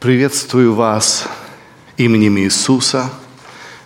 Приветствую 0.00 0.72
вас 0.72 1.28
именем 1.98 2.38
Иисуса 2.38 3.10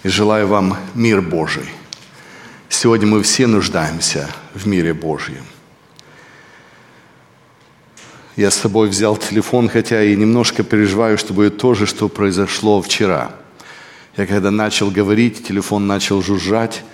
и 0.04 0.08
желаю 0.08 0.46
вам 0.46 0.76
мир 0.94 1.21
Божий. 1.21 1.68
Сегодня 2.69 3.08
мы 3.08 3.21
все 3.24 3.48
нуждаемся 3.48 4.30
в 4.54 4.64
мире 4.69 4.95
Божьем. 4.95 5.45
Я 8.37 8.53
с 8.53 8.54
собой 8.54 8.90
взял 8.90 9.16
телефон, 9.16 9.69
хотя 9.69 10.04
и 10.04 10.14
немножко 10.14 10.62
переживаю, 10.62 11.19
что 11.19 11.35
будет 11.35 11.58
то 11.58 11.74
же, 11.74 11.85
что 11.85 12.08
произошло 12.08 12.81
вчера. 12.81 13.33
Я 14.17 14.26
когда 14.28 14.53
начал 14.53 14.92
говорить, 14.92 15.44
телефон 15.44 15.88
начал 15.88 16.23
жужжать, 16.23 16.84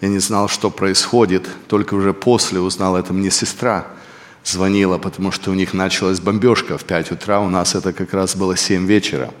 я 0.00 0.08
не 0.08 0.20
знал, 0.20 0.48
что 0.48 0.70
происходит, 0.70 1.46
только 1.68 1.92
уже 1.92 2.14
после 2.14 2.60
узнал, 2.60 2.96
это 2.96 3.12
мне 3.12 3.30
сестра– 3.30 3.88
звонила, 4.44 4.98
потому 4.98 5.32
что 5.32 5.50
у 5.50 5.54
них 5.54 5.74
началась 5.74 6.20
бомбежка 6.20 6.78
в 6.78 6.84
5 6.84 7.12
утра, 7.12 7.40
у 7.40 7.50
нас 7.50 7.74
это 7.74 7.92
как 7.92 8.14
раз 8.14 8.36
было 8.36 8.56
7 8.56 8.86
вечера. 8.86 9.32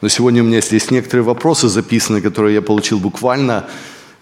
Но 0.00 0.08
сегодня 0.08 0.42
у 0.42 0.46
меня 0.46 0.60
здесь 0.60 0.90
некоторые 0.90 1.24
вопросы 1.24 1.68
записаны, 1.68 2.20
которые 2.20 2.54
я 2.54 2.62
получил 2.62 2.98
буквально 2.98 3.68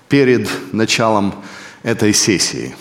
перед 0.09 0.49
началом 0.73 1.35
этой 1.83 2.15
сессии. 2.15 2.75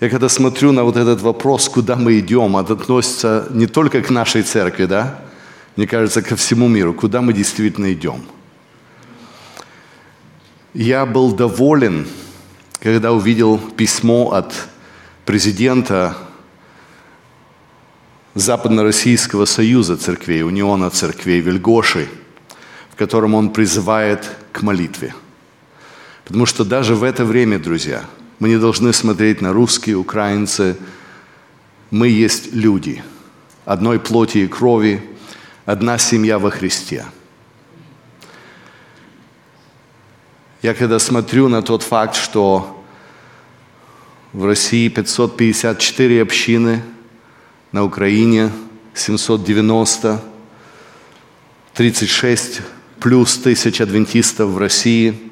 Я 0.00 0.10
когда 0.10 0.28
смотрю 0.28 0.72
на 0.72 0.82
вот 0.82 0.96
этот 0.96 1.20
вопрос, 1.20 1.68
куда 1.68 1.94
мы 1.94 2.18
идем, 2.18 2.56
это 2.56 2.72
относится 2.72 3.46
не 3.50 3.66
только 3.66 4.02
к 4.02 4.10
нашей 4.10 4.42
церкви, 4.42 4.86
да? 4.86 5.20
Мне 5.76 5.86
кажется, 5.86 6.22
ко 6.22 6.34
всему 6.34 6.66
миру, 6.66 6.92
куда 6.92 7.20
мы 7.20 7.32
действительно 7.32 7.92
идем. 7.92 8.24
Я 10.74 11.06
был 11.06 11.32
доволен, 11.32 12.08
когда 12.80 13.12
увидел 13.12 13.58
письмо 13.58 14.32
от 14.32 14.52
президента 15.24 16.16
Западно-Российского 18.34 19.44
союза 19.44 19.98
церквей, 19.98 20.42
униона 20.42 20.88
церквей 20.88 21.40
Вельгоши, 21.40 22.08
в 22.90 22.96
котором 22.96 23.34
он 23.34 23.50
призывает 23.50 24.30
к 24.52 24.62
молитве. 24.62 25.14
Потому 26.24 26.46
что 26.46 26.64
даже 26.64 26.94
в 26.94 27.02
это 27.02 27.26
время, 27.26 27.58
друзья, 27.58 28.04
мы 28.38 28.48
не 28.48 28.58
должны 28.58 28.94
смотреть 28.94 29.42
на 29.42 29.52
русские, 29.52 29.96
украинцы. 29.96 30.76
Мы 31.90 32.08
есть 32.08 32.54
люди 32.54 33.04
одной 33.66 34.00
плоти 34.00 34.38
и 34.38 34.46
крови, 34.46 35.02
одна 35.66 35.98
семья 35.98 36.38
во 36.38 36.50
Христе. 36.50 37.04
Я 40.62 40.72
когда 40.72 40.98
смотрю 40.98 41.48
на 41.48 41.60
тот 41.60 41.82
факт, 41.82 42.16
что 42.16 42.82
в 44.32 44.46
России 44.46 44.88
554 44.88 46.22
общины– 46.22 46.82
на 47.72 47.84
Украине 47.84 48.50
790, 48.94 50.20
36 51.74 52.60
плюс 53.00 53.38
тысяч 53.38 53.80
адвентистов 53.80 54.50
в 54.50 54.58
России, 54.58 55.30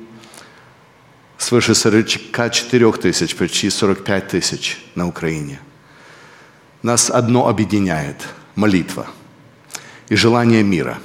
свыше 1.39 1.75
44 1.75 2.93
тысяч, 2.93 3.37
почти 3.37 3.71
45 3.71 4.29
тысяч 4.29 4.79
на 4.95 5.07
Украине. 5.07 5.61
Нас 6.83 7.11
одно 7.11 7.47
объединяет– 7.47 8.27
молитва 8.55 9.07
и 10.09 10.17
желание 10.17 10.63
мира. 10.63 10.99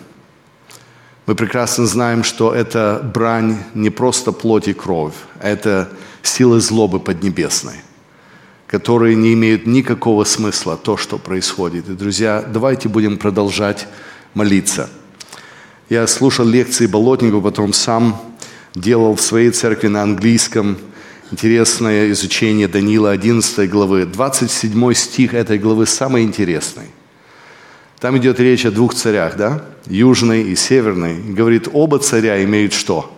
Мы 1.26 1.36
прекрасно 1.36 1.86
знаем, 1.86 2.24
что 2.24 2.54
это 2.54 3.02
брань 3.14 3.58
не 3.74 3.90
просто 3.90 4.32
плоть 4.32 4.68
и 4.68 4.74
кровь, 4.74 5.16
а 5.42 5.50
это 5.50 5.90
силы 6.24 6.62
злобы 6.62 7.00
поднебесной– 7.00 7.76
которые 8.68 9.16
не 9.16 9.34
имеют 9.34 9.68
никакого 9.68 10.24
смысла, 10.24 10.78
то, 10.78 10.98
что 10.98 11.18
происходит. 11.18 11.88
И, 11.90 11.94
друзья, 11.94 12.44
давайте 12.48 12.90
будем 12.90 13.18
продолжать 13.18 13.88
молиться. 14.34 14.90
Я 15.90 16.08
слушал 16.08 16.46
лекции 16.46 16.88
Болотникова, 16.88 17.42
потом 17.42 17.74
сам 17.74 18.20
делал 18.74 19.16
в 19.16 19.22
своей 19.22 19.52
церкви 19.52 19.88
на 19.88 20.02
английском 20.02 20.78
интересное 21.32 22.12
изучение 22.12 22.68
Данила 22.68 23.12
11 23.12 23.70
главы. 23.70 24.06
27 24.06 24.94
стих 24.94 25.34
этой 25.36 25.60
главы 25.60 25.86
самый 25.86 26.24
интересный. 26.24 26.88
Там 28.00 28.18
идет 28.18 28.40
речь 28.40 28.66
о 28.66 28.72
двух 28.72 28.94
царях, 28.96 29.38
да? 29.38 29.64
Южный 29.86 30.44
и 30.44 30.56
северный. 30.56 31.22
говорит, 31.22 31.68
оба 31.72 32.00
царя 32.00 32.44
имеют 32.44 32.74
что? 32.74 33.12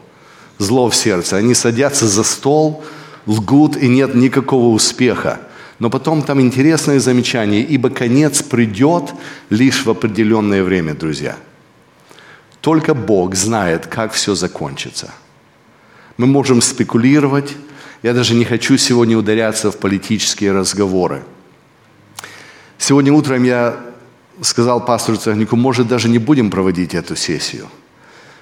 Зло 0.57 0.89
в 0.89 0.95
сердце. 0.95 1.37
Они 1.37 1.53
садятся 1.53 2.05
за 2.05 2.23
стол– 2.23 2.83
лгут 3.27 3.77
и 3.77 3.87
нет 3.87 4.15
никакого 4.15 4.73
успеха. 4.73 5.41
Но 5.79 5.89
потом 5.89 6.23
там 6.23 6.41
интересное 6.41 6.99
замечание, 6.99 7.61
ибо 7.61 7.89
конец 7.89 8.41
придет 8.41 9.13
лишь 9.49 9.85
в 9.85 9.89
определенное 9.89 10.63
время, 10.63 10.95
друзья. 10.95 11.37
Только 12.61 12.93
Бог 12.93 13.35
знает, 13.35 13.85
как 13.85 14.11
все 14.11 14.33
закончится. 14.35 15.11
Мы 16.17 16.25
можем 16.25 16.61
спекулировать. 16.61 17.55
Я 18.01 18.13
даже 18.13 18.33
не 18.33 18.45
хочу 18.45 18.77
сегодня 18.77 19.17
ударяться 19.17 19.71
в 19.71 19.77
политические 19.77 20.51
разговоры. 20.51 21.23
Сегодня 22.79 23.13
утром 23.13 23.43
я 23.43 23.77
сказал 24.41 24.83
пастору 24.83 25.17
Цегнику, 25.17 25.55
может, 25.55 25.87
даже 25.87 26.09
не 26.09 26.19
будем 26.19 26.49
проводить 26.49 26.95
эту 26.95 27.15
сессию. 27.15 27.67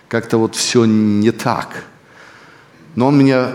Как-то 0.07 0.38
вот 0.38 0.56
все 0.56 0.85
не 0.85 1.31
так. 1.31 1.85
Но 2.96 3.07
он 3.07 3.17
меня 3.17 3.52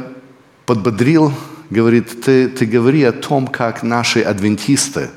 подбодрил, 0.66 1.32
говорит, 1.70 2.22
ты, 2.22 2.48
ты 2.48 2.66
говори 2.66 3.04
о 3.04 3.12
том, 3.12 3.46
как 3.46 3.82
наши 3.82 4.20
адвентисты 4.20 5.10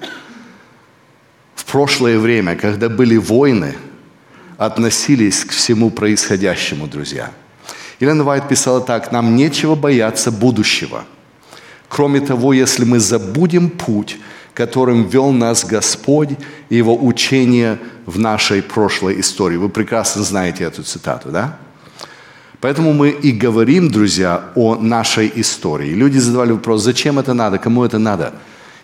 в 1.56 1.66
прошлое 1.66 2.20
время, 2.20 2.56
когда 2.56 2.90
были 2.90 3.18
войны, 3.18 3.76
относились 4.58 5.44
к 5.44 5.52
всему 5.52 5.90
происходящему, 5.90 6.88
друзья. 6.88 7.32
Елена 8.00 8.24
Вайт 8.24 8.48
писала 8.48 8.82
так, 8.82 9.12
нам 9.12 9.36
нечего 9.36 9.76
бояться 9.76 10.32
будущего. 10.32 11.06
Кроме 11.90 12.22
того, 12.22 12.54
если 12.54 12.86
мы 12.86 13.00
забудем 13.00 13.70
путь, 13.70 14.18
которым 14.54 15.08
вел 15.08 15.32
нас 15.32 15.66
Господь 15.66 16.30
и 16.70 16.76
Его 16.76 16.96
учение 16.96 17.80
в 18.06 18.20
нашей 18.20 18.62
прошлой 18.62 19.20
истории. 19.20 19.58
Вы 19.58 19.70
прекрасно 19.70 20.24
знаете 20.24 20.64
эту 20.64 20.84
цитату, 20.84 21.30
да? 21.30 21.58
Поэтому 22.64 22.94
мы 22.94 23.10
и 23.10 23.34
говорим, 23.34 23.90
друзья, 23.90 24.42
о 24.56 24.78
нашей 24.78 25.30
истории. 25.36 25.94
Люди 25.94 26.18
задавали 26.20 26.54
вопрос, 26.54 26.84
зачем 26.84 27.20
это 27.20 27.34
надо, 27.34 27.58
кому 27.58 27.84
это 27.84 28.00
надо? 28.00 28.32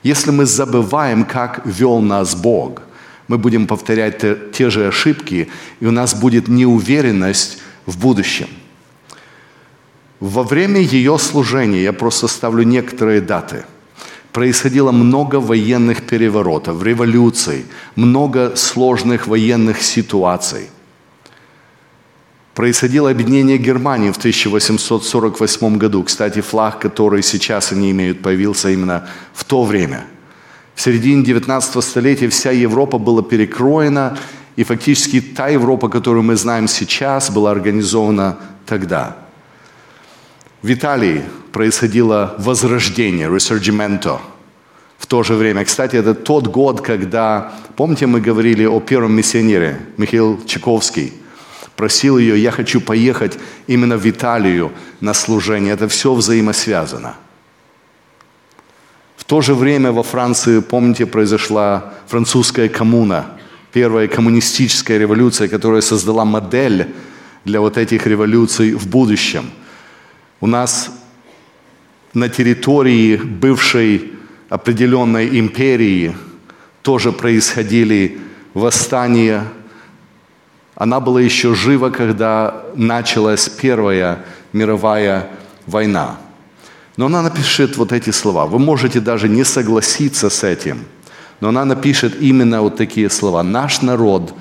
Если 0.03 0.31
мы 0.31 0.45
забываем, 0.45 1.23
как 1.23 1.62
вел 1.66 2.01
нас 2.01 2.35
Бог, 2.35 2.81
мы 3.29 3.38
будем 3.38 3.67
повторять 3.67 4.17
те, 4.17 4.38
те 4.51 4.69
же 4.69 4.88
ошибки, 4.88 5.47
и 5.79 5.85
у 5.85 5.91
нас 5.91 6.13
будет 6.13 6.50
неуверенность 6.50 7.59
в 7.85 7.97
будущем. 7.97 8.47
Во 10.19 10.44
время 10.44 10.81
ее 10.81 11.17
служения, 11.17 11.81
я 11.81 11.94
просто 11.94 12.28
ставлю 12.28 12.63
некоторые 12.63 13.22
даты, 13.22 13.63
происходило 14.34 14.91
много 14.91 15.40
военных 15.40 16.01
переворотов, 16.01 16.84
революций, 16.84 17.66
много 17.96 18.57
сложных 18.57 19.28
военных 19.28 19.81
ситуаций– 19.81 20.69
происходило 22.59 23.09
объединение 23.09 23.58
Германии 23.58 24.12
в 24.12 24.18
1848 24.18 25.78
году. 25.78 26.03
Кстати, 26.03 26.42
флаг, 26.42 26.80
который 26.80 27.24
сейчас 27.24 27.72
они 27.72 27.92
имеют, 27.92 28.22
появился 28.22 28.70
именно 28.70 29.08
в 29.34 29.46
то 29.46 29.64
время. 29.64 30.08
В 30.75 30.81
середине 30.81 31.24
19 31.24 31.81
столетия 31.81 32.28
вся 32.28 32.52
Европа 32.52 32.97
была 32.97 33.24
перекроена, 33.24 34.18
и 34.58 34.66
фактически 34.66 35.22
та 35.22 35.47
Европа, 35.47 35.88
которую 35.88 36.24
мы 36.24 36.36
знаем 36.36 36.68
сейчас, 36.68 37.30
была 37.30 37.52
организована 37.52 38.36
тогда. 38.66 39.16
В 40.62 40.70
Италии 40.70 41.24
происходило 41.53 42.36
возрождение, 42.40 43.30
resurgimento, 43.30 44.20
в 44.97 45.06
то 45.06 45.24
же 45.24 45.36
время. 45.36 45.64
Кстати, 45.64 45.96
это 45.96 46.14
тот 46.14 46.47
год, 46.47 46.81
когда, 46.81 47.53
помните, 47.78 48.06
мы 48.06 48.20
говорили 48.20 48.66
о 48.66 48.81
первом 48.81 49.14
миссионере, 49.14 49.79
Михаил 49.96 50.41
Чайковский– 50.46 51.14
просил 51.79 52.17
ее, 52.17 52.37
я 52.37 52.52
хочу 52.52 52.81
поехать 52.81 53.40
именно 53.67 53.97
в 53.97 54.05
Италию 54.05 54.73
на 54.99 55.14
служение. 55.14 55.73
Это 55.73 55.87
все 55.87 56.14
взаимосвязано. 56.14 57.16
В 59.16 59.23
то 59.23 59.40
же 59.40 59.55
время 59.55 59.93
во 59.93 60.03
Франции, 60.03 60.59
помните, 60.59 61.05
произошла 61.05 61.93
французская 62.08 62.67
коммуна, 62.67 63.28
первая 63.72 64.09
коммунистическая 64.09 64.97
революция, 64.99 65.47
которая 65.47 65.79
создала 65.79 66.26
модель 66.26 66.87
для 67.46 67.61
вот 67.61 67.78
этих 67.78 68.08
революций 68.08 68.73
в 68.73 68.85
будущем. 68.85 69.49
У 70.41 70.47
нас 70.47 70.91
на 72.14 72.28
территории 72.28 73.16
бывшей 73.16 74.11
определенной 74.49 75.40
империи 75.40 76.14
тоже 76.81 77.14
происходили 77.14 78.20
восстания, 78.53 79.46
она 80.79 81.02
была 81.02 81.22
еще 81.22 81.53
жива, 81.53 81.90
когда 81.90 82.64
началась 82.73 83.49
Первая 83.49 84.20
мировая 84.53 85.28
война. 85.67 86.17
Но 86.97 87.08
она 87.08 87.22
напишет 87.22 87.78
вот 87.78 87.91
эти 87.91 88.11
слова. 88.11 88.46
Вы 88.46 88.59
можете 88.59 89.02
даже 89.02 89.28
не 89.28 89.43
согласиться 89.43 90.29
с 90.29 90.43
этим, 90.43 90.85
но 91.41 91.49
она 91.49 91.66
напишет 91.66 92.22
именно 92.22 92.61
вот 92.61 92.78
такие 92.78 93.09
слова. 93.09 93.43
Наш 93.43 93.81
народ 93.81 94.34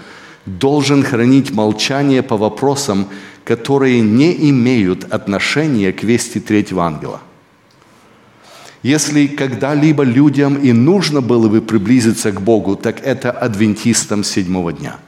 должен 0.46 1.02
хранить 1.02 1.50
молчание 1.50 2.22
по 2.22 2.36
вопросам, 2.36 3.08
которые 3.44 4.00
не 4.00 4.48
имеют 4.50 5.12
отношения 5.12 5.92
к 5.92 6.04
вести 6.04 6.38
третьего 6.38 6.84
ангела. 6.84 7.20
Если 8.84 9.26
когда-либо 9.26 10.04
людям 10.04 10.54
и 10.54 10.72
нужно 10.72 11.20
было 11.20 11.48
бы 11.48 11.60
приблизиться 11.60 12.30
к 12.30 12.40
Богу, 12.40 12.76
так 12.76 13.00
это 13.04 13.32
адвентистам 13.32 14.22
седьмого 14.22 14.72
дня. 14.72 14.98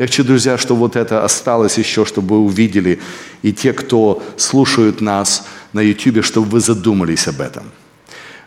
Я 0.00 0.06
хочу, 0.06 0.24
друзья, 0.24 0.56
чтобы 0.56 0.80
вот 0.80 0.96
это 0.96 1.24
осталось 1.24 1.76
еще, 1.76 2.06
чтобы 2.06 2.36
вы 2.36 2.44
увидели, 2.46 2.98
и 3.42 3.52
те, 3.52 3.74
кто 3.74 4.22
слушают 4.38 5.02
нас 5.02 5.46
на 5.74 5.80
YouTube, 5.82 6.24
чтобы 6.24 6.48
вы 6.48 6.60
задумались 6.60 7.28
об 7.28 7.42
этом. 7.42 7.64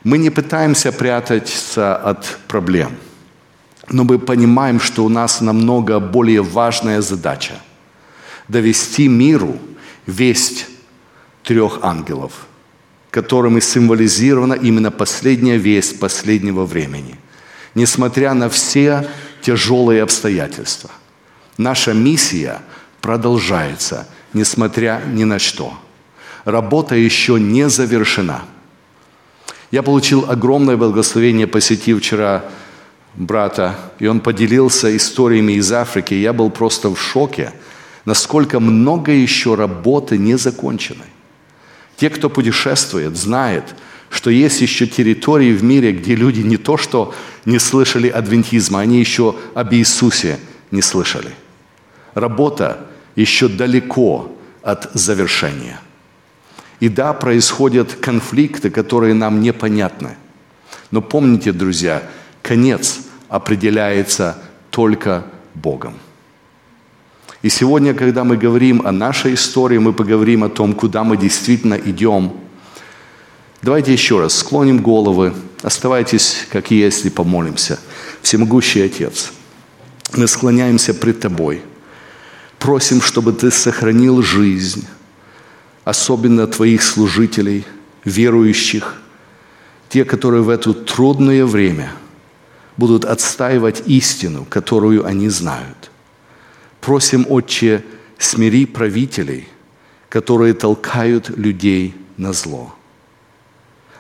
Мы 0.03 0.17
не 0.17 0.31
пытаемся 0.31 0.91
прятаться 0.91 1.95
от 1.95 2.39
проблем, 2.47 2.93
но 3.91 4.03
мы 4.03 4.17
понимаем, 4.17 4.79
что 4.79 5.05
у 5.05 5.09
нас 5.09 5.41
намного 5.41 5.99
более 5.99 6.41
важная 6.41 7.01
задача– 7.01 7.53
довести 8.47 9.07
миру 9.07 9.59
весть 10.07 10.65
трех 11.43 11.83
ангелов– 11.83 12.31
которыми 13.11 13.59
символизирована 13.59 14.55
именно 14.55 14.89
последняя 14.89 15.57
весть 15.57 15.99
последнего 15.99 16.65
времени. 16.65 17.15
Несмотря 17.75 18.33
на 18.33 18.49
все 18.49 19.07
тяжелые 19.43 20.01
обстоятельства, 20.01 20.89
наша 21.57 21.93
миссия 21.93 22.61
продолжается, 23.01 24.07
несмотря 24.33 25.01
ни 25.05 25.23
на 25.23 25.39
что. 25.39 25.73
Работа 26.45 26.95
еще 26.95 27.39
не 27.39 27.69
завершена. 27.69 28.43
Я 29.71 29.81
получил 29.81 30.29
огромное 30.29 30.77
благословение, 30.77 31.47
посетив 31.47 31.99
вчера 31.99 32.45
брата, 33.15 33.75
и 33.99 34.07
он 34.07 34.19
поделился 34.19 34.95
историями 34.95 35.53
из 35.53 35.71
Африки. 35.71 36.13
Я 36.13 36.33
был 36.33 36.49
просто 36.49 36.89
в 36.89 36.99
шоке, 36.99 37.53
насколько 38.05 38.59
много 38.59 39.11
еще 39.11 39.55
работы 39.55 40.17
не 40.17 40.37
закончено. 40.37 41.03
Те, 41.95 42.09
кто 42.09 42.29
путешествует, 42.29 43.15
знают, 43.15 43.75
что 44.09 44.29
есть 44.29 44.61
еще 44.61 44.85
территории 44.85 45.53
в 45.53 45.63
мире, 45.63 45.91
где 45.91 46.15
люди 46.15 46.41
не 46.41 46.57
то 46.57 46.77
что 46.77 47.13
не 47.45 47.59
слышали 47.59 48.07
адвентизма, 48.07 48.79
они 48.79 48.99
еще 48.99 49.35
об 49.55 49.73
Иисусе 49.73 50.39
не 50.71 50.81
слышали. 50.81 51.31
Работа 52.13 52.87
еще 53.15 53.47
далеко 53.47 54.31
от 54.61 54.89
завершения. 54.93 55.79
И 56.79 56.89
да, 56.89 57.13
происходят 57.13 57.93
конфликты, 57.93 58.69
которые 58.69 59.13
нам 59.13 59.41
непонятны. 59.41 60.17
Но 60.91 61.01
помните, 61.01 61.51
друзья, 61.51 62.03
конец 62.41 62.99
определяется 63.29 64.37
только 64.69 65.25
Богом. 65.53 65.95
И 67.41 67.49
сегодня, 67.49 67.93
когда 67.93 68.23
мы 68.23 68.37
говорим 68.37 68.85
о 68.85 68.91
нашей 68.91 69.33
истории, 69.33 69.77
мы 69.77 69.93
поговорим 69.93 70.43
о 70.43 70.49
том, 70.49 70.73
куда 70.73 71.03
мы 71.03 71.17
действительно 71.17 71.73
идем. 71.73 72.33
Давайте 73.61 73.91
еще 73.91 74.19
раз 74.19 74.35
склоним 74.35 74.81
головы, 74.81 75.33
оставайтесь 75.61 76.47
как 76.49 76.71
есть 76.71 77.05
и 77.05 77.09
помолимся. 77.09 77.79
Всемогущий 78.21 78.81
Отец, 78.81 79.31
мы 80.15 80.27
склоняемся 80.27 80.93
пред 80.93 81.19
Тобой, 81.21 81.61
просим, 82.63 83.01
чтобы 83.01 83.33
Ты 83.33 83.51
сохранил 83.51 84.21
жизнь, 84.21 84.87
особенно 85.83 86.47
Твоих 86.47 86.81
служителей, 86.81 87.65
верующих, 88.05 89.01
те, 89.89 90.05
которые 90.05 90.43
в 90.43 90.49
это 90.49 90.73
трудное 90.73 91.45
время 91.45 91.91
будут 92.77 93.03
отстаивать 93.03 93.83
истину, 93.85 94.45
которую 94.49 95.05
они 95.05 95.27
знают. 95.27 95.91
Просим, 96.79 97.25
Отче, 97.29 97.83
смири 98.17 98.65
правителей, 98.65 99.49
которые 100.07 100.53
толкают 100.53 101.29
людей 101.37 101.93
на 102.15 102.31
зло. 102.31 102.73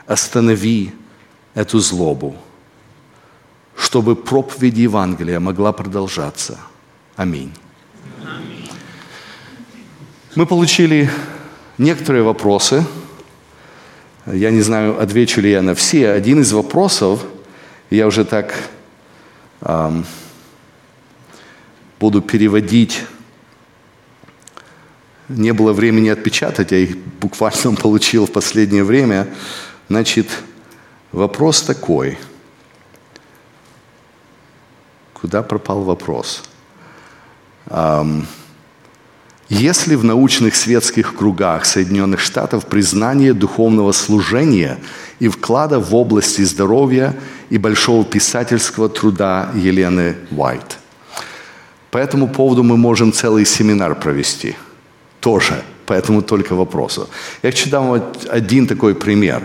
Останови 0.07 0.93
эту 1.53 1.79
злобу, 1.79 2.37
чтобы 3.75 4.15
проповедь 4.15 4.77
Евангелия 4.77 5.41
могла 5.41 5.73
продолжаться. 5.73 6.57
Аминь. 7.17 7.51
Мы 10.35 10.47
получили 10.47 11.11
некоторые 11.77 12.23
вопросы. 12.23 12.83
Я 14.25 14.49
не 14.49 14.61
знаю, 14.61 14.99
отвечу 14.99 15.41
ли 15.41 15.51
я 15.51 15.61
на 15.61 15.75
все. 15.75 16.09
Один 16.09 16.41
из 16.41 16.51
вопросов, 16.51 17.23
я 17.91 18.07
уже 18.07 18.25
так 18.25 18.55
эм, 19.61 20.07
буду 21.99 22.23
переводить. 22.23 23.03
Не 25.29 25.53
было 25.53 25.71
времени 25.71 26.09
отпечатать, 26.09 26.71
я 26.71 26.79
их 26.79 26.97
буквально 26.97 27.75
получил 27.79 28.25
в 28.25 28.31
последнее 28.31 28.83
время. 28.83 29.27
Значит, 29.87 30.27
вопрос 31.11 31.61
такой. 31.61 32.17
Куда 35.13 35.43
пропал 35.43 35.83
вопрос? 35.83 36.41
Если 39.49 39.95
в 39.95 40.03
научных 40.03 40.55
светских 40.55 41.15
кругах 41.15 41.65
Соединенных 41.65 42.19
Штатов 42.19 42.65
признание 42.65 43.33
духовного 43.33 43.91
служения 43.91 44.79
и 45.19 45.27
вклада 45.27 45.79
в 45.79 45.93
области 45.93 46.41
здоровья 46.43 47.15
и 47.49 47.57
большого 47.57 48.03
писательского 48.03 48.89
труда 48.89 49.51
Елены 49.55 50.15
Уайт– 50.31 50.77
по 51.93 51.99
этому 51.99 52.27
поводу 52.27 52.63
мы 52.63 52.75
можем 52.75 53.13
целый 53.13 53.45
семинар 53.45 53.93
провести. 53.93 54.55
Тоже. 55.19 55.61
Поэтому 55.85 56.23
только 56.23 56.55
вопросу. 56.55 57.07
Я 57.43 57.51
хочу 57.51 57.69
дам 57.69 57.87
вот 57.87 58.27
один 58.31 58.65
такой 58.65 58.95
пример. 58.95 59.43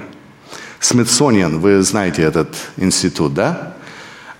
Смитсониан, 0.80 1.58
вы 1.58 1.82
знаете 1.82 2.22
этот 2.22 2.48
институт, 2.78 3.34
да? 3.34 3.74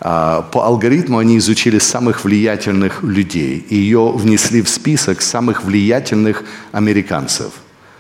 А, 0.00 0.42
по 0.42 0.64
алгоритму 0.64 1.18
они 1.18 1.38
изучили 1.38 1.78
самых 1.78 2.24
влиятельных 2.24 3.02
людей 3.02 3.66
ее 3.68 4.12
внесли 4.12 4.62
в 4.62 4.68
список 4.68 5.22
самых 5.22 5.64
влиятельных 5.64 6.44
американцев. 6.72 7.52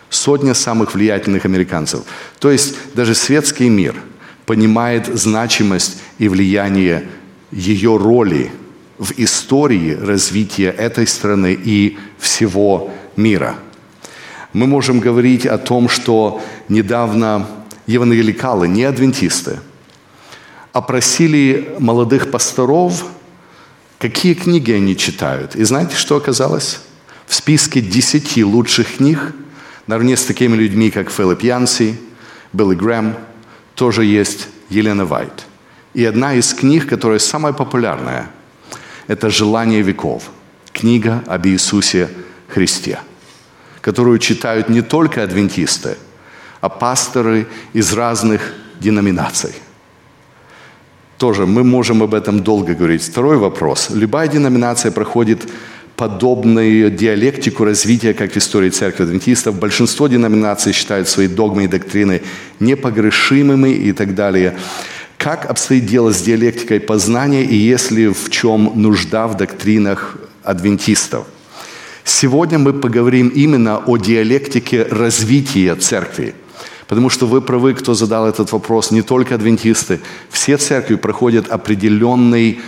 Сотня 0.08 0.54
самых 0.54 0.94
влиятельных 0.94 1.44
американцев. 1.44 2.02
То 2.38 2.50
есть 2.50 2.76
даже 2.94 3.14
светский 3.14 3.68
мир 3.68 3.94
понимает 4.46 5.06
значимость 5.06 6.00
и 6.18 6.28
влияние 6.28 7.08
ее 7.50 7.96
роли 7.96 8.50
в 8.98 9.12
истории 9.16 9.94
развития 9.94 10.70
этой 10.70 11.06
страны 11.06 11.58
и 11.62 11.98
всего 12.18 12.90
мира. 13.16 13.56
Мы 14.52 14.66
можем 14.66 15.00
говорить 15.00 15.46
о 15.46 15.58
том, 15.58 15.88
что 15.88 16.40
недавно 16.68 17.46
евангеликалы, 17.86 18.66
не 18.68 18.84
адвентисты, 18.84 19.58
опросили 20.78 21.74
молодых 21.78 22.30
пасторов, 22.30 23.04
какие 23.98 24.34
книги 24.34 24.72
они 24.72 24.96
читают. 24.96 25.56
И 25.56 25.64
знаете, 25.64 25.96
что 25.96 26.16
оказалось? 26.16 26.80
В 27.26 27.34
списке 27.34 27.80
десяти 27.80 28.44
лучших 28.44 28.96
книг, 28.96 29.34
наравне 29.86 30.16
с 30.16 30.24
такими 30.24 30.54
людьми, 30.56 30.90
как 30.90 31.10
Филипп 31.10 31.42
Янси, 31.42 31.98
Билли 32.52 32.74
Грэм, 32.74 33.16
тоже 33.74 34.04
есть 34.04 34.48
Елена 34.70 35.04
Вайт. 35.04 35.46
И 35.94 36.04
одна 36.04 36.34
из 36.34 36.54
книг, 36.54 36.88
которая 36.88 37.18
самая 37.18 37.52
популярная– 37.52 38.30
это 39.08 39.30
«Желание 39.30 39.82
веков», 39.82 40.30
книга 40.72 41.24
об 41.26 41.46
Иисусе 41.46 42.08
Христе, 42.46 43.00
которую 43.80 44.18
читают 44.20 44.68
не 44.68 44.82
только 44.82 45.24
адвентисты, 45.24 45.96
а 46.60 46.68
пасторы 46.68 47.48
из 47.72 47.92
разных 47.92 48.54
деноминаций. 48.80 49.54
Тоже 51.18 51.46
мы 51.46 51.64
можем 51.64 52.02
об 52.02 52.14
этом 52.14 52.44
долго 52.44 52.74
говорить. 52.74 53.02
Второй 53.02 53.38
вопрос. 53.38 53.90
Любая 53.90 54.28
деноминация 54.28 54.92
проходит 54.92 55.48
подобную 55.96 56.92
диалектику 56.92 57.64
развития, 57.64 58.14
как 58.14 58.32
в 58.32 58.36
истории 58.36 58.70
церкви 58.70 59.02
адвентистов. 59.02 59.58
Большинство 59.58 60.06
деноминаций 60.06 60.72
считают 60.72 61.08
свои 61.08 61.26
догмы 61.26 61.64
и 61.64 61.66
доктрины 61.66 62.22
непогрешимыми 62.60 63.70
и 63.70 63.92
так 63.92 64.14
далее. 64.14 64.56
Как 65.16 65.50
обстоит 65.50 65.86
дело 65.86 66.12
с 66.12 66.22
диалектикой 66.22 66.78
познания 66.78 67.42
и 67.42 67.56
если 67.56 68.06
в 68.06 68.30
чем 68.30 68.72
нужда 68.76 69.26
в 69.26 69.36
доктринах 69.36 70.18
адвентистов? 70.44 71.26
Сегодня 72.04 72.60
мы 72.60 72.72
поговорим 72.72 73.26
именно 73.28 73.78
о 73.78 73.96
диалектике 73.96 74.84
развития 74.84 75.74
церкви. 75.74 76.34
Потому 76.88 77.10
что 77.10 77.26
вы 77.26 77.40
правы, 77.40 77.74
кто 77.74 77.94
задал 77.94 78.26
этот 78.26 78.50
вопрос, 78.52 78.90
не 78.90 79.02
только 79.02 79.34
адвентисты. 79.34 80.00
Все 80.30 80.56
церкви 80.56 80.96
проходят 80.96 81.48
определенный 81.48 82.60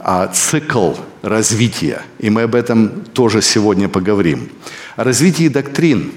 а, 0.00 0.26
цикл 0.26 0.92
развития. 1.22 2.02
И 2.18 2.30
мы 2.30 2.42
об 2.42 2.54
этом 2.54 3.04
тоже 3.12 3.40
сегодня 3.40 3.88
поговорим. 3.88 4.50
О 4.96 5.04
развитии 5.04 5.48
доктрин. 5.48 6.12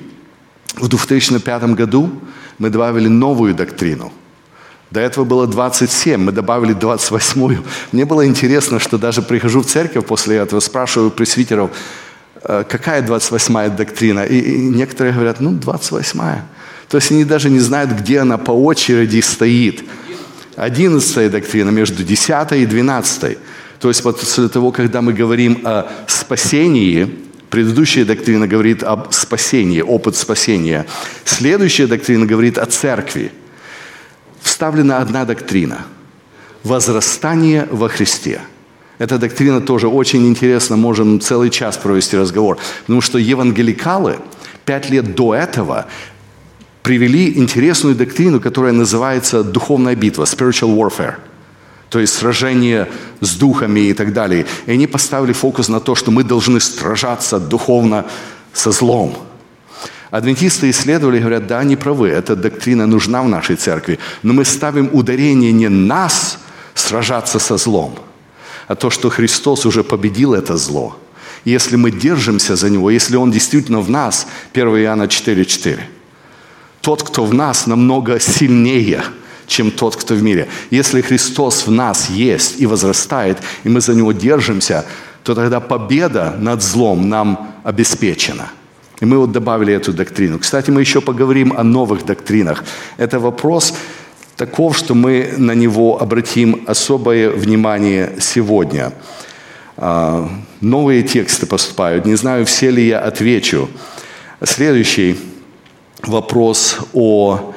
В 0.75 0.87
2005 0.87 1.63
году 1.75 2.11
мы 2.57 2.69
добавили 2.69 3.07
новую 3.07 3.55
доктрину– 3.55 4.11
До 4.91 5.01
этого 5.01 5.25
было 5.25 5.47
27, 5.47 6.21
мы 6.21 6.31
добавили 6.31 6.73
28-ю. 6.73 7.63
Мне 7.91 8.05
было 8.05 8.25
интересно, 8.25 8.79
что 8.79 8.97
даже 8.97 9.21
прихожу 9.21 9.61
в 9.61 9.65
церковь 9.65 10.05
после 10.05 10.37
этого, 10.37 10.61
спрашиваю 10.61 11.11
пресвитеров, 11.11 11.71
«Э, 12.43 12.63
какая 12.67 13.01
28-я 13.01 13.69
доктрина? 13.69 14.23
И 14.23 14.57
некоторые 14.57 15.13
говорят, 15.13 15.41
ну, 15.41 15.51
28-я. 15.51 16.45
То 16.89 16.97
есть 16.97 17.11
они 17.11 17.25
даже 17.25 17.49
не 17.49 17.59
знают, 17.59 17.91
где 17.91 18.19
она 18.19 18.37
по 18.37 18.51
очереди 18.51 19.21
стоит. 19.21 19.83
11 20.55 21.31
доктрина 21.31 21.69
между 21.69 22.03
10 22.03 22.51
и 22.53 22.65
12. 22.65 23.37
То 23.79 23.87
есть 23.87 24.01
после 24.03 24.47
того, 24.49 24.71
когда 24.71 25.01
мы 25.01 25.13
говорим 25.13 25.61
о 25.63 25.87
спасении, 26.07 27.13
предыдущая 27.49 28.05
доктрина 28.05 28.47
говорит 28.47 28.83
об 28.83 29.11
спасении, 29.11 29.81
опыт 29.81 30.15
спасения. 30.15 30.85
Следующая 31.25 31.87
доктрина 31.87 32.25
говорит 32.25 32.57
о 32.57 32.65
церкви– 32.65 33.31
вставлена 34.57 34.99
одна 34.99 35.25
доктрина– 35.25 35.85
возрастание 36.63 37.67
во 37.69 37.89
Христе. 37.89 38.41
Эта 38.97 39.19
доктрина 39.19 39.61
тоже 39.61 39.87
очень 39.87 40.25
интересна, 40.27 40.75
можем 40.75 41.19
целый 41.19 41.51
час 41.51 41.77
провести 41.77 42.17
разговор. 42.17 42.57
Потому 42.81 43.01
что 43.01 43.19
евангеликалы 43.19 44.17
пять 44.65 44.89
лет 44.89 45.13
до 45.13 45.35
этого 45.35 45.85
привели 46.87 47.37
интересную 47.37 47.95
доктрину, 47.95 48.39
которая 48.39 48.71
называется 48.71 49.43
духовная 49.43 49.93
битва, 49.93 50.23
spiritual 50.23 50.73
warfare. 50.73 51.15
То 51.89 51.99
есть 51.99 52.13
сражение 52.13 52.87
с 53.19 53.35
духами 53.35 53.89
и 53.89 53.93
так 53.93 54.13
далее. 54.13 54.45
И 54.67 54.71
они 54.71 54.87
поставили 54.87 55.33
фокус 55.33 55.67
на 55.67 55.81
то, 55.81 55.95
что 55.95 56.11
мы 56.11 56.23
должны 56.23 56.61
сражаться 56.61 57.39
духовно 57.39 58.05
со 58.53 58.71
злом– 58.71 59.17
Адвентисты 60.11 60.69
исследовали 60.69 61.19
говорят, 61.19 61.47
да, 61.47 61.59
они 61.59 61.75
правы, 61.75 62.07
эта 62.07 62.37
доктрина 62.37 62.87
нужна 62.87 63.21
в 63.21 63.27
нашей 63.27 63.57
церкви, 63.57 63.99
но 64.23 64.31
мы 64.31 64.45
ставим 64.45 64.89
ударение 64.93 65.51
не 65.51 65.67
нас 65.67 66.39
сражаться 66.73 67.39
со 67.39 67.57
злом, 67.57 67.99
а 68.69 68.75
то, 68.75 68.89
что 68.89 69.09
Христос 69.09 69.65
уже 69.65 69.83
победил 69.83 70.33
это 70.33 70.55
зло. 70.55 70.95
И 71.43 71.51
если 71.51 71.75
мы 71.75 71.91
держимся 71.91 72.55
за 72.55 72.69
Него, 72.69 72.89
если 72.89 73.17
Он 73.17 73.31
действительно 73.31 73.81
в 73.81 73.89
нас, 73.89 74.27
1 74.53 74.67
Иоанна 74.67 75.03
4,4, 75.03 75.79
тот, 76.87 77.03
кто 77.03 77.25
в 77.25 77.33
нас, 77.33 77.67
намного 77.67 78.17
сильнее, 78.17 79.03
чем 79.45 79.71
тот, 79.71 79.97
кто 79.97 80.15
в 80.15 80.23
мире. 80.23 80.47
Если 80.71 81.01
Христос 81.01 81.67
в 81.67 81.71
нас 81.71 82.09
есть 82.09 82.61
и 82.61 82.65
возрастает, 82.65 83.37
и 83.65 83.69
мы 83.69 83.81
за 83.81 83.93
Него 83.93 84.13
держимся, 84.13 84.85
то 85.23 85.35
тогда 85.35 85.59
победа 85.59 86.35
над 86.39 86.63
злом 86.63 87.09
нам 87.09 87.51
обеспечена– 87.65 88.51
и 89.01 89.05
мы 89.05 89.17
вот 89.17 89.31
добавили 89.31 89.73
эту 89.73 89.93
доктрину. 89.93 90.39
Кстати, 90.39 90.71
мы 90.71 90.81
еще 90.81 91.01
поговорим 91.01 91.53
о 91.57 91.63
новых 91.63 92.05
доктринах. 92.05 92.63
Это 92.97 93.19
вопрос 93.19 93.73
таков, 94.37 94.77
что 94.77 94.95
мы 94.95 95.33
на 95.37 95.51
него 95.55 96.01
обратим 96.01 96.63
особое 96.67 97.29
внимание 97.29 98.15
сегодня. 98.19 98.91
А, 99.75 100.27
новые 100.61 101.03
тексты 101.03 101.45
поступают. 101.45 102.05
Не 102.05 102.15
знаю, 102.15 102.45
все 102.45 102.71
ли 102.71 102.87
я 102.87 102.99
отвечу. 102.99 103.69
Следующий 104.43 105.17
вопрос 106.03 106.77
о 106.93 107.53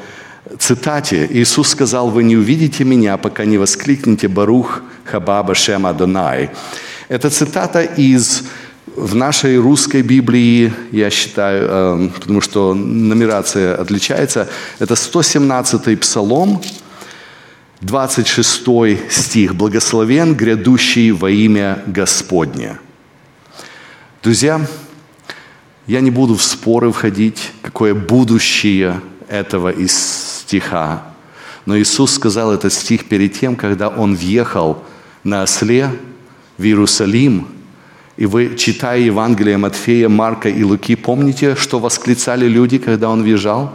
цитате. 0.59 1.29
Иисус 1.31 1.69
сказал, 1.69 2.11
вы 2.11 2.25
не 2.25 2.37
увидите 2.37 2.85
меня, 2.85 3.17
пока 3.17 3.45
не 3.45 3.59
воскликнете 3.59 4.29
Барух 4.29 4.83
Хабаба 5.05 5.55
Шема 5.55 5.93
Донай. 5.93 6.51
Это 7.09 7.31
цитата 7.31 7.83
из 7.83 8.45
в 8.97 9.15
нашей 9.15 9.57
русской 9.57 10.03
Библии, 10.03 10.73
я 10.91 11.11
считаю, 11.11 11.69
эм, 11.69 12.11
потому 12.11 12.41
что 12.41 12.75
нумерация 12.75 13.77
отличается, 13.77 14.49
это 14.79 14.95
117-й 14.95 15.97
псалом, 15.97 16.61
26 17.81 19.11
стих. 19.11 19.55
«Благословен 19.55 20.35
грядущий 20.35 21.13
во 21.13 21.31
имя 21.31 21.83
Господне». 21.87 22.79
Друзья, 24.23 24.61
я 25.91 26.01
не 26.01 26.11
буду 26.11 26.35
в 26.35 26.43
споры 26.43 26.93
входить, 26.93 27.53
какое 27.63 27.95
будущее 27.95 29.01
этого 29.29 29.71
из 29.71 29.93
стиха. 30.41 31.03
Но 31.67 31.79
Иисус 31.79 32.13
сказал 32.13 32.53
этот 32.53 32.73
стих 32.73 33.07
перед 33.07 33.39
тем, 33.39 33.57
когда 33.57 33.89
Он 33.89 34.15
въехал 34.15 34.83
на 35.25 35.43
осле 35.43 35.91
в 36.59 36.65
Иерусалим– 36.65 37.49
и 38.21 38.27
вы, 38.27 38.55
читая 38.55 39.01
Евангелие 39.01 39.57
Матфея, 39.57 40.11
Марка 40.11 40.51
и 40.51 40.63
Луки, 40.63 40.95
помните, 40.95 41.57
что 41.57 41.79
восклицали 41.79 42.47
люди, 42.47 42.77
когда 42.77 43.09
он 43.09 43.23
въезжал? 43.23 43.73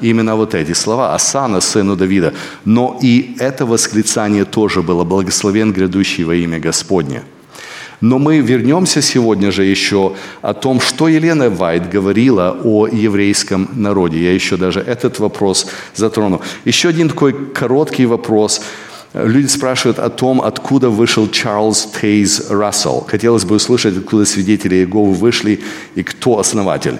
Именно 0.00 0.36
вот 0.36 0.54
эти 0.54 0.74
слова. 0.74 1.12
Асана, 1.12 1.60
сыну 1.60 1.96
Давида. 1.96 2.32
Но 2.64 3.00
и 3.02 3.34
это 3.40 3.66
восклицание 3.66 4.44
тоже 4.44 4.82
было 4.82 5.02
«Благословен 5.02 5.72
грядущий 5.72 6.22
во 6.22 6.36
имя 6.36 6.60
Господне». 6.60 7.22
Но 8.00 8.18
мы 8.18 8.38
вернемся 8.38 9.02
сегодня 9.02 9.52
же 9.52 9.64
еще 9.64 10.14
о 10.42 10.54
том, 10.54 10.80
что 10.80 11.08
Елена 11.08 11.50
Вайт 11.50 11.90
говорила 11.90 12.58
о 12.64 12.86
еврейском 12.86 13.68
народе. 13.74 14.18
Я 14.22 14.32
еще 14.32 14.56
даже 14.56 14.80
этот 14.80 15.18
вопрос 15.18 15.66
затрону. 15.94 16.40
Еще 16.64 16.88
один 16.88 17.08
такой 17.08 17.32
короткий 17.52 18.06
вопрос– 18.06 18.62
Люди 19.12 19.48
спрашивают 19.48 19.98
о 19.98 20.08
том, 20.08 20.40
откуда 20.40 20.88
вышел 20.88 21.28
Чарльз 21.28 21.88
Тейз 22.00 22.48
Рассел. 22.48 23.04
Хотелось 23.08 23.44
бы 23.44 23.56
услышать, 23.56 23.96
откуда 23.96 24.24
свидетели 24.24 24.76
Иеговы 24.76 25.14
вышли 25.14 25.60
и 25.96 26.04
кто 26.04 26.38
основатель. 26.38 26.98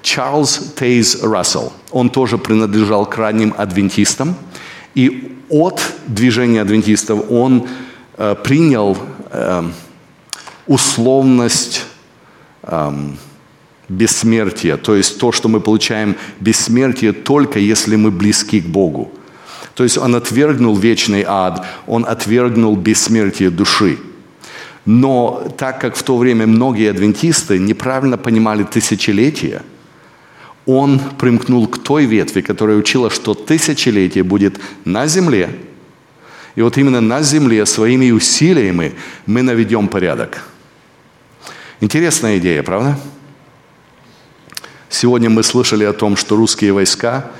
Чарльз 0.00 0.72
Тейз 0.78 1.22
Рассел. 1.22 1.72
Он 1.90 2.08
тоже 2.08 2.38
принадлежал 2.38 3.04
к 3.04 3.18
ранним 3.18 3.54
адвентистам. 3.58 4.34
И 4.94 5.36
от 5.50 5.82
движения 6.06 6.62
адвентистов 6.62 7.30
он 7.30 7.68
э, 8.16 8.34
принял 8.42 8.96
э, 9.30 9.62
условность 10.66 11.84
э, 12.62 12.92
бессмертия. 13.88 14.76
То 14.76 14.96
есть 14.96 15.18
то, 15.18 15.32
что 15.32 15.48
мы 15.48 15.60
получаем 15.60 16.16
бессмертие 16.40 17.12
только 17.12 17.58
если 17.58 17.96
мы 17.96 18.10
близки 18.10 18.60
к 18.60 18.66
Богу. 18.66 19.10
То 19.74 19.84
есть 19.84 19.98
он 19.98 20.14
отвергнул 20.14 20.76
вечный 20.76 21.24
ад, 21.26 21.64
он 21.86 22.04
отвергнул 22.06 22.76
бессмертие 22.76 23.50
души. 23.50 23.98
Но 24.84 25.48
так 25.56 25.80
как 25.80 25.96
в 25.96 26.02
то 26.02 26.18
время 26.18 26.46
многие 26.46 26.90
адвентисты 26.90 27.58
неправильно 27.58 28.18
понимали 28.18 28.64
тысячелетия, 28.64 29.62
он 30.66 31.00
примкнул 31.18 31.66
к 31.66 31.78
той 31.78 32.04
ветви, 32.04 32.40
которая 32.40 32.76
учила, 32.76 33.10
что 33.10 33.34
тысячелетие 33.34 34.24
будет 34.24 34.60
на 34.84 35.06
земле. 35.06 35.50
И 36.54 36.62
вот 36.62 36.76
именно 36.78 37.00
на 37.00 37.22
земле 37.22 37.64
своими 37.66 38.10
усилиями 38.10 38.92
мы 39.26 39.42
наведем 39.42 39.88
порядок. 39.88 40.42
Интересная 41.82 42.38
идея, 42.38 42.62
правда? 42.62 42.96
Сегодня 44.88 45.28
мы 45.28 45.42
слышали 45.42 45.82
о 45.82 45.92
том, 45.92 46.16
что 46.16 46.36
русские 46.36 46.72
войска 46.72 47.32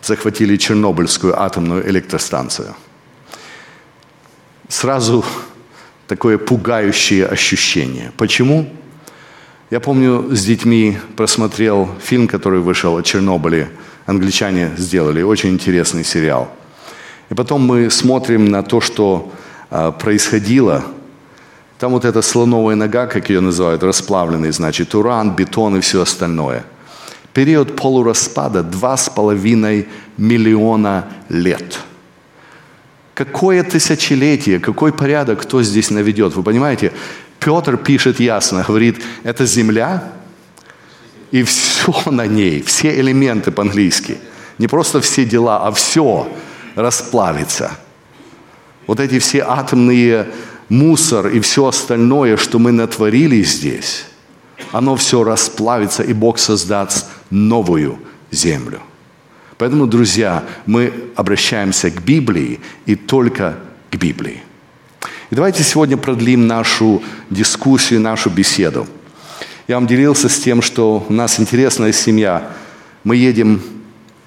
захватили 0.00 0.56
Чернобыльскую 0.56 1.38
атомную 1.38 1.86
электростанцию. 1.86 2.74
Сразу 4.68 5.22
такое 6.06 6.38
пугающее 6.38 7.26
ощущение. 7.26 8.10
Почему? 8.16 8.72
Я 9.68 9.80
помню, 9.80 10.34
с 10.34 10.42
детьми 10.42 10.96
просмотрел 11.14 11.90
фильм, 12.00 12.26
который 12.26 12.60
вышел 12.60 12.96
о 12.96 13.02
Чернобыле. 13.02 13.68
Англичане 14.06 14.72
сделали 14.78 15.20
очень 15.20 15.50
интересный 15.50 16.04
сериал. 16.04 16.50
И 17.28 17.34
потом 17.34 17.66
мы 17.66 17.90
смотрим 17.90 18.46
на 18.46 18.62
то, 18.62 18.80
что 18.80 19.30
а, 19.68 19.92
происходило. 19.92 20.86
Там 21.78 21.92
вот 21.92 22.04
эта 22.04 22.22
слоновая 22.22 22.76
нога, 22.76 23.06
как 23.06 23.30
ее 23.30 23.40
называют, 23.40 23.82
расплавленный, 23.82 24.50
значит, 24.50 24.94
уран, 24.94 25.34
бетон 25.34 25.76
и 25.76 25.80
все 25.80 26.02
остальное– 26.02 26.64
период 27.38 27.76
полураспада 27.76 28.64
два 28.64 28.96
с 28.96 29.08
половиной 29.08 29.86
миллиона 30.16 31.04
лет. 31.28 31.78
Какое 33.14 33.62
тысячелетие, 33.62 34.58
какой 34.58 34.92
порядок 34.92 35.42
кто 35.42 35.62
здесь 35.62 35.90
наведет? 35.90 36.34
Вы 36.34 36.42
понимаете, 36.42 36.92
Петр 37.38 37.76
пишет 37.76 38.18
ясно, 38.18 38.64
говорит, 38.66 39.00
это 39.22 39.46
земля, 39.46 40.02
и 41.30 41.44
все 41.44 42.10
на 42.10 42.26
ней, 42.26 42.60
все 42.62 42.98
элементы 42.98 43.52
по-английски. 43.52 44.18
Не 44.58 44.66
просто 44.66 45.00
все 45.00 45.24
дела, 45.24 45.64
а 45.64 45.70
все 45.70 46.28
расплавится. 46.74 47.70
Вот 48.88 48.98
эти 48.98 49.20
все 49.20 49.44
атомные 49.46 50.26
мусор 50.68 51.28
и 51.28 51.40
все 51.40 51.66
остальное, 51.66 52.36
что 52.36 52.58
мы 52.58 52.72
натворили 52.72 53.42
здесь, 53.42 54.06
оно 54.72 54.96
все 54.96 55.24
расплавится, 55.24 56.02
и 56.02 56.12
Бог 56.12 56.38
создаст 56.38 57.06
новую 57.30 57.98
землю. 58.30 58.80
Поэтому, 59.56 59.86
друзья, 59.86 60.44
мы 60.66 60.92
обращаемся 61.16 61.90
к 61.90 62.02
Библии 62.02 62.60
и 62.86 62.94
только 62.94 63.58
к 63.90 63.96
Библии. 63.96 64.42
И 65.30 65.34
давайте 65.34 65.62
сегодня 65.62 65.96
продлим 65.96 66.46
нашу 66.46 67.02
дискуссию, 67.28 68.00
нашу 68.00 68.30
беседу. 68.30 68.86
Я 69.66 69.74
вам 69.74 69.86
делился 69.86 70.28
с 70.28 70.38
тем, 70.38 70.62
что 70.62 71.04
у 71.08 71.12
нас 71.12 71.38
интересная 71.40 71.92
семья. 71.92 72.50
Мы 73.04 73.16
едем 73.16 73.60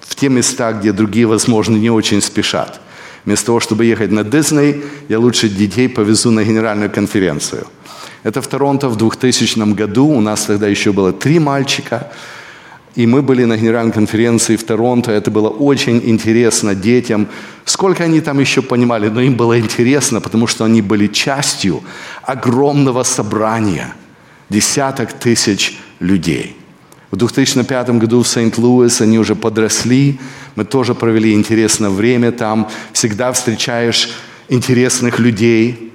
в 0.00 0.14
те 0.14 0.28
места, 0.28 0.72
где 0.72 0.92
другие, 0.92 1.26
возможно, 1.26 1.76
не 1.76 1.90
очень 1.90 2.20
спешат. 2.20 2.80
Вместо 3.24 3.46
того, 3.46 3.60
чтобы 3.60 3.84
ехать 3.84 4.10
на 4.10 4.24
Дисней, 4.24 4.82
я 5.08 5.18
лучше 5.18 5.48
детей 5.48 5.88
повезу 5.88 6.30
на 6.30 6.44
генеральную 6.44 6.90
конференцию. 6.90 7.66
Это 8.24 8.40
в 8.40 8.46
Торонто 8.46 8.88
в 8.88 8.96
2000 8.96 9.74
году. 9.74 10.06
У 10.06 10.20
нас 10.20 10.44
тогда 10.44 10.68
еще 10.68 10.92
было 10.92 11.12
три 11.12 11.38
мальчика. 11.38 12.10
И 12.94 13.06
мы 13.06 13.22
были 13.22 13.44
на 13.44 13.56
генеральной 13.56 13.92
конференции 13.92 14.56
в 14.56 14.64
Торонто. 14.64 15.12
Это 15.12 15.30
было 15.30 15.48
очень 15.48 16.00
интересно 16.04 16.74
детям. 16.74 17.26
Сколько 17.64 18.04
они 18.04 18.20
там 18.20 18.40
еще 18.40 18.60
понимали, 18.60 19.08
но 19.08 19.20
им 19.20 19.34
было 19.34 19.58
интересно, 19.58 20.20
потому 20.20 20.46
что 20.46 20.64
они 20.64 20.82
были 20.82 21.06
частью 21.06 21.82
огромного 22.22 23.04
собрания. 23.04 23.94
Десяток 24.50 25.12
тысяч 25.12 25.78
людей. 26.00 26.56
В 27.12 27.16
2005 27.16 27.90
году 27.98 28.22
в 28.22 28.26
Сент-Луис 28.26 29.02
они 29.02 29.18
уже 29.18 29.34
подросли. 29.34 30.18
Мы 30.56 30.64
тоже 30.64 30.94
провели 30.94 31.34
интересное 31.34 31.90
время 31.90 32.32
там. 32.32 32.70
Всегда 32.94 33.30
встречаешь 33.32 34.08
интересных 34.48 35.18
людей. 35.18 35.92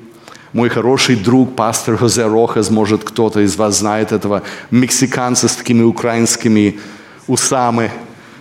Мой 0.54 0.70
хороший 0.70 1.16
друг, 1.16 1.56
пастор 1.56 1.98
Хозе 1.98 2.28
Рохас, 2.28 2.70
может 2.70 3.04
кто-то 3.04 3.40
из 3.40 3.56
вас 3.56 3.80
знает 3.80 4.12
этого, 4.12 4.44
мексиканца 4.70 5.48
с 5.48 5.56
такими 5.56 5.82
украинскими 5.82 6.80
усами, 7.26 7.92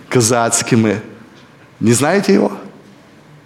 казацкими. 0.07 1.01
Не 1.79 1.93
знаете 1.93 2.35
его? 2.35 2.51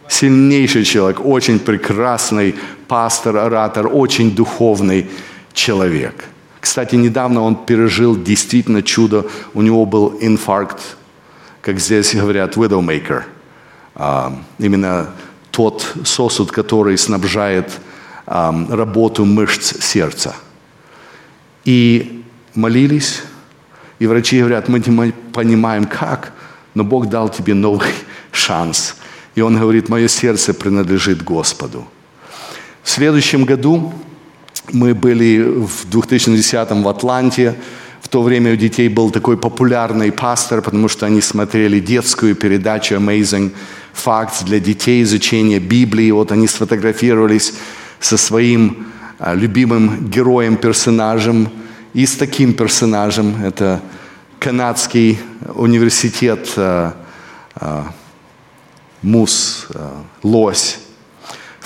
Сильнейший 0.10 0.84
человек, 0.84 1.26
очень 1.26 1.60
прекрасный 1.60 2.54
пастор, 2.90 3.38
оратор, 3.38 3.88
очень 3.88 4.36
духовный 4.36 5.10
человек. 5.54 6.26
Кстати, 6.62 6.96
недавно 6.96 7.42
он 7.42 7.66
пережил 7.66 8.16
действительно 8.16 8.84
чудо. 8.84 9.26
У 9.54 9.62
него 9.62 9.86
был 9.86 10.18
инфаркт, 10.22 10.96
как 11.62 11.80
здесь 11.80 12.16
говорят, 12.16 12.56
widowmaker. 12.56 13.24
А, 13.96 14.34
именно 14.60 15.10
тот 15.50 15.86
сосуд, 16.06 16.52
который 16.52 16.98
снабжает 16.98 17.70
работу 18.26 19.26
мышц 19.26 19.84
сердца. 19.84 20.36
И 21.66 22.24
молились, 22.56 23.24
и 24.00 24.08
врачи 24.08 24.40
говорят, 24.40 24.70
мы 24.70 24.80
не 24.80 25.12
понимаем 25.34 25.86
как, 25.86 26.32
но 26.74 26.84
Бог 26.84 27.10
дал 27.10 27.28
тебе 27.28 27.54
новый 27.54 27.92
шанс. 28.32 28.96
И 29.36 29.42
он 29.42 29.58
говорит, 29.58 29.90
мое 29.90 30.08
сердце 30.08 30.54
принадлежит 30.54 31.24
Господу. 31.24 31.88
В 32.84 32.90
следующем 32.90 33.46
году 33.46 33.94
мы 34.72 34.94
были 34.94 35.42
в 35.42 35.90
2010 35.90 36.72
в 36.72 36.88
Атланте. 36.88 37.56
В 38.02 38.08
то 38.08 38.22
время 38.22 38.54
у 38.54 38.56
детей 38.56 38.90
был 38.90 39.12
такой 39.12 39.38
популярный 39.38 40.12
пастор, 40.12 40.62
потому 40.62 40.88
что 40.88 41.06
они 41.06 41.22
смотрели 41.22 41.80
детскую 41.80 42.36
передачу 42.36 42.96
Amazing 42.96 43.52
Facts 43.94 44.44
для 44.44 44.60
детей, 44.60 45.04
изучения 45.04 45.60
Библии. 45.60 46.12
Вот 46.12 46.32
они 46.32 46.48
сфотографировались 46.48 47.54
со 48.00 48.18
своим 48.18 48.88
а, 49.20 49.34
любимым 49.34 50.10
героем, 50.10 50.58
персонажем. 50.58 51.50
И 51.94 52.06
с 52.06 52.16
таким 52.16 52.54
персонажем, 52.54 53.44
это 53.44 53.82
канадский 54.40 55.20
университет 55.56 56.54
а, 56.58 56.96
а, 57.56 57.94
Мус, 59.02 59.68
Лось. 60.24 60.80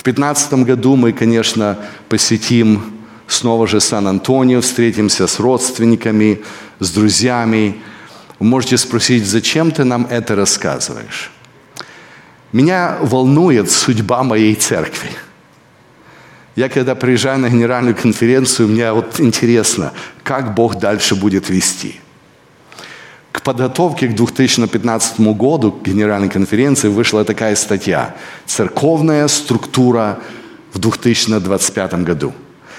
В 0.06 0.08
2015 0.08 0.64
году 0.64 0.94
мы, 0.94 1.12
конечно, 1.12 1.76
посетим 2.08 2.80
снова 3.26 3.66
же 3.66 3.80
Сан-Антонио, 3.80 4.60
встретимся 4.60 5.26
с 5.26 5.40
родственниками, 5.40 6.42
с 6.78 6.92
друзьями. 6.92 7.82
Вы 8.38 8.46
можете 8.46 8.76
спросить, 8.76 9.26
зачем 9.26 9.72
ты 9.72 9.82
нам 9.82 10.06
это 10.08 10.36
рассказываешь? 10.36 11.32
Меня 12.52 12.98
волнует 13.00 13.68
судьба 13.68 14.22
моей 14.22 14.54
церкви– 14.54 15.10
я 16.54 16.70
когда 16.70 16.94
приезжаю 16.94 17.38
на 17.38 17.50
генеральную 17.50 17.94
конференцию, 17.94 18.68
мне 18.68 18.90
вот 18.90 19.20
интересно, 19.20 19.92
как 20.22 20.54
Бог 20.54 20.78
дальше 20.78 21.14
будет 21.14 21.50
вести. 21.50 22.00
Подготовке 23.46 24.08
к 24.08 24.16
2015 24.16 25.20
году, 25.20 25.70
к 25.70 25.86
генеральной 25.86 26.28
конференции, 26.28 26.88
вышла 26.88 27.24
такая 27.24 27.54
статья 27.54 28.16
«Церковная 28.44 29.28
структура 29.28 30.18
в 30.72 30.80
2025 30.80 31.94
году». 32.02 32.32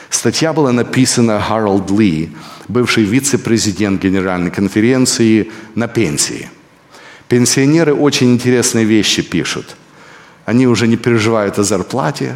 Статья 0.09 0.51
была 0.51 0.73
написана 0.73 1.39
Харалд 1.39 1.89
Ли, 1.91 2.31
бывший 2.67 3.05
вице-президент 3.05 4.03
Генеральной 4.03 4.51
конференции 4.51 5.49
на 5.75 5.87
пенсии. 5.87 6.49
Пенсионеры 7.29 7.93
очень 7.93 8.33
интересные 8.33 8.83
вещи 8.83 9.21
пишут. 9.21 9.77
Они 10.43 10.67
уже 10.67 10.87
не 10.87 10.97
переживают 10.97 11.57
о 11.59 11.63
зарплате, 11.63 12.35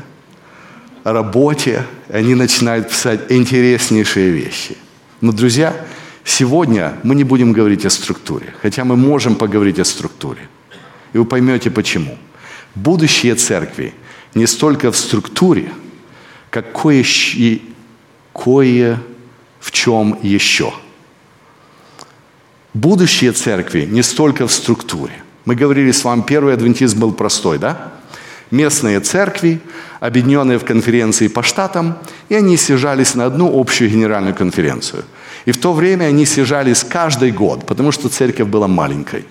работе, 1.03 1.83
они 2.07 2.35
начинают 2.35 2.87
писать 2.87 3.29
интереснейшие 3.29 4.29
вещи. 4.29 4.77
Но, 5.19 5.33
друзья, 5.33 5.75
сегодня 6.23 6.93
мы 7.03 7.15
не 7.15 7.23
будем 7.23 7.53
говорить 7.53 7.85
о 7.85 7.89
структуре, 7.89 8.53
хотя 8.61 8.83
мы 8.83 8.95
можем 8.95 9.35
поговорить 9.35 9.79
о 9.79 9.85
структуре. 9.85 10.47
И 11.13 11.17
вы 11.17 11.25
поймете 11.25 11.69
почему. 11.69 12.17
Будущее 12.75 13.35
церкви 13.35 13.93
не 14.33 14.47
столько 14.47 14.91
в 14.91 14.97
структуре, 14.97 15.71
как 16.49 16.71
кое, 16.71 17.03
кое 18.33 18.99
в 19.59 19.71
чем 19.71 20.17
еще. 20.21 20.73
Будущее 22.73 23.33
церкви 23.33 23.85
не 23.89 24.01
столько 24.01 24.47
в 24.47 24.51
структуре. 24.51 25.23
Мы 25.45 25.55
говорили 25.55 25.91
с 25.91 26.03
вами, 26.03 26.21
первый 26.21 26.53
адвентизм 26.53 26.99
был 26.99 27.11
простой, 27.11 27.57
да? 27.57 27.91
местные 28.51 28.99
церкви, 28.99 29.61
объединенные 29.99 30.59
в 30.59 30.65
конференции 30.65 31.27
по 31.27 31.41
штатам, 31.41 31.97
и 32.29 32.35
они 32.35 32.57
съезжались 32.57 33.15
на 33.15 33.25
одну 33.25 33.59
общую 33.59 33.89
генеральную 33.89 34.35
конференцию. 34.35 35.03
И 35.45 35.51
в 35.51 35.57
то 35.57 35.73
время 35.73 36.05
они 36.05 36.25
съезжались 36.25 36.83
каждый 36.83 37.31
год, 37.31 37.65
потому 37.65 37.91
что 37.91 38.09
церковь 38.09 38.47
была 38.47 38.67
маленькой. 38.67 39.25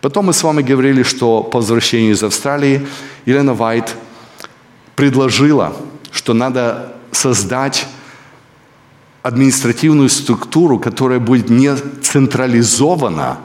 Потом 0.00 0.26
мы 0.26 0.32
с 0.32 0.42
вами 0.42 0.62
говорили, 0.62 1.04
что 1.04 1.42
по 1.42 1.58
возвращению 1.58 2.12
из 2.12 2.22
Австралии 2.22 2.86
Елена 3.24 3.54
Вайт 3.54 3.94
предложила, 4.96 5.76
что 6.10 6.34
надо 6.34 6.96
создать 7.12 7.86
административную 9.22 10.08
структуру, 10.08 10.80
которая 10.80 11.20
будет 11.20 11.50
не 11.50 11.76
централизована, 12.02 13.38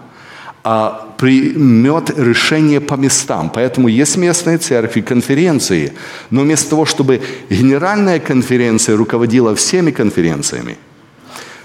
а 0.63 1.07
примет 1.17 2.17
решение 2.17 2.81
по 2.81 2.95
местам. 2.95 3.51
Поэтому 3.53 3.87
есть 3.87 4.17
местные 4.17 4.57
церкви, 4.57 5.01
конференции. 5.01 5.93
Но 6.31 6.41
вместо 6.41 6.71
того, 6.71 6.85
чтобы 6.85 7.21
генеральная 7.49 8.19
конференция 8.19 8.97
руководила 8.97 9.53
всеми 9.55 9.91
конференциями, 9.91 10.77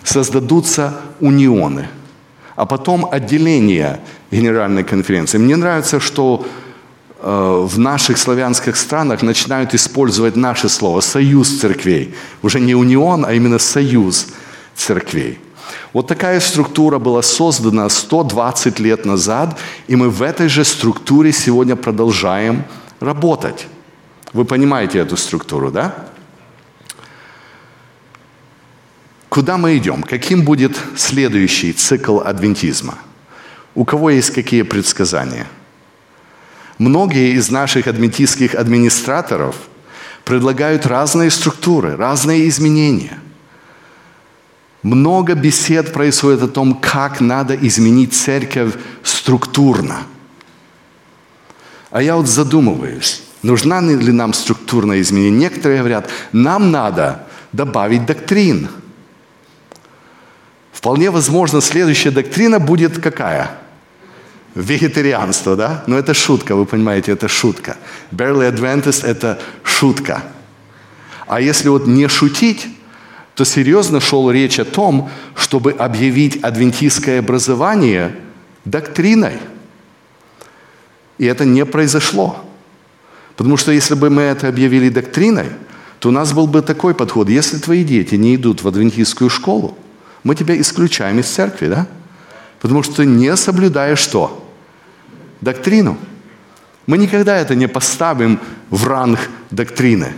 создадутся 0.05 0.95
унионы, 1.21 1.89
а 2.57 2.67
потом 2.67 3.07
отделения 3.11 4.01
генеральной 4.31 4.85
конференции. 4.85 5.39
Мне 5.39 5.57
нравится, 5.57 6.01
что 6.01 6.45
э, 7.21 7.67
в 7.67 7.79
наших 7.79 8.19
славянских 8.19 8.77
странах 8.77 9.23
начинают 9.23 9.75
использовать 9.75 10.37
наше 10.37 10.69
слово 10.69 11.01
«союз 11.01 11.61
церквей». 11.61 12.15
Уже 12.43 12.61
не 12.61 12.75
унион, 12.75 13.25
а 13.25 13.33
именно 13.33 13.59
союз 13.59 14.29
церквей. 14.75 15.39
Вот 15.93 16.07
такая 16.07 16.41
структура 16.41 16.99
была 16.99 17.23
создана 17.23 17.89
120 17.89 18.81
лет 18.81 19.05
назад, 19.05 19.59
и 19.89 19.97
мы 19.97 20.09
в 20.09 20.23
этой 20.23 20.49
же 20.49 20.65
структуре 20.65 21.33
сегодня 21.33 21.77
продолжаем 21.77 22.65
работать. 23.01 23.67
Вы 24.33 24.45
понимаете 24.45 24.99
эту 24.99 25.17
структуру, 25.17 25.71
да? 25.71 25.95
Куда 29.33 29.57
мы 29.57 29.79
идем? 29.79 30.03
Каким 30.03 30.45
будет 30.45 30.79
следующий 30.95 31.73
цикл 31.73 32.21
адвентизма? 32.21 32.99
У 33.75 33.87
кого 33.87 34.11
есть 34.11 34.29
какие 34.31 34.61
предсказания? 34.61 35.47
Многие 36.77 37.33
из 37.33 37.51
наших 37.51 37.87
адвентистских 37.87 38.55
администраторов 38.55 39.57
предлагают 40.27 40.85
разные 40.85 41.31
структуры, 41.31 41.97
разные 41.97 42.47
изменения– 42.47 43.19
много 44.83 45.35
бесед 45.35 45.93
происходит 45.93 46.43
о 46.43 46.49
том, 46.49 46.75
как 46.75 47.21
надо 47.21 47.55
изменить 47.55 48.13
церковь 48.15 48.75
структурно. 49.03 50.03
А 51.91 52.03
я 52.03 52.17
вот 52.17 52.27
задумываюсь, 52.27 53.23
нужна 53.43 53.81
ли 53.81 54.13
нам 54.13 54.35
структурное 54.35 55.01
изменение. 55.01 55.39
Некоторые 55.39 55.79
говорят, 55.79 56.11
нам 56.33 56.73
надо 56.73 57.27
добавить 57.53 58.07
доктрин. 58.07 58.69
Вполне 60.83 61.13
возможно, 61.13 61.61
следующая 61.61 62.11
доктрина 62.11 62.59
будет 62.59 62.99
какая? 62.99 63.53
Вегетарианство, 64.57 65.55
да? 65.55 65.85
Но 65.87 65.97
это 65.97 66.13
шутка, 66.13 66.57
вы 66.57 66.67
понимаете, 66.67 67.13
это 67.13 67.29
шутка. 67.29 67.77
Barely 68.11 68.53
Adventist– 68.53 69.07
это 69.07 69.39
шутка. 69.63 70.25
А 71.29 71.41
если 71.41 71.69
вот 71.69 71.87
не 71.87 72.09
шутить, 72.09 72.67
то 73.37 73.45
серьезно 73.45 74.01
шел 74.01 74.29
речь 74.29 74.59
о 74.59 74.65
том, 74.65 75.09
чтобы 75.37 75.71
объявить 75.71 76.43
адвентистское 76.43 77.21
образование 77.21 78.17
доктриной. 78.65 79.35
И 81.19 81.27
это 81.27 81.45
не 81.45 81.65
произошло. 81.65 82.45
Потому 83.37 83.57
что 83.57 83.71
если 83.71 83.95
бы 83.95 84.11
мы 84.11 84.23
это 84.23 84.49
объявили 84.49 84.89
доктриной, 84.89 85.51
то 86.01 86.09
у 86.09 86.13
нас 86.13 86.33
был 86.33 86.49
бы 86.49 86.61
такой 86.61 86.93
подход. 86.93 87.29
Если 87.29 87.59
твои 87.59 87.85
дети 87.85 88.17
не 88.17 88.35
идут 88.35 88.65
в 88.65 88.67
адвентистскую 88.67 89.31
школу, 89.31 89.79
мы 90.25 90.35
тебя 90.35 90.61
исключаем 90.61 91.19
из 91.19 91.27
церкви, 91.27 91.69
да? 91.69 91.87
Потому 92.61 92.83
что 92.83 92.97
ты 92.97 93.07
не 93.07 93.37
соблюдаешь 93.37 93.99
что? 93.99 94.49
Доктрину. 95.41 95.99
Мы 96.87 96.99
никогда 96.99 97.37
это 97.37 97.55
не 97.55 97.67
поставим 97.67 98.41
в 98.71 98.87
ранг 98.87 99.19
доктрины. 99.51 100.13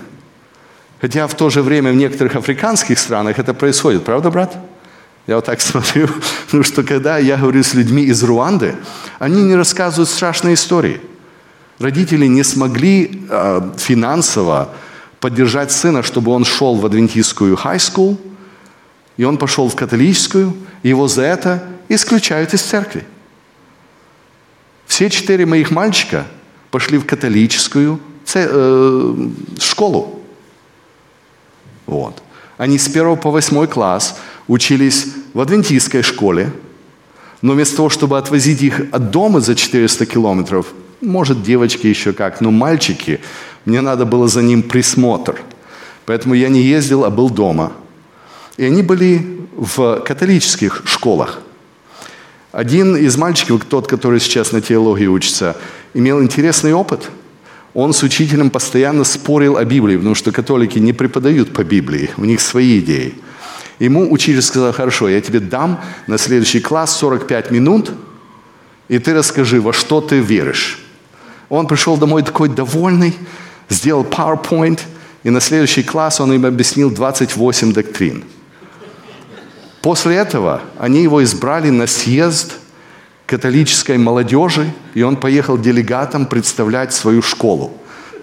Хотя 1.01 1.27
в 1.27 1.35
то 1.35 1.51
же 1.51 1.63
время 1.63 1.93
в 1.93 1.97
некоторых 1.97 2.37
африканских 2.37 2.99
странах 2.99 3.39
это 3.39 3.55
происходит. 3.55 4.05
Правда, 4.05 4.31
брат? 4.31 4.57
Я 5.27 5.37
вот 5.37 5.47
так 5.47 5.61
смотрю, 5.63 6.09
потому 6.47 6.63
что 6.63 6.83
когда 6.83 7.19
я 7.19 7.37
говорю 7.37 7.63
с 7.63 7.75
людьми 7.75 8.05
из 8.05 8.23
Руанды, 8.23 8.77
они 9.19 9.43
не 9.43 9.55
рассказывают 9.55 10.09
страшные 10.09 10.55
истории. 10.55 11.01
Родители 11.79 12.27
не 12.27 12.45
смогли 12.45 13.27
э, 13.29 13.73
финансово 13.77 14.71
поддержать 15.21 15.73
сына, 15.73 16.03
чтобы 16.03 16.33
он 16.33 16.45
шел 16.45 16.77
в 16.77 16.87
адвентистскую 16.87 17.57
high 17.57 17.79
school, 17.79 18.17
и 19.17 19.25
он 19.25 19.39
пошел 19.39 19.69
в 19.69 19.77
католическую, 19.77 20.55
его 20.83 21.09
за 21.09 21.23
это 21.23 21.63
исключают 21.89 22.55
из 22.55 22.63
церкви. 22.63 23.05
Все 24.87 25.11
четыре 25.11 25.47
моих 25.47 25.71
мальчика 25.71 26.27
пошли 26.71 26.99
в 26.99 27.07
католическую 27.07 28.01
э, 28.35 29.29
школу. 29.61 30.21
Вот. 31.87 32.23
Они 32.57 32.79
с 32.79 32.89
первого 32.89 33.17
по 33.17 33.31
восьмой 33.31 33.67
класс 33.67 34.19
учились 34.47 35.09
в 35.33 35.41
адвентистской 35.41 36.03
школе, 36.03 36.53
но 37.43 37.53
вместо 37.53 37.77
того, 37.77 37.91
чтобы 37.91 38.19
отвозить 38.19 38.63
их 38.63 38.81
от 38.93 39.11
дома 39.11 39.41
за 39.41 39.55
400 39.55 40.07
километров, 40.07 40.73
может, 41.01 41.43
девочки 41.43 41.87
еще 41.87 42.13
как, 42.13 42.41
но 42.41 42.51
мальчики, 42.51 43.21
мне 43.65 43.81
надо 43.81 44.07
было 44.07 44.29
за 44.29 44.43
ним 44.43 44.63
присмотр. 44.63 45.41
Поэтому 46.07 46.35
я 46.35 46.49
не 46.49 46.63
ездил, 46.63 47.05
а 47.05 47.11
был 47.11 47.31
дома. 47.31 47.73
И 48.57 48.65
они 48.65 48.83
были 48.83 49.41
в 49.57 50.01
католических 50.01 50.83
школах. 50.85 51.41
Один 52.53 52.97
из 52.97 53.17
мальчиков, 53.17 53.65
тот, 53.65 53.89
который 53.89 54.21
сейчас 54.21 54.53
на 54.53 54.61
теологии 54.61 55.07
учится, 55.07 55.57
имел 55.93 56.23
интересный 56.23 56.73
опыт. 56.73 57.11
Он 57.73 57.93
с 57.93 58.05
учителем 58.05 58.51
постоянно 58.51 59.03
спорил 59.03 59.57
о 59.57 59.65
Библии, 59.65 59.97
потому 59.97 60.15
что 60.15 60.31
католики 60.31 60.79
не 60.79 60.93
преподают 60.93 61.53
по 61.53 61.65
Библии, 61.65 62.11
у 62.17 62.25
них 62.25 62.41
свои 62.41 62.79
идеи. 62.79 63.15
Ему 63.81 64.13
учитель 64.13 64.43
сказал, 64.43 64.73
хорошо, 64.73 65.09
я 65.09 65.21
тебе 65.21 65.41
дам 65.41 65.81
на 66.07 66.17
следующий 66.17 66.61
класс 66.61 66.97
45 66.97 67.51
минут, 67.51 67.91
и 68.87 69.01
ты 69.01 69.15
расскажи, 69.15 69.61
во 69.61 69.73
что 69.73 70.01
ты 70.01 70.21
веришь. 70.21 70.79
Он 71.49 71.67
пришел 71.67 71.97
домой 71.97 72.23
такой 72.23 72.49
довольный, 72.49 73.17
сделал 73.69 74.05
PowerPoint, 74.05 74.79
и 75.25 75.31
на 75.31 75.41
следующий 75.41 75.83
класс 75.83 76.21
он 76.21 76.33
им 76.33 76.47
объяснил 76.47 76.93
28 76.93 77.73
доктрин– 77.73 78.23
После 79.85 80.17
этого 80.17 80.63
они 80.79 81.03
его 81.03 81.23
избрали 81.23 81.69
на 81.69 81.87
съезд 81.87 82.55
католической 83.27 83.99
молодежи, 83.99 84.73
и 84.95 85.03
он 85.03 85.17
поехал 85.17 85.59
делегатом 85.59 86.25
представлять 86.25 86.95
свою 86.95 87.21
школу. 87.21 87.71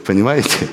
Понимаете? 0.04 0.68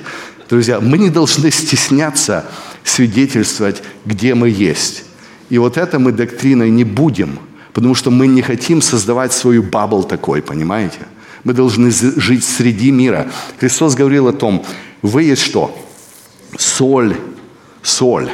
Друзья, 0.49 0.79
мы 0.79 0.97
не 0.97 1.11
должны 1.11 1.51
стесняться 1.51 2.43
свидетельствовать, 2.83 3.83
где 4.03 4.33
мы 4.33 4.49
есть. 4.49 5.03
И 5.51 5.59
вот 5.59 5.77
это 5.77 5.99
мы 5.99 6.11
доктриной 6.11 6.71
не 6.71 6.85
будем, 6.85 7.37
потому 7.73 7.93
что 7.93 8.09
мы 8.09 8.25
не 8.25 8.41
хотим 8.41 8.81
создавать 8.81 9.31
свою 9.31 9.61
бабл 9.61 10.03
такой, 10.03 10.41
понимаете? 10.41 11.01
Мы 11.43 11.53
должны 11.53 11.91
жить 11.91 12.43
среди 12.43 12.89
мира. 12.89 13.27
Христос 13.59 13.93
говорил 13.93 14.27
о 14.27 14.33
том, 14.33 14.65
вы 15.03 15.21
есть 15.21 15.43
что? 15.43 15.71
Соль, 16.57 17.15
соль. 17.83 18.31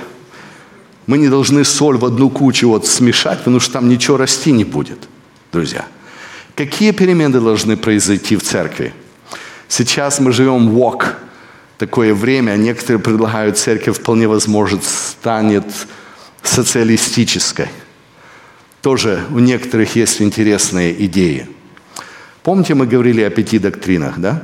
Мы 1.07 1.19
не 1.19 1.29
должны 1.29 1.63
соль 1.63 1.97
в 1.97 2.05
одну 2.05 2.29
кучу 2.29 2.67
вот 2.67 2.87
смешать, 2.87 3.39
потому 3.39 3.59
что 3.59 3.73
там 3.73 3.89
ничего 3.89 4.17
расти 4.17 4.51
не 4.51 4.63
будет, 4.63 5.07
друзья. 5.51 5.85
Какие 6.55 6.91
перемены 6.91 7.39
должны 7.39 7.77
произойти 7.77 8.35
в 8.35 8.41
церкви? 8.41 8.93
Сейчас 9.67 10.19
мы 10.19 10.31
живем 10.31 10.69
в 10.69 10.77
walk, 10.77 11.13
такое 11.77 12.13
время, 12.13 12.55
некоторые 12.55 12.99
предлагают, 12.99 13.57
церковь 13.57 13.97
вполне 13.97 14.27
возможно 14.27 14.79
станет 14.81 15.65
социалистической. 16.41 17.67
Тоже 18.81 19.23
у 19.31 19.39
некоторых 19.39 19.95
есть 19.95 20.21
интересные 20.21 21.05
идеи. 21.05 21.47
Помните, 22.41 22.73
мы 22.73 22.87
говорили 22.87 23.21
о 23.21 23.29
пяти 23.29 23.59
доктринах, 23.59 24.19
да? 24.19 24.43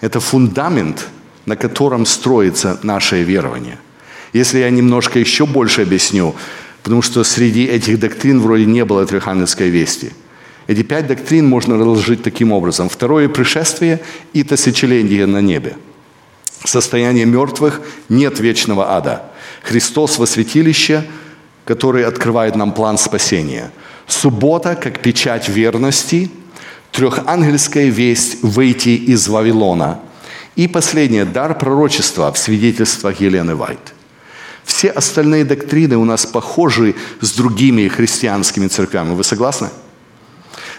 Это 0.00 0.20
фундамент, 0.20 1.08
на 1.44 1.56
котором 1.56 2.06
строится 2.06 2.78
наше 2.82 3.22
верование– 3.22 3.78
если 4.32 4.58
я 4.58 4.70
немножко 4.70 5.18
еще 5.18 5.46
больше 5.46 5.82
объясню, 5.82 6.34
потому 6.82 7.02
что 7.02 7.24
среди 7.24 7.64
этих 7.64 7.98
доктрин 7.98 8.40
вроде 8.40 8.66
не 8.66 8.84
было 8.84 9.06
Трехангельской 9.06 9.70
вести. 9.70 10.12
Эти 10.66 10.82
пять 10.82 11.06
доктрин 11.06 11.46
можно 11.46 11.76
разложить 11.76 12.22
таким 12.22 12.52
образом. 12.52 12.88
Второе 12.88 13.28
пришествие 13.28 14.00
и 14.32 14.44
тысячелетие 14.44 15.26
на 15.26 15.40
небе. 15.40 15.76
Состояние 16.64 17.26
мертвых 17.26 17.80
нет 18.08 18.38
вечного 18.38 18.92
ада. 18.94 19.24
Христос 19.62 20.18
во 20.18 20.26
святилище, 20.26 21.04
который 21.64 22.04
открывает 22.04 22.54
нам 22.54 22.72
план 22.72 22.98
спасения. 22.98 23.72
Суббота, 24.06 24.76
как 24.76 25.00
печать 25.00 25.48
верности. 25.48 26.30
Трехангельская 26.92 27.86
весть 27.86 28.42
выйти 28.42 28.90
из 28.90 29.26
Вавилона. 29.28 30.00
И 30.56 30.68
последнее, 30.68 31.24
дар 31.24 31.58
пророчества 31.58 32.32
в 32.32 32.38
свидетельствах 32.38 33.20
Елены 33.20 33.54
Вайт– 33.54 33.94
все 34.70 34.88
остальные 34.88 35.44
доктрины 35.44 35.96
у 35.96 36.04
нас 36.04 36.26
похожи 36.26 36.94
с 37.20 37.32
другими 37.32 37.88
христианскими 37.88 38.68
церквями. 38.68 39.14
Вы 39.14 39.24
согласны? 39.24 39.68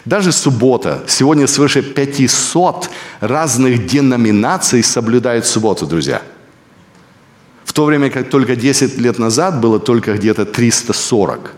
Даже 0.05 0.31
суббота. 0.31 1.03
Сегодня 1.07 1.45
свыше 1.45 1.81
500 1.81 2.89
разных 3.19 3.85
деноминаций 3.85 4.81
соблюдают 4.81 5.45
субботу, 5.45 5.85
друзья. 5.85 6.21
В 7.65 7.73
то 7.73 7.85
время 7.85 8.09
как 8.09 8.29
только 8.29 8.55
10 8.55 8.97
лет 8.97 9.19
назад 9.19 9.59
было 9.59 9.79
только 9.79 10.13
где-то 10.13 10.45
340. 10.45 11.53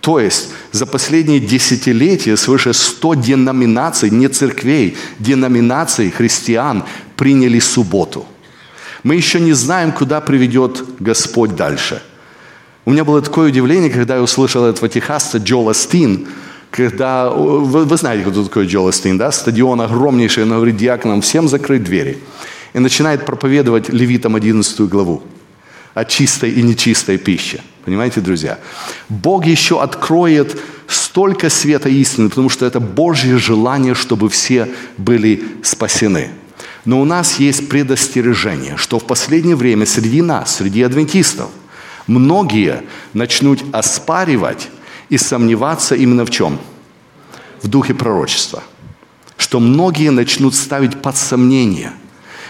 То 0.00 0.20
есть 0.20 0.48
за 0.72 0.86
последние 0.86 1.38
десятилетия 1.38 2.36
свыше 2.36 2.72
100 2.72 3.14
деноминаций, 3.14 4.10
не 4.10 4.28
церквей, 4.28 4.96
деноминаций 5.18 6.10
христиан 6.10 6.84
приняли 7.16 7.60
субботу– 7.60 8.24
мы 9.02 9.14
еще 9.14 9.40
не 9.40 9.52
знаем, 9.52 9.92
куда 9.92 10.20
приведет 10.20 10.84
Господь 10.98 11.54
дальше. 11.56 12.02
У 12.84 12.90
меня 12.90 13.04
было 13.04 13.20
такое 13.20 13.48
удивление, 13.48 13.90
когда 13.90 14.16
я 14.16 14.22
услышал 14.22 14.64
этого 14.64 14.88
техаста 14.88 15.38
Джола 15.38 15.74
Стин, 15.74 16.26
когда, 16.70 17.30
вы, 17.30 17.84
вы 17.84 17.96
знаете, 17.96 18.28
кто 18.28 18.44
такой 18.44 18.66
Джола 18.66 18.92
Стин, 18.92 19.18
да? 19.18 19.30
Стадион 19.30 19.80
огромнейший, 19.80 20.44
он 20.44 20.50
говорит 20.50 20.76
диаконам, 20.76 21.20
всем 21.20 21.48
закрыть 21.48 21.84
двери. 21.84 22.18
И 22.74 22.78
начинает 22.78 23.24
проповедовать 23.24 23.88
левитам 23.88 24.36
11 24.36 24.80
главу 24.82 25.22
о 25.94 26.04
чистой 26.04 26.50
и 26.50 26.62
нечистой 26.62 27.18
пище. 27.18 27.60
Понимаете, 27.84 28.20
друзья? 28.20 28.58
Бог 29.08 29.46
еще 29.46 29.82
откроет 29.82 30.60
столько 30.86 31.50
света 31.50 31.88
истины, 31.88 32.28
потому 32.28 32.48
что 32.48 32.66
это 32.66 32.80
Божье 32.80 33.38
желание, 33.38 33.94
чтобы 33.94 34.28
все 34.28 34.68
были 34.96 35.42
спасены. 35.62 36.30
Но 36.88 37.02
у 37.02 37.04
нас 37.04 37.38
есть 37.38 37.68
предостережение, 37.68 38.78
что 38.78 38.98
в 38.98 39.04
последнее 39.04 39.56
время 39.56 39.84
среди 39.84 40.22
нас, 40.22 40.56
среди 40.56 40.80
адвентистов, 40.80 41.50
многие 42.06 42.82
начнут 43.12 43.62
оспаривать 43.74 44.70
и 45.10 45.18
сомневаться 45.18 45.94
именно 45.94 46.24
в 46.24 46.30
чем? 46.30 46.58
В 47.60 47.68
духе 47.68 47.92
пророчества. 47.92 48.62
Что 49.36 49.60
многие 49.60 50.10
начнут 50.10 50.54
ставить 50.54 51.02
под 51.02 51.18
сомнение. 51.18 51.92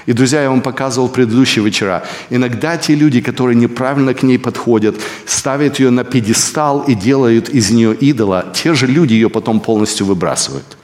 И, 0.06 0.12
друзья, 0.12 0.42
я 0.42 0.50
вам 0.50 0.62
показывал 0.62 1.08
предыдущие 1.08 1.64
вечера. 1.64 2.04
Иногда 2.30 2.76
те 2.76 2.94
люди, 2.94 3.20
которые 3.20 3.56
неправильно 3.56 4.14
к 4.14 4.22
ней 4.22 4.38
подходят, 4.38 4.94
ставят 5.26 5.80
ее 5.80 5.90
на 5.90 6.04
пьедестал 6.04 6.82
и 6.82 6.94
делают 6.94 7.48
из 7.48 7.72
нее 7.72 7.92
идола, 7.92 8.52
те 8.54 8.72
же 8.74 8.86
люди 8.86 9.14
ее 9.14 9.30
потом 9.30 9.58
полностью 9.58 10.06
выбрасывают. 10.06 10.77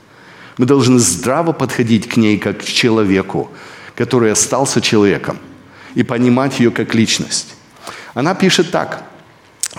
Мы 0.56 0.66
должны 0.66 0.98
здраво 0.98 1.52
подходить 1.52 2.08
к 2.08 2.16
ней 2.16 2.38
как 2.38 2.60
к 2.60 2.64
человеку, 2.64 3.50
который 3.96 4.32
остался 4.32 4.80
человеком, 4.80 5.38
и 5.94 6.02
понимать 6.02 6.60
ее 6.60 6.70
как 6.70 6.94
личность. 6.94 7.54
Она 8.14 8.34
пишет 8.34 8.70
так. 8.70 9.04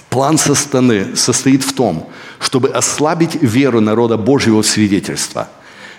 План 0.10 0.38
сатаны 0.38 1.16
состоит 1.16 1.64
в 1.64 1.74
том, 1.74 2.10
чтобы 2.40 2.70
ослабить 2.70 3.42
веру 3.42 3.80
народа 3.80 4.18
Божьего 4.18 4.62
в 4.62 4.68
свидетельство. 4.68 5.48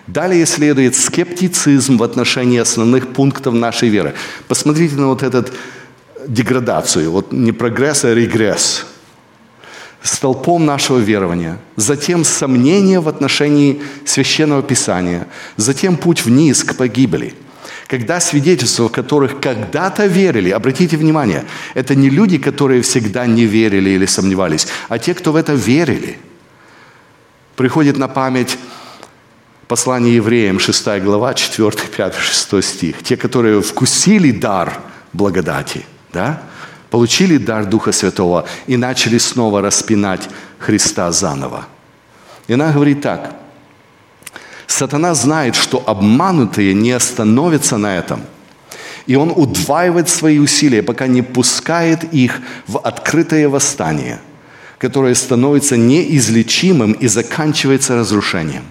Далее 0.06 0.46
следует 0.46 0.94
скептицизм 0.94 1.96
в 1.96 2.02
отношении 2.02 2.58
основных 2.58 3.12
пунктов 3.12 3.54
нашей 3.54 3.88
веры. 3.88 4.14
Посмотрите 4.46 4.94
на 4.96 5.08
вот 5.08 5.22
эту 5.22 5.46
деградацию. 6.28 7.10
Вот 7.10 7.32
не 7.32 7.52
прогресс, 7.52 8.04
а 8.04 8.14
регресс. 8.14 8.86
Столпом 10.06 10.64
нашего 10.64 10.98
верования, 10.98 11.58
затем 11.76 12.24
сомнение 12.24 13.00
в 13.00 13.08
отношении 13.08 13.82
священного 14.04 14.62
писания, 14.62 15.26
затем 15.56 15.96
путь 15.96 16.24
вниз 16.24 16.64
к 16.64 16.76
погибели. 16.76 17.34
Когда 17.86 18.20
свидетельства, 18.20 18.88
которых 18.88 19.40
когда-то 19.40 20.06
верили, 20.06 20.50
обратите 20.50 20.96
внимание, 20.96 21.44
это 21.74 21.94
не 21.94 22.10
люди, 22.10 22.38
которые 22.38 22.82
всегда 22.82 23.26
не 23.26 23.44
верили 23.44 23.90
или 23.90 24.06
сомневались, 24.06 24.66
а 24.88 24.98
те, 24.98 25.14
кто 25.14 25.32
в 25.32 25.36
это 25.36 25.54
верили. 25.54 26.18
Приходит 27.54 27.96
на 27.96 28.08
память 28.08 28.58
послание 29.68 30.16
евреям, 30.16 30.58
6 30.58 31.00
глава, 31.02 31.34
4, 31.34 31.70
5, 31.96 32.14
6 32.14 32.64
стих. 32.64 33.02
Те, 33.02 33.16
которые 33.16 33.62
вкусили 33.62 34.32
дар 34.32 34.80
благодати, 35.12 35.84
да, 36.12 36.42
получили 36.90 37.36
дар 37.36 37.66
Духа 37.66 37.92
Святого 37.92 38.46
и 38.66 38.76
начали 38.76 39.18
снова 39.18 39.60
распинать 39.60 40.28
Христа 40.58 41.10
заново. 41.12 41.66
И 42.48 42.52
она 42.52 42.72
говорит 42.72 43.02
так. 43.02 43.34
Сатана 44.66 45.14
знает, 45.14 45.54
что 45.54 45.82
обманутые 45.86 46.74
не 46.74 46.92
остановятся 46.92 47.76
на 47.76 47.96
этом. 47.96 48.20
И 49.06 49.14
он 49.14 49.32
удваивает 49.34 50.08
свои 50.08 50.38
усилия, 50.38 50.82
пока 50.82 51.06
не 51.06 51.22
пускает 51.22 52.04
их 52.12 52.40
в 52.66 52.78
открытое 52.78 53.48
восстание, 53.48 54.20
которое 54.78 55.14
становится 55.14 55.76
неизлечимым 55.76 56.92
и 56.92 57.06
заканчивается 57.06 57.96
разрушением. 57.96 58.64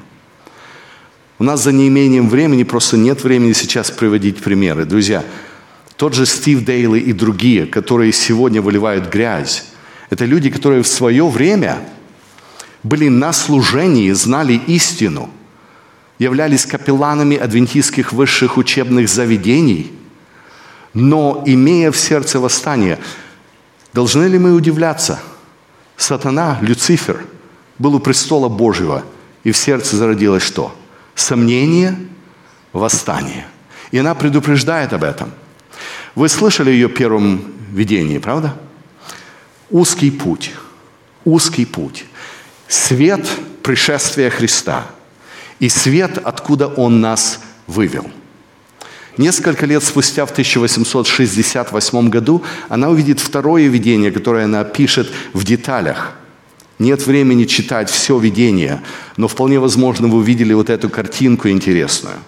У 1.39 1.43
нас 1.43 1.63
за 1.63 1.71
неимением 1.71 2.29
времени 2.29 2.63
просто 2.63 2.97
нет 2.97 3.23
времени 3.23 3.53
сейчас 3.53 3.91
приводить 3.91 4.41
примеры. 4.41 4.85
Друзья, 4.85 5.23
тот 5.97 6.13
же 6.13 6.25
Стив 6.25 6.63
Дейли 6.63 6.99
и 6.99 7.13
другие, 7.13 7.65
которые 7.65 8.11
сегодня 8.11 8.61
выливают 8.61 9.11
грязь, 9.11 9.65
это 10.09 10.25
люди, 10.25 10.49
которые 10.49 10.83
в 10.83 10.87
свое 10.87 11.27
время 11.27 11.79
были 12.83 13.07
на 13.07 13.33
служении, 13.33 14.11
знали 14.11 14.61
истину, 14.67 15.29
являлись 16.19 16.65
капелланами 16.65 17.37
адвентистских 17.37 18.13
высших 18.13 18.57
учебных 18.57 19.09
заведений, 19.09 19.91
но 20.93 21.43
имея 21.45 21.91
в 21.91 21.97
сердце 21.97 22.39
восстание, 22.39 22.99
должны 23.93 24.25
ли 24.25 24.37
мы 24.37 24.53
удивляться? 24.53 25.19
Сатана, 25.97 26.59
Люцифер, 26.61 27.25
был 27.79 27.95
у 27.95 27.99
престола 27.99 28.49
Божьего, 28.49 29.03
и 29.43 29.51
в 29.51 29.57
сердце 29.57 29.95
зародилось 29.95 30.43
что? 30.43 30.75
Сомнение, 31.15 31.97
восстание. 32.73 33.47
И 33.91 33.97
она 33.97 34.13
предупреждает 34.13 34.91
об 34.91 35.05
этом– 35.05 35.31
вы 36.15 36.29
слышали 36.29 36.71
ее 36.71 36.87
первом 36.89 37.41
видении, 37.71 38.17
правда? 38.17 38.55
Узкий 39.69 40.11
путь. 40.11 40.51
Узкий 41.25 41.65
путь. 41.65 42.05
Свет 42.67 43.27
пришествия 43.61 44.29
Христа. 44.29 44.85
И 45.59 45.69
свет, 45.69 46.17
откуда 46.17 46.67
Он 46.67 47.01
нас 47.01 47.41
вывел. 47.67 48.09
Несколько 49.17 49.65
лет 49.65 49.83
спустя, 49.83 50.25
в 50.25 50.31
1868 50.31 52.09
году, 52.09 52.43
она 52.67 52.89
увидит 52.89 53.19
второе 53.19 53.67
видение, 53.67 54.11
которое 54.11 54.45
она 54.45 54.63
пишет 54.65 55.09
в 55.33 55.45
деталях. 55.45 56.13
Нет 56.79 57.05
времени 57.07 57.45
читать 57.45 57.89
все 57.89 58.19
видение, 58.19 58.81
но 59.15 59.29
вполне 59.29 59.59
возможно 59.59 60.07
вы 60.07 60.17
увидели 60.17 60.53
вот 60.53 60.69
эту 60.69 60.89
картинку 60.89 61.49
интересную– 61.49 62.15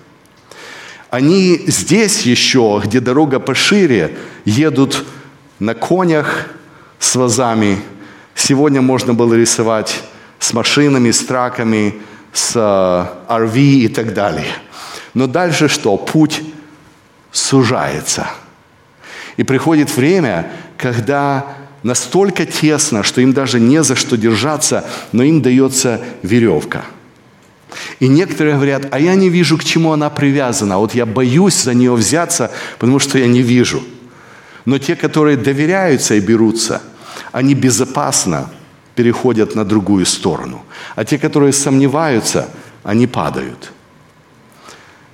они 1.18 1.64
здесь 1.66 2.22
еще, 2.28 2.80
где 2.86 3.00
дорога 3.00 3.40
пошире, 3.40 4.16
едут 4.46 5.04
на 5.58 5.74
конях 5.74 6.50
с 7.00 7.16
вазами. 7.16 7.80
Сегодня 8.36 8.84
можно 8.84 9.16
было 9.16 9.34
рисовать 9.34 10.04
с 10.38 10.54
машинами, 10.54 11.10
с 11.10 11.22
траками, 11.22 11.96
с 12.34 12.56
RV 12.56 13.56
э, 13.56 13.86
и 13.86 13.88
так 13.88 14.14
далее. 14.14 14.54
Но 15.16 15.26
дальше 15.26 15.70
что? 15.70 15.98
Путь 15.98 16.44
сужается. 17.32 18.28
И 19.38 19.44
приходит 19.44 19.98
время, 19.98 20.52
когда 20.78 21.48
настолько 21.82 22.46
тесно, 22.46 23.02
что 23.02 23.22
им 23.22 23.34
даже 23.34 23.60
не 23.60 23.82
за 23.82 23.96
что 23.96 24.18
держаться, 24.18 24.86
но 25.12 25.24
им 25.24 25.42
дается 25.42 26.00
веревка– 26.22 26.86
и 28.00 28.08
некоторые 28.08 28.56
говорят, 28.56 28.88
а 28.92 29.00
я 29.00 29.16
не 29.16 29.30
вижу, 29.30 29.58
к 29.58 29.64
чему 29.64 29.92
она 29.92 30.10
привязана. 30.10 30.78
Вот 30.78 30.96
я 30.96 31.06
боюсь 31.06 31.64
за 31.64 31.74
нее 31.74 31.94
взяться, 31.94 32.52
потому 32.80 33.00
что 33.00 33.18
я 33.18 33.28
не 33.28 33.42
вижу. 33.42 33.84
Но 34.66 34.78
те, 34.78 34.96
которые 34.96 35.38
доверяются 35.38 36.16
и 36.16 36.20
берутся, 36.20 36.82
они 37.32 37.54
безопасно 37.54 38.50
переходят 38.96 39.56
на 39.56 39.64
другую 39.66 40.06
сторону. 40.06 40.64
А 40.96 41.06
те, 41.06 41.18
которые 41.18 41.54
сомневаются, 41.54 42.50
они 42.84 43.08
падают. 43.08 43.72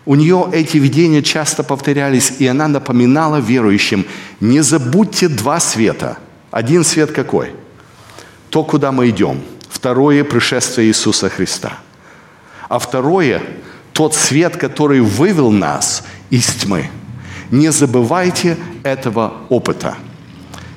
У 0.06 0.16
нее 0.16 0.50
эти 0.52 0.78
видения 0.78 1.22
часто 1.22 1.63
повторялись, 1.63 2.34
и 2.39 2.48
она 2.48 2.68
напоминала 2.68 3.38
верующим, 3.38 4.06
не 4.42 4.62
забудьте 4.62 5.30
два 5.30 5.60
света. 5.60 6.18
Один 6.52 6.84
свет 6.84 7.12
какой? 7.12 7.54
То, 8.50 8.63
куда 8.63 8.92
мы 8.92 9.10
идем. 9.10 9.42
Второе– 9.70 10.24
пришествие 10.26 10.89
Иисуса 10.89 11.30
Христа– 11.30 11.80
а 12.73 12.79
второе, 12.79 13.43
тот 13.91 14.15
свет, 14.15 14.57
который 14.57 14.99
вывел 14.99 15.51
нас 15.51 16.03
из 16.31 16.47
тьмы. 16.47 16.89
Не 17.51 17.71
забывайте 17.71 18.57
этого 18.81 19.33
опыта. 19.49 19.95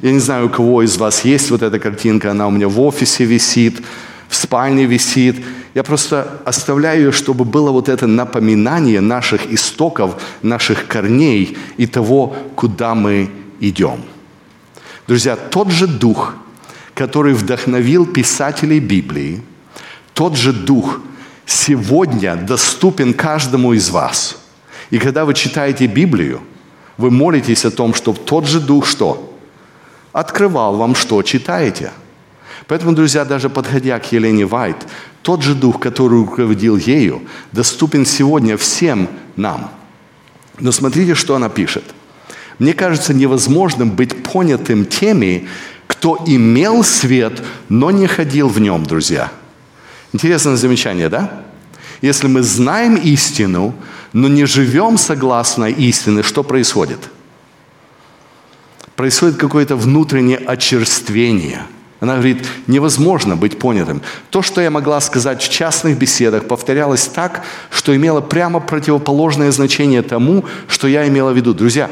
Я 0.02 0.12
не 0.12 0.18
знаю, 0.18 0.48
у 0.48 0.48
кого 0.50 0.82
из 0.82 0.98
вас 0.98 1.24
есть 1.24 1.50
вот 1.50 1.62
эта 1.62 1.78
картинка, 1.78 2.32
она 2.32 2.48
у 2.48 2.50
меня 2.50 2.68
в 2.68 2.78
офисе 2.82 3.24
висит, 3.24 3.82
в 4.28 4.36
спальне 4.36 4.84
висит. 4.84 5.42
Я 5.72 5.82
просто 5.84 6.38
оставляю 6.44 7.04
ее, 7.04 7.12
чтобы 7.12 7.46
было 7.46 7.70
вот 7.70 7.88
это 7.88 8.06
напоминание 8.06 9.00
наших 9.00 9.50
истоков, 9.50 10.20
наших 10.42 10.88
корней 10.88 11.56
и 11.78 11.86
того, 11.86 12.36
куда 12.56 12.94
мы 12.94 13.30
идем. 13.58 14.02
Друзья, 15.08 15.34
тот 15.34 15.70
же 15.70 15.86
дух, 15.86 16.34
который 16.92 17.32
вдохновил 17.32 18.04
писателей 18.04 18.80
Библии, 18.80 19.40
тот 20.12 20.36
же 20.36 20.52
дух– 20.52 21.00
сегодня 21.46 22.36
доступен 22.36 23.14
каждому 23.14 23.72
из 23.72 23.88
вас. 23.88 24.38
И 24.90 24.98
когда 24.98 25.24
вы 25.24 25.32
читаете 25.32 25.86
Библию, 25.86 26.42
вы 26.98 27.10
молитесь 27.10 27.64
о 27.64 27.70
том, 27.70 27.94
чтобы 27.94 28.18
тот 28.18 28.46
же 28.46 28.60
Дух 28.60 28.86
что? 28.86 29.32
Открывал 30.12 30.76
вам, 30.76 30.94
что 30.94 31.22
читаете. 31.22 31.92
Поэтому, 32.66 32.92
друзья, 32.92 33.24
даже 33.24 33.48
подходя 33.48 33.98
к 33.98 34.10
Елене 34.12 34.44
Вайт, 34.44 34.76
тот 35.22 35.42
же 35.42 35.54
Дух, 35.54 35.78
который 35.78 36.18
руководил 36.18 36.76
ею, 36.76 37.22
доступен 37.52 38.04
сегодня 38.04 38.56
всем 38.56 39.08
нам. 39.36 39.70
Но 40.58 40.72
смотрите, 40.72 41.14
что 41.14 41.36
она 41.36 41.48
пишет. 41.48 41.84
Мне 42.58 42.72
кажется 42.72 43.12
невозможным 43.12 43.90
быть 43.90 44.22
понятым 44.22 44.86
теми, 44.86 45.48
кто 45.86 46.18
имел 46.26 46.82
свет, 46.82 47.42
но 47.68 47.90
не 47.90 48.06
ходил 48.06 48.48
в 48.48 48.58
нем, 48.58 48.84
друзья– 48.84 49.30
Интересное 50.16 50.56
замечание, 50.56 51.10
да? 51.10 51.30
Если 52.00 52.26
мы 52.26 52.40
знаем 52.42 52.96
истину, 52.96 53.74
но 54.14 54.28
не 54.28 54.46
живем 54.46 54.96
согласно 54.96 55.66
истине, 55.66 56.22
что 56.22 56.42
происходит? 56.42 57.10
Происходит 58.94 59.36
какое-то 59.36 59.76
внутреннее 59.76 60.38
очерствение. 60.38 61.64
Она 62.00 62.14
говорит, 62.14 62.46
невозможно 62.66 63.36
быть 63.36 63.58
понятым. 63.58 64.00
То, 64.30 64.40
что 64.40 64.62
я 64.62 64.70
могла 64.70 65.02
сказать 65.02 65.42
в 65.42 65.50
частных 65.50 65.98
беседах, 65.98 66.48
повторялось 66.48 67.04
так, 67.08 67.44
что 67.68 67.94
имело 67.94 68.22
прямо 68.22 68.60
противоположное 68.60 69.52
значение 69.52 70.00
тому, 70.00 70.46
что 70.66 70.88
я 70.88 71.06
имела 71.06 71.30
в 71.32 71.36
виду. 71.36 71.52
Друзья, 71.52 71.90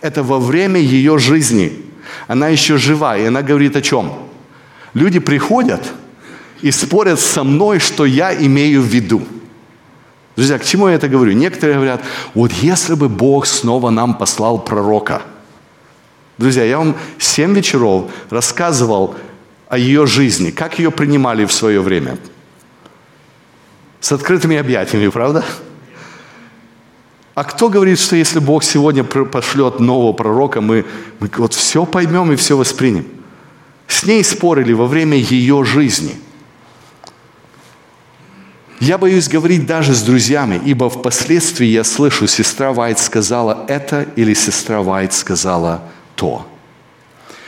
это 0.00 0.22
во 0.22 0.38
время 0.38 0.80
ее 0.80 1.18
жизни. 1.18 1.84
Она 2.28 2.48
еще 2.48 2.78
жива, 2.78 3.18
и 3.18 3.26
она 3.26 3.42
говорит 3.42 3.76
о 3.76 3.82
чем? 3.82 4.14
Люди 4.94 5.18
приходят– 5.18 5.82
и 6.62 6.70
спорят 6.70 7.20
со 7.20 7.44
мной, 7.44 7.78
что 7.78 8.04
я 8.04 8.34
имею 8.34 8.82
в 8.82 8.86
виду. 8.86 9.22
Друзья, 10.36 10.58
к 10.58 10.64
чему 10.64 10.88
я 10.88 10.94
это 10.94 11.08
говорю? 11.08 11.32
Некоторые 11.32 11.76
говорят, 11.76 12.02
вот 12.34 12.52
если 12.52 12.94
бы 12.94 13.08
Бог 13.08 13.46
снова 13.46 13.90
нам 13.90 14.14
послал 14.14 14.58
пророка. 14.58 15.22
Друзья, 16.36 16.64
я 16.64 16.78
вам 16.78 16.94
семь 17.18 17.54
вечеров 17.54 18.10
рассказывал 18.30 19.16
о 19.68 19.78
ее 19.78 20.06
жизни, 20.06 20.50
как 20.50 20.78
ее 20.78 20.90
принимали 20.90 21.44
в 21.44 21.52
свое 21.52 21.80
время. 21.80 22.18
С 24.00 24.12
открытыми 24.12 24.56
объятиями, 24.56 25.08
правда? 25.08 25.44
А 27.34 27.44
кто 27.44 27.68
говорит, 27.68 27.98
что 27.98 28.14
если 28.14 28.38
Бог 28.38 28.62
сегодня 28.62 29.02
пошлет 29.02 29.80
нового 29.80 30.12
пророка, 30.12 30.60
мы, 30.60 30.84
мы 31.18 31.30
вот 31.36 31.54
все 31.54 31.84
поймем 31.84 32.32
и 32.32 32.36
все 32.36 32.56
воспримем? 32.56 33.06
С 33.88 34.04
ней 34.04 34.22
спорили 34.22 34.72
во 34.72 34.86
время 34.86 35.16
ее 35.16 35.64
жизни– 35.64 36.16
я 38.80 38.98
боюсь 38.98 39.28
говорить 39.28 39.66
даже 39.66 39.94
с 39.94 40.02
друзьями, 40.02 40.60
ибо 40.64 40.88
впоследствии 40.88 41.66
я 41.66 41.84
слышу, 41.84 42.26
сестра 42.26 42.72
Вайт 42.72 42.98
сказала 42.98 43.64
это 43.68 44.06
или 44.16 44.34
сестра 44.34 44.82
Вайт 44.82 45.12
сказала 45.12 45.82
то. 46.14 46.46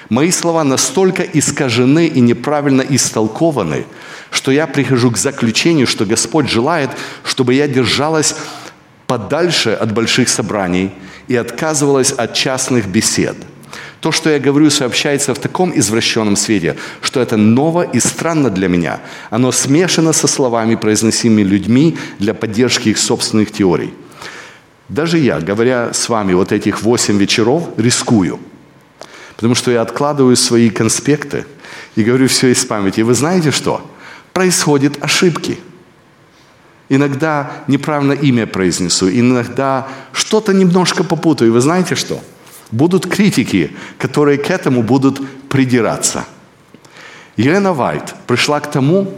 Мои 0.09 0.33
слова 0.33 0.65
настолько 0.65 1.23
искажены 1.23 2.09
и 2.09 2.21
неправильно 2.21 2.83
истолкованы, 2.83 3.87
что 4.33 4.51
я 4.51 4.67
прихожу 4.67 5.13
к 5.13 5.17
заключению, 5.17 5.87
что 5.87 6.05
Господь 6.05 6.49
желает, 6.49 6.91
чтобы 7.23 7.55
я 7.55 7.69
держалась 7.69 8.35
подальше 9.07 9.71
от 9.71 9.93
больших 9.93 10.29
собраний 10.29 10.93
и 11.29 11.37
отказывалась 11.37 12.11
от 12.11 12.35
частных 12.35 12.89
бесед. 12.89 13.37
То, 14.01 14.13
что 14.13 14.31
я 14.31 14.39
говорю, 14.39 14.71
сообщается 14.71 15.35
в 15.35 15.39
таком 15.39 15.73
извращенном 15.79 16.37
свете, 16.37 16.77
что 17.03 17.21
это 17.21 17.37
ново 17.37 17.83
и 17.83 18.01
странно 18.01 18.51
для 18.51 18.69
меня. 18.69 19.01
Оно 19.31 19.53
смешано 19.53 20.13
со 20.13 20.27
словами, 20.27 20.75
произносимыми 20.75 21.43
людьми 21.43 21.99
для 22.19 22.33
поддержки 22.33 22.89
их 22.89 22.99
собственных 22.99 23.53
теорий. 23.53 23.93
Даже 24.89 25.19
я, 25.19 25.41
говоря 25.41 25.93
с 25.93 26.09
вами 26.09 26.33
вот 26.33 26.53
этих 26.53 26.83
восемь 26.83 27.19
вечеров, 27.19 27.69
рискую. 27.77 28.39
Потому 29.37 29.55
что 29.55 29.71
я 29.71 29.83
откладываю 29.83 30.37
свои 30.37 30.71
конспекты 30.71 31.45
и 31.95 32.03
говорю 32.03 32.27
все 32.27 32.49
из 32.49 32.65
памяти. 32.65 33.01
И 33.01 33.05
вы 33.05 33.15
знаете 33.15 33.51
что? 33.51 33.81
Происходят 34.33 35.03
ошибки– 35.03 35.59
иногда 36.91 37.53
неправильно 37.69 38.13
имя 38.13 38.47
произнесу, 38.47 39.09
иногда 39.09 39.89
что-то 40.13 40.53
немножко 40.53 41.05
попутаю. 41.05 41.53
Вы 41.53 41.61
знаете 41.61 41.95
что? 41.95 42.21
Будут 42.73 43.07
критики, 43.07 43.77
которые 43.99 44.39
к 44.39 44.51
этому 44.51 44.83
будут 44.83 45.21
придираться. 45.49 46.25
Елена 47.37 47.73
Вайт 47.73 48.15
пришла 48.27 48.61
к 48.61 48.71
тому, 48.71 49.13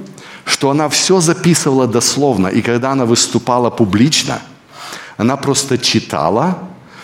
что 0.44 0.70
она 0.70 0.88
все 0.88 1.20
записывала 1.20 1.86
дословно, 1.86 2.48
и 2.48 2.62
когда 2.62 2.92
она 2.92 3.04
выступала 3.04 3.70
публично, 3.70 4.40
она 5.16 5.36
просто 5.36 5.78
читала, 5.78 6.58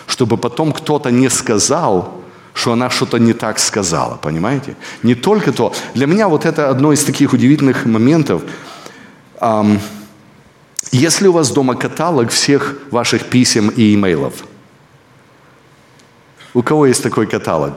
чтобы 0.07 0.37
потом 0.37 0.71
кто-то 0.71 1.11
не 1.11 1.29
сказал, 1.29 2.19
что 2.53 2.73
она 2.73 2.89
что-то 2.89 3.19
не 3.19 3.33
так 3.33 3.59
сказала, 3.59 4.15
понимаете? 4.15 4.75
Не 5.03 5.15
только 5.15 5.51
то. 5.51 5.73
Для 5.93 6.07
меня 6.07 6.27
вот 6.27 6.45
это 6.45 6.69
одно 6.69 6.91
из 6.91 7.03
таких 7.03 7.33
удивительных 7.33 7.85
моментов. 7.85 8.41
Если 10.91 11.27
у 11.27 11.31
вас 11.31 11.51
дома 11.51 11.75
каталог 11.75 12.31
всех 12.31 12.75
ваших 12.91 13.25
писем 13.25 13.69
и 13.69 13.93
имейлов, 13.93 14.33
у 16.53 16.61
кого 16.61 16.87
есть 16.87 17.03
такой 17.03 17.27
каталог? 17.27 17.73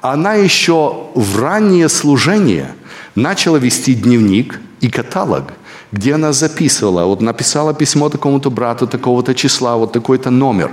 Она 0.00 0.34
еще 0.34 1.08
в 1.14 1.40
раннее 1.40 1.88
служение 1.88 2.74
начала 3.14 3.56
вести 3.56 3.94
дневник 3.94 4.60
и 4.80 4.90
каталог, 4.90 5.52
где 5.92 6.14
она 6.14 6.32
записывала, 6.32 7.04
вот 7.04 7.20
написала 7.20 7.72
письмо 7.72 8.08
такому-то 8.08 8.50
брату, 8.50 8.86
такого-то 8.86 9.34
числа, 9.34 9.76
вот 9.76 9.92
такой-то 9.92 10.30
номер. 10.30 10.72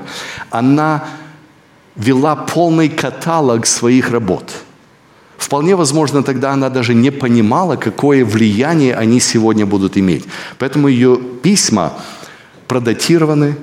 Она 0.49 1.05
вела 1.95 2.35
полный 2.35 2.89
каталог 2.89 3.65
своих 3.65 4.11
работ– 4.11 4.51
Вполне 5.41 5.75
возможно, 5.75 6.21
тогда 6.21 6.53
она 6.53 6.69
даже 6.69 6.93
не 6.93 7.11
понимала, 7.11 7.75
какое 7.75 8.23
влияние 8.23 8.95
они 8.95 9.19
сегодня 9.19 9.65
будут 9.65 9.97
иметь. 9.97 10.25
Поэтому 10.59 10.87
ее 10.87 11.17
письма 11.17 11.93
продатированы, 12.67 13.55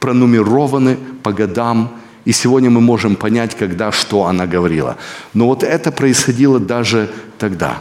пронумерованы 0.00 0.96
по 1.22 1.32
годам, 1.32 1.90
и 2.26 2.32
сегодня 2.32 2.68
мы 2.68 2.82
можем 2.82 3.16
понять, 3.16 3.54
когда 3.54 3.90
что 3.90 4.26
она 4.26 4.46
говорила. 4.46 4.98
Но 5.32 5.46
вот 5.46 5.62
это 5.62 5.90
происходило 5.90 6.60
даже 6.60 7.10
тогда. 7.38 7.78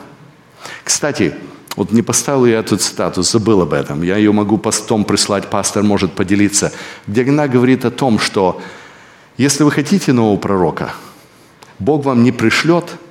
Кстати, 0.85 1.33
вот 1.75 1.91
не 1.91 2.01
поставил 2.01 2.45
я 2.45 2.59
эту 2.59 2.77
цитату, 2.77 3.21
забыл 3.21 3.61
об 3.61 3.73
этом. 3.73 4.01
Я 4.03 4.15
ее 4.15 4.31
могу 4.31 4.57
постом 4.57 5.03
прислать, 5.03 5.49
пастор 5.49 5.83
может 5.83 6.13
поделиться. 6.13 6.71
Где 7.07 7.23
она 7.23 7.49
говорит 7.49 7.83
о 7.83 7.91
том, 7.91 8.19
что 8.19 8.61
если 9.37 9.63
вы 9.63 9.71
хотите 9.71 10.13
нового 10.13 10.37
пророка, 10.37 10.93
Бог 11.79 12.05
вам 12.05 12.23
не 12.23 12.31
пришлет– 12.31 12.91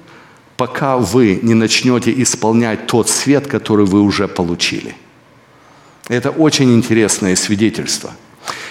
пока 0.57 0.97
вы 0.97 1.39
не 1.43 1.55
начнете 1.55 2.13
исполнять 2.23 2.87
тот 2.87 3.09
свет, 3.09 3.47
который 3.47 3.87
вы 3.87 4.01
уже 4.01 4.29
получили. 4.29 4.95
Это 6.09 6.31
очень 6.31 6.75
интересное 6.75 7.35
свидетельство. 7.37 8.11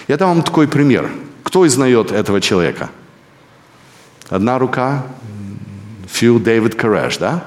Я 0.08 0.16
дам 0.16 0.30
вам 0.30 0.42
такой 0.42 0.68
пример. 0.68 1.10
Кто 1.54 1.64
изнает 1.68 2.10
этого 2.10 2.40
человека? 2.40 2.90
Одна 4.28 4.58
рука, 4.58 5.06
Фил 6.08 6.40
Дэвид 6.40 6.74
Кареш, 6.74 7.18
да? 7.18 7.44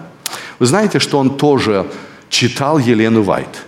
Вы 0.60 0.66
знаете, 0.66 1.00
что 1.00 1.20
он 1.20 1.36
тоже 1.36 1.86
читал 2.30 2.78
Елену 2.78 3.22
Вайт. 3.22 3.66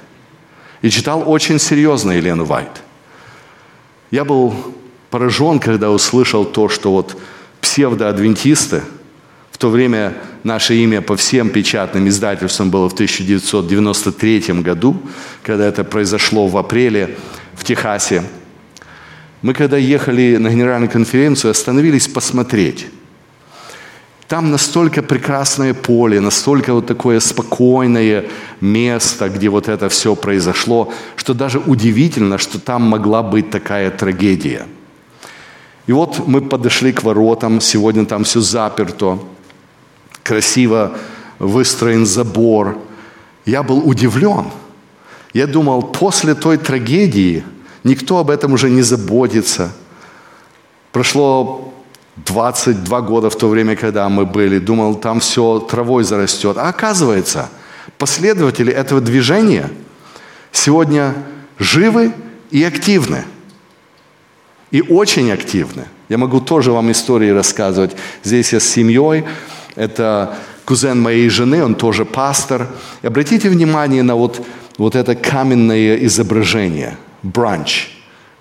И 0.82 0.90
читал 0.90 1.30
очень 1.30 1.60
серьезно 1.60 2.14
Елену 2.14 2.46
Вайт. 2.46 2.72
Я 4.12 4.24
был 4.24 4.56
поражен, 5.10 5.60
когда 5.60 5.92
услышал 5.92 6.46
то, 6.46 6.70
что 6.70 6.94
вот 6.94 7.18
псевдоадвентисты– 7.60 8.82
то 9.60 9.70
время 9.70 10.14
наше 10.44 10.74
имя 10.76 11.02
по 11.02 11.18
всем 11.18 11.50
печатным 11.50 12.08
издательствам 12.08 12.72
было 12.72 12.88
в 12.88 12.94
1993 12.94 14.62
году, 14.62 15.02
когда 15.44 15.68
это 15.68 15.84
произошло 15.84 16.48
в 16.48 16.58
апреле 16.58 17.18
в 17.56 17.66
Техасе. 17.66 18.24
Мы 19.42 19.54
когда 19.54 19.78
ехали 19.78 20.38
на 20.38 20.50
генеральную 20.50 20.92
конференцию, 20.92 21.52
остановились 21.52 22.08
посмотреть. 22.08 22.88
Там 24.28 24.52
настолько 24.52 25.02
прекрасное 25.02 25.74
поле, 25.74 26.20
настолько 26.20 26.74
вот 26.74 26.86
такое 26.86 27.20
спокойное 27.20 28.26
место, 28.62 29.30
где 29.30 29.50
вот 29.50 29.68
это 29.68 29.90
все 29.90 30.16
произошло, 30.16 30.94
что 31.16 31.34
даже 31.34 31.58
удивительно, 31.60 32.38
что 32.38 32.60
там 32.60 32.84
могла 32.84 33.24
быть 33.24 33.50
такая 33.50 33.90
трагедия. 33.90 34.68
И 35.88 35.92
вот 35.92 36.28
мы 36.28 36.42
подошли 36.42 36.92
к 36.92 37.02
воротам, 37.04 37.62
сегодня 37.62 38.06
там 38.06 38.24
все 38.24 38.42
заперто 38.42 39.18
красиво 40.22 40.96
выстроен 41.40 42.06
забор. 42.06 42.78
Я 43.46 43.64
был 43.64 43.80
удивлен. 43.80 44.46
Я 45.34 45.48
думал, 45.48 45.82
после 45.82 46.36
той 46.36 46.58
трагедии 46.58 47.44
никто 47.90 48.20
об 48.20 48.30
этом 48.30 48.54
уже 48.54 48.70
не 48.70 48.82
заботится. 48.82 49.72
Прошло 50.92 51.74
22 52.26 53.02
года 53.02 53.30
в 53.30 53.38
то 53.38 53.50
время, 53.50 53.76
когда 53.76 54.08
мы 54.10 54.26
были. 54.26 54.60
Думал, 54.60 54.96
там 54.96 55.20
все 55.20 55.60
травой 55.60 56.04
зарастет. 56.04 56.58
А 56.58 56.70
оказывается, 56.70 57.50
последователи 57.98 58.72
этого 58.72 59.02
движения 59.02 59.70
сегодня 60.52 61.14
живы 61.58 62.14
и 62.52 62.64
активны. 62.64 63.24
И 64.72 64.82
очень 64.82 65.32
активны. 65.32 65.86
Я 66.10 66.18
могу 66.18 66.40
тоже 66.40 66.72
вам 66.72 66.92
истории 66.92 67.30
рассказывать. 67.30 67.96
Здесь 68.24 68.54
я 68.54 68.60
с 68.60 68.64
семьей 68.64 69.26
это 69.76 70.36
кузен 70.66 71.02
моей 71.02 71.30
жены, 71.30 71.64
он 71.64 71.76
тоже 71.76 72.06
пастор. 72.06 72.68
И 73.02 73.08
обратите 73.08 73.50
внимание 73.50 74.04
на 74.04 74.16
вот, 74.16 74.46
вот 74.78 74.96
это 74.96 75.16
каменное 75.16 75.96
изображение. 76.06 76.98
Бранч. 77.24 77.90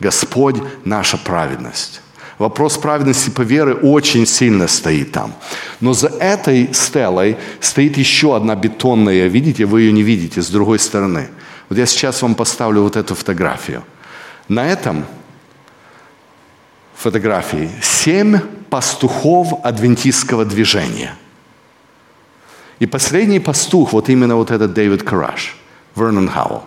Господь– 0.01 0.57
наша 0.85 1.17
праведность. 1.17 2.03
Вопрос 2.39 2.79
праведности 2.79 3.31
по 3.31 3.43
вере 3.43 3.75
очень 3.75 4.25
сильно 4.25 4.69
стоит 4.69 5.11
там. 5.11 5.35
Но 5.81 5.93
за 5.93 6.07
этой 6.07 6.73
стелой 6.73 7.37
стоит 7.61 7.99
еще 7.99 8.37
одна 8.37 8.55
бетонная, 8.55 9.27
видите, 9.27 9.65
вы 9.65 9.83
ее 9.83 9.93
не 9.93 10.03
видите, 10.03 10.41
с 10.41 10.49
другой 10.49 10.79
стороны. 10.79 11.29
Вот 11.69 11.79
я 11.79 11.87
сейчас 11.87 12.23
вам 12.23 12.37
поставлю 12.37 12.83
вот 12.83 12.97
эту 12.97 13.17
фотографию. 13.17 13.83
На 14.47 14.67
этом 14.67 15.05
фотографии 16.95 17.71
семь 17.83 18.39
пастухов 18.71 19.65
адвентистского 19.65 20.45
движения. 20.45 21.15
И 22.79 22.87
последний 22.87 23.41
пастух, 23.41 23.93
вот 23.93 24.09
именно 24.09 24.37
вот 24.37 24.53
этот 24.53 24.73
Дэвид 24.73 25.03
Караш, 25.03 25.57
Вернон 25.97 26.29
Хауэлл. 26.29 26.63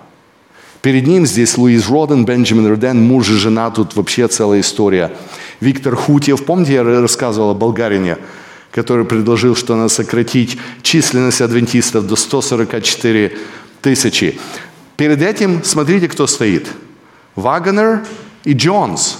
Перед 0.81 1.05
ним 1.05 1.27
здесь 1.27 1.57
Луиз 1.57 1.87
Роден, 1.89 2.25
Бенджамин 2.25 2.67
Роден, 2.67 3.01
муж 3.01 3.29
и 3.29 3.33
жена, 3.33 3.69
тут 3.69 3.95
вообще 3.95 4.27
целая 4.27 4.61
история. 4.61 5.11
Виктор 5.59 5.95
Хутьев, 5.95 6.43
помните, 6.43 6.73
я 6.73 6.83
рассказывал 6.83 7.51
о 7.51 7.53
болгарине, 7.53 8.17
который 8.71 9.05
предложил, 9.05 9.55
что 9.55 9.75
надо 9.75 9.89
сократить 9.89 10.57
численность 10.81 11.41
адвентистов 11.41 12.07
до 12.07 12.15
144 12.15 13.37
тысячи. 13.81 14.39
Перед 14.97 15.21
этим 15.21 15.63
смотрите, 15.63 16.07
кто 16.07 16.25
стоит. 16.25 16.67
Вагнер 17.35 18.03
и 18.43 18.53
Джонс. 18.53 19.19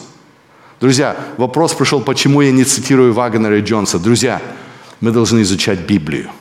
Друзья, 0.80 1.16
вопрос 1.38 1.76
пришел, 1.76 2.02
почему 2.02 2.42
я 2.42 2.52
не 2.52 2.64
цитирую 2.64 3.14
Вагнера 3.14 3.60
и 3.60 3.62
Джонса. 3.62 4.00
Друзья, 4.00 4.42
мы 5.00 5.12
должны 5.12 5.44
изучать 5.44 5.80
Библию. 5.80 6.32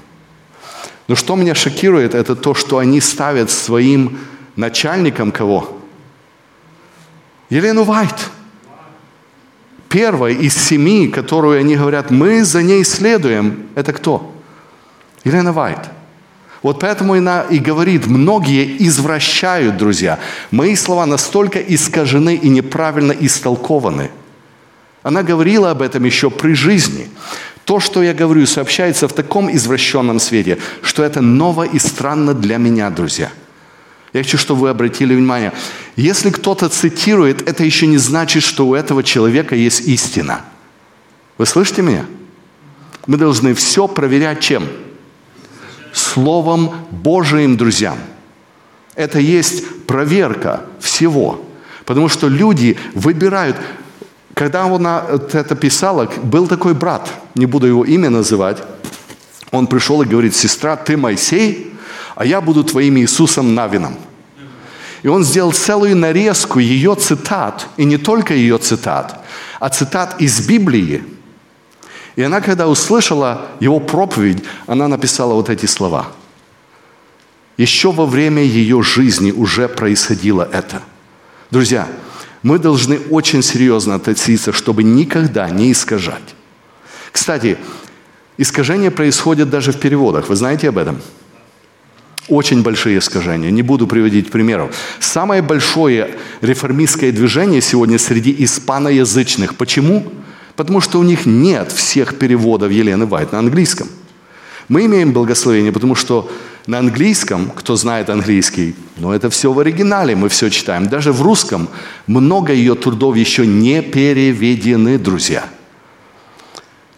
Но 1.09 1.15
что 1.15 1.37
меня 1.37 1.55
шокирует, 1.55 2.15
это 2.15 2.35
то, 2.37 2.55
что 2.55 2.79
они 2.79 3.01
ставят 3.01 3.51
своим 3.51 4.19
начальником 4.57 5.33
кого? 5.33 5.81
Елену 7.49 7.85
Вайт. 7.85 8.31
Первой 9.89 10.35
из 10.35 10.55
семи, 10.55 11.09
которую 11.09 11.59
они 11.59 11.77
говорят, 11.77 12.11
мы 12.11 12.45
за 12.45 12.63
ней 12.63 12.85
следуем, 12.85 13.67
это 13.75 13.93
кто? 13.93 14.33
Елена 15.25 15.53
Вайт. 15.53 15.91
Вот 16.63 16.81
поэтому 16.81 17.15
она 17.15 17.43
и 17.43 17.59
говорит, 17.59 18.07
многие 18.07 18.77
извращают, 18.87 19.77
друзья. 19.77 20.19
Мои 20.51 20.77
слова 20.77 21.07
настолько 21.07 21.59
искажены 21.59 22.37
и 22.37 22.49
неправильно 22.49 23.13
истолкованы– 23.13 24.11
она 25.03 25.23
говорила 25.23 25.71
об 25.71 25.83
этом 25.83 26.05
еще 26.05 26.31
при 26.31 26.55
жизни. 26.55 27.09
То, 27.65 27.81
что 27.81 28.03
я 28.03 28.13
говорю, 28.13 28.47
сообщается 28.47 29.09
в 29.09 29.13
таком 29.13 29.55
извращенном 29.55 30.19
свете, 30.19 30.59
что 30.83 31.03
это 31.03 31.21
ново 31.21 31.63
и 31.63 31.79
странно 31.79 32.35
для 32.35 32.59
меня, 32.59 32.91
друзья. 32.91 33.31
Я 34.13 34.23
хочу, 34.23 34.39
чтобы 34.39 34.63
вы 34.63 34.69
обратили 34.71 35.15
внимание. 35.15 35.53
Если 35.97 36.31
кто-то 36.31 36.69
цитирует, 36.69 37.49
это 37.49 37.65
еще 37.65 37.87
не 37.87 37.99
значит, 37.99 38.43
что 38.43 38.67
у 38.67 38.75
этого 38.75 39.03
человека 39.03 39.55
есть 39.55 39.83
истина. 39.83 40.41
Вы 41.39 41.47
слышите 41.47 41.83
меня? 41.83 42.07
Мы 43.07 43.17
должны 43.17 43.55
все 43.55 43.87
проверять 43.87 44.41
чем? 44.41 44.65
Словом 45.93 46.73
Божиим, 46.91 47.57
друзьям. 47.57 47.99
Это 48.95 49.19
есть 49.19 49.87
проверка 49.87 50.65
всего. 50.81 51.45
Потому 51.85 52.09
что 52.09 52.29
люди 52.29 52.79
выбирают. 52.95 53.57
Когда 54.35 54.65
она 54.65 55.05
это 55.33 55.55
писала, 55.55 56.11
был 56.23 56.47
такой 56.47 56.75
брат, 56.75 57.11
не 57.35 57.47
буду 57.47 57.67
его 57.67 57.85
имя 57.85 58.11
называть, 58.11 58.59
он 59.51 59.67
пришел 59.67 60.03
и 60.03 60.07
говорит, 60.07 60.35
сестра, 60.35 60.77
ты 60.77 60.97
Моисей, 60.97 61.70
а 62.21 62.27
я 62.27 62.43
буду 62.43 62.63
твоим 62.65 62.99
Иисусом 62.99 63.55
Навином. 63.55 63.97
И 65.03 65.09
он 65.09 65.25
сделал 65.25 65.53
целую 65.53 65.97
нарезку 65.97 66.59
ее 66.59 66.95
цитат, 66.95 67.67
и 67.79 67.85
не 67.87 67.97
только 67.97 68.35
ее 68.35 68.59
цитат, 68.59 69.25
а 69.59 69.71
цитат 69.71 70.21
из 70.21 70.47
Библии. 70.47 71.03
И 72.17 72.23
она, 72.23 72.43
когда 72.43 72.69
услышала 72.69 73.47
его 73.59 73.81
проповедь, 73.81 74.45
она 74.67 74.87
написала 74.87 75.33
вот 75.33 75.49
эти 75.49 75.65
слова. 75.65 76.09
Еще 77.57 77.91
во 77.91 78.05
время 78.05 78.43
ее 78.43 78.83
жизни 78.83 79.33
уже 79.33 79.67
происходило 79.67 80.47
это. 80.53 80.83
Друзья, 81.51 81.89
мы 82.43 82.59
должны 82.59 82.99
очень 83.09 83.43
серьезно 83.43 83.95
относиться, 83.95 84.53
чтобы 84.53 84.83
никогда 84.83 85.49
не 85.49 85.73
искажать. 85.73 86.35
Кстати, 87.13 87.57
искажения 88.37 88.91
происходят 88.91 89.49
даже 89.49 89.73
в 89.73 89.81
переводах. 89.81 90.29
Вы 90.29 90.37
знаете 90.37 90.69
об 90.69 90.77
этом? 90.77 91.01
Очень 92.31 92.63
большие 92.63 92.99
искажения. 92.99 93.51
Не 93.51 93.63
буду 93.63 93.87
приводить 93.89 94.31
примеров. 94.31 94.75
Самое 95.01 95.43
большое 95.43 96.11
реформистское 96.41 97.11
движение 97.11 97.61
сегодня 97.61 97.99
среди 97.99 98.35
испаноязычных. 98.39 99.57
Почему? 99.57 100.05
Потому 100.55 100.81
что 100.81 101.01
у 101.01 101.03
них 101.03 101.27
нет 101.27 101.73
всех 101.73 102.19
переводов 102.19 102.71
Елены 102.71 103.07
Вайт 103.07 103.33
на 103.33 103.41
английском. 103.41 103.89
Мы 104.69 104.87
имеем 104.87 105.13
благословение, 105.13 105.73
потому 105.73 105.97
что 105.97 106.31
на 106.69 106.79
английском, 106.79 107.51
кто 107.51 107.75
знает 107.75 108.09
английский, 108.09 108.77
но 108.97 109.13
это 109.13 109.29
все 109.29 109.53
в 109.53 109.59
оригинале, 109.59 110.15
мы 110.15 110.29
все 110.29 110.51
читаем. 110.51 110.89
Даже 110.89 111.13
в 111.13 111.23
русском 111.23 111.69
много 112.07 112.53
ее 112.53 112.77
трудов 112.77 113.17
еще 113.17 113.45
не 113.45 113.83
переведены, 113.83 114.99
друзья. 114.99 115.45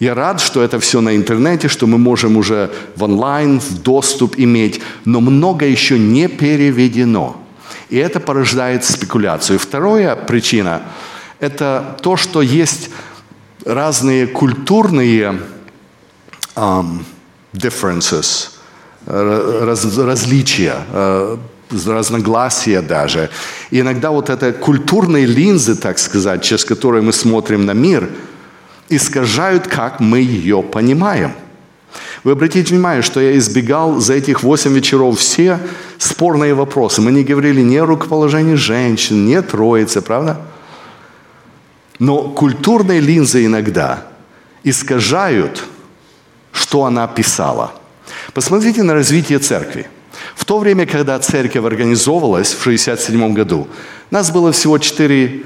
Я 0.03 0.17
рад, 0.17 0.41
что 0.41 0.63
это 0.63 0.81
все 0.81 1.01
на 1.01 1.15
интернете, 1.15 1.69
что 1.69 1.87
мы 1.87 1.97
можем 1.97 2.37
уже 2.37 2.73
в 2.97 3.05
онлайн, 3.05 3.61
в 3.61 3.83
доступ 3.83 4.35
иметь, 4.37 4.81
но 5.05 5.21
много 5.21 5.65
еще 5.65 5.97
не 5.97 6.27
переведено. 6.27 7.37
И 7.89 7.99
это 7.99 8.19
порождает 8.19 8.85
спекуляцию. 8.85 9.61
Вторая 9.61 10.17
причина– 10.17 10.83
это 11.39 11.97
то, 12.03 12.17
что 12.17 12.43
есть 12.43 12.91
разные 13.65 14.27
культурные 14.27 15.41
um, 16.57 17.05
differences, 17.53 18.49
раз, 19.07 19.97
различия, 19.97 20.79
э, 20.93 21.37
разногласия 21.71 22.83
даже. 22.83 23.31
И 23.71 23.79
иногда 23.79 24.11
вот 24.11 24.31
это 24.31 24.53
культурные 24.53 25.27
линзы, 25.27 25.77
так 25.77 26.01
сказать, 26.01 26.43
через 26.43 26.65
которые 26.65 27.03
мы 27.03 27.13
смотрим 27.13 27.67
на 27.67 27.73
мир, 27.73 28.11
искажают, 28.95 29.66
как 29.66 30.01
мы 30.01 30.20
ее 30.20 30.62
понимаем. 30.62 31.32
Вы 32.24 32.32
обратите 32.32 32.74
внимание, 32.74 33.03
что 33.03 33.20
я 33.20 33.36
избегал 33.36 34.01
за 34.01 34.14
этих 34.14 34.43
восемь 34.43 34.72
вечеров 34.72 35.18
все 35.18 35.59
спорные 35.99 36.55
вопросы. 36.55 37.01
Мы 37.01 37.12
не 37.12 37.24
говорили 37.24 37.61
ни 37.61 37.76
о 37.76 37.86
рукоположении 37.86 38.55
женщин, 38.55 39.26
ни 39.26 39.34
о 39.34 39.43
троице, 39.43 40.01
правда? 40.01 40.40
Но 41.99 42.30
культурные 42.30 43.01
линзы 43.01 43.45
иногда 43.45 44.07
искажают, 44.64 45.64
что 46.53 46.84
она 46.84 47.07
писала– 47.07 47.72
Посмотрите 48.34 48.82
на 48.82 48.95
развитие 48.95 49.38
церкви. 49.38 49.86
В 50.34 50.45
то 50.45 50.59
время, 50.59 50.86
когда 50.86 51.18
церковь 51.18 51.64
организовывалась 51.64 52.53
в 52.53 52.61
1967 52.61 53.34
году, 53.34 53.68
нас 54.11 54.30
было 54.30 54.53
всего 54.53 54.78
4, 54.78 55.24
э, 55.26 55.40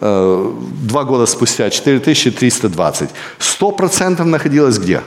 два 0.00 1.04
года 1.04 1.26
спустя, 1.26 1.70
4320. 1.70 3.10
100% 3.38 4.24
находилось 4.24 4.78
где? 4.78 5.02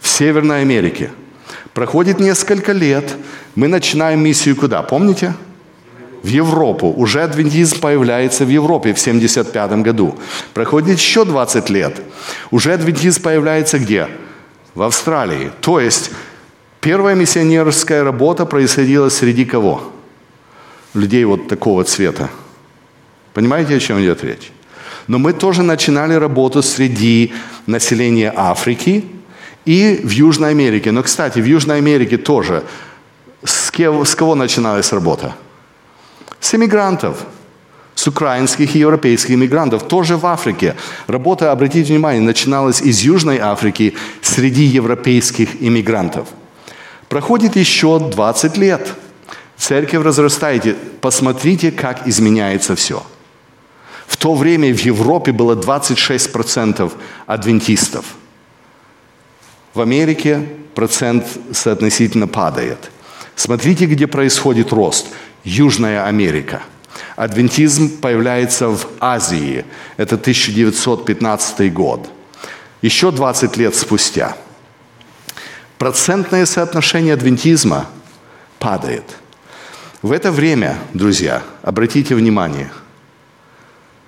В 0.00 0.08
Северной 0.08 0.62
Америке. 0.62 1.10
Проходит 1.74 2.20
несколько 2.20 2.72
лет, 2.72 3.16
мы 3.54 3.68
начинаем 3.68 4.20
миссию 4.20 4.56
куда? 4.56 4.82
Помните? 4.82 5.34
В 6.22 6.28
Европу. 6.28 6.92
Уже 6.96 7.22
адвентизм 7.22 7.80
появляется 7.80 8.44
в 8.44 8.48
Европе 8.48 8.94
в 8.94 9.00
1975 9.00 9.82
году. 9.82 10.14
Проходит 10.54 10.98
еще 10.98 11.24
20 11.24 11.70
лет. 11.70 12.00
Уже 12.50 12.72
адвентизм 12.72 13.22
появляется 13.22 13.78
где? 13.78 14.08
в 14.76 14.82
Австралии. 14.82 15.50
То 15.60 15.80
есть 15.80 16.10
первая 16.80 17.16
миссионерская 17.16 18.04
работа 18.04 18.44
происходила 18.44 19.08
среди 19.08 19.44
кого? 19.44 19.80
Людей 20.94 21.24
вот 21.24 21.48
такого 21.48 21.82
цвета. 21.82 22.28
Понимаете, 23.36 23.76
о 23.76 23.80
чем 23.80 24.00
идет 24.00 24.24
речь? 24.24 24.50
Но 25.08 25.18
мы 25.18 25.34
тоже 25.34 25.62
начинали 25.62 26.14
работу 26.14 26.62
среди 26.62 27.34
населения 27.66 28.32
Африки 28.34 29.04
и 29.66 30.00
в 30.02 30.08
Южной 30.08 30.52
Америке. 30.52 30.90
Но, 30.90 31.02
кстати, 31.02 31.38
в 31.40 31.44
Южной 31.44 31.76
Америке 31.76 32.16
тоже 32.16 32.62
с 33.44 33.70
кого, 33.70 34.06
с 34.06 34.14
кого 34.14 34.34
начиналась 34.34 34.90
работа? 34.90 35.34
С 36.40 36.54
иммигрантов 36.54 37.26
с 37.94 38.06
украинских 38.06 38.74
и 38.74 38.78
европейских 38.78 39.34
иммигрантов, 39.34 39.82
тоже 39.86 40.16
в 40.16 40.24
Африке. 40.24 40.74
Работа, 41.06 41.52
обратите 41.52 41.92
внимание, 41.92 42.22
начиналась 42.22 42.80
из 42.80 43.00
Южной 43.00 43.38
Африки 43.38 43.94
среди 44.22 44.64
европейских 44.64 45.62
иммигрантов. 45.62 46.28
Проходит 47.10 47.56
еще 47.56 47.98
20 47.98 48.56
лет. 48.56 48.94
Церковь 49.58 50.04
разрастает. 50.04 50.76
Посмотрите, 51.02 51.70
как 51.70 52.08
изменяется 52.08 52.74
все. 52.76 53.02
В 54.16 54.22
то 54.22 54.34
время 54.34 54.74
в 54.74 54.80
Европе 54.80 55.32
было 55.32 55.54
26% 55.54 56.90
адвентистов. 57.26 58.04
В 59.74 59.80
Америке 59.82 60.48
процент 60.74 61.26
соотносительно 61.52 62.26
падает. 62.26 62.90
Смотрите, 63.34 63.84
где 63.84 64.06
происходит 64.06 64.72
рост. 64.72 65.08
Южная 65.44 66.06
Америка– 66.06 66.62
Адвентизм 67.16 67.98
появляется 67.98 68.68
в 68.68 68.86
Азии. 69.00 69.64
Это 69.96 70.16
1915 70.16 71.72
год. 71.72 72.10
Еще 72.82 73.10
20 73.10 73.56
лет 73.56 73.74
спустя. 73.74 74.36
Процентное 75.78 76.46
соотношение 76.46 77.14
адвентизма 77.14 77.86
падает. 78.58 79.16
В 80.02 80.12
это 80.12 80.30
время, 80.30 80.78
друзья, 80.92 81.42
обратите 81.62 82.14
внимание, 82.14 82.70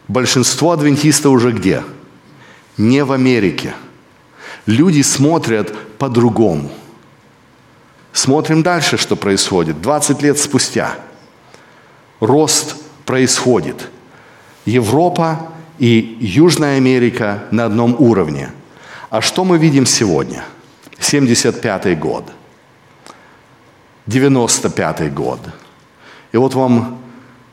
большинство 0.09 0.73
адвентистов 0.73 1.33
уже 1.33 1.53
где? 1.53 1.85
Не 2.77 3.05
в 3.05 3.13
Америке. 3.13 3.75
Люди 4.67 5.03
смотрят 5.03 5.75
по-другому. 5.99 6.71
Смотрим 8.13 8.63
дальше, 8.63 8.97
что 8.97 9.17
происходит. 9.17 9.81
20 9.81 10.23
лет 10.23 10.39
спустя. 10.39 10.97
Рост 12.21 12.77
происходит. 13.05 13.89
Европа 14.65 15.53
и 15.79 16.17
Южная 16.21 16.77
Америка 16.77 17.45
на 17.51 17.67
одном 17.67 17.95
уровне. 17.99 18.51
А 19.11 19.21
что 19.21 19.45
мы 19.45 19.59
видим 19.59 19.87
сегодня? 19.87 20.45
75 20.99 21.99
год. 21.99 22.25
95 24.07 25.15
год. 25.15 25.41
И 26.33 26.37
вот 26.37 26.55
вам 26.55 26.99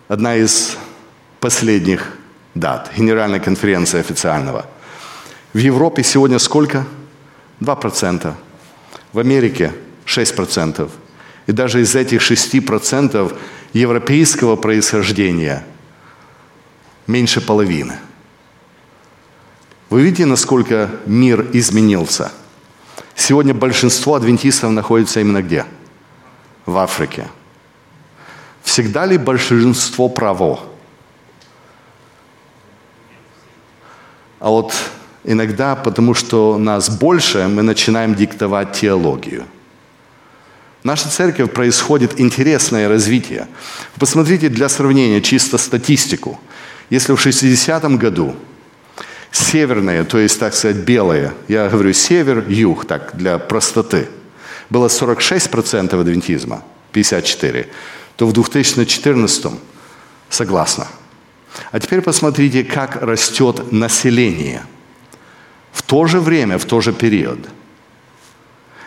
одна 0.07 0.35
из 0.35 0.77
последних 1.39 2.14
дат, 2.55 2.91
Генеральной 2.97 3.39
конференции 3.39 3.99
официального. 3.99 4.65
В 5.53 5.57
Европе 5.57 6.03
сегодня 6.03 6.39
сколько? 6.39 6.85
2%. 7.61 8.33
В 9.13 9.19
Америке 9.19 9.73
6%. 10.05 10.89
И 11.47 11.51
даже 11.51 11.81
из 11.81 11.95
этих 11.95 12.21
6% 12.21 13.37
европейского 13.73 14.55
происхождения 14.55 15.63
меньше 17.07 17.41
половины. 17.41 17.99
Вы 19.89 20.01
видите, 20.01 20.25
насколько 20.25 20.89
мир 21.05 21.45
изменился? 21.53 22.31
Сегодня 23.15 23.53
большинство 23.53 24.15
адвентистов 24.15 24.71
находится 24.71 25.19
именно 25.19 25.41
где? 25.41 25.65
В 26.65 26.77
Африке. 26.77 27.27
Всегда 28.63 29.05
ли 29.05 29.17
большинство 29.17 30.09
право? 30.09 30.74
А 34.39 34.49
вот 34.49 34.73
иногда, 35.23 35.75
потому 35.75 36.13
что 36.13 36.57
нас 36.57 36.89
больше, 36.89 37.47
мы 37.47 37.63
начинаем 37.63 38.15
диктовать 38.15 38.73
теологию. 38.73 39.45
В 40.83 40.85
нашей 40.85 41.09
церкви 41.09 41.45
происходит 41.45 42.19
интересное 42.19 42.87
развитие. 42.87 43.47
Посмотрите 43.97 44.49
для 44.49 44.69
сравнения 44.69 45.21
чисто 45.21 45.57
статистику. 45.57 46.39
Если 46.91 47.13
в 47.13 47.25
60-м 47.25 47.97
году 47.97 48.35
северное, 49.31 50.03
то 50.03 50.19
есть, 50.19 50.39
так 50.39 50.53
сказать, 50.53 50.77
белое, 50.77 51.33
я 51.47 51.69
говорю 51.69 51.91
север, 51.93 52.45
юг, 52.47 52.85
так, 52.85 53.11
для 53.15 53.39
простоты, 53.39 54.07
было 54.69 54.87
46% 54.87 55.99
адвентизма, 55.99 56.63
54%, 56.93 57.67
то 58.15 58.27
в 58.27 58.33
2014 58.33 59.45
согласно. 60.29 60.87
А 61.71 61.79
теперь 61.79 62.01
посмотрите, 62.01 62.63
как 62.63 63.01
растет 63.01 63.71
население 63.71 64.63
в 65.71 65.81
то 65.81 66.07
же 66.07 66.19
время, 66.19 66.57
в 66.57 66.65
тот 66.65 66.83
же 66.83 66.93
период. 66.93 67.39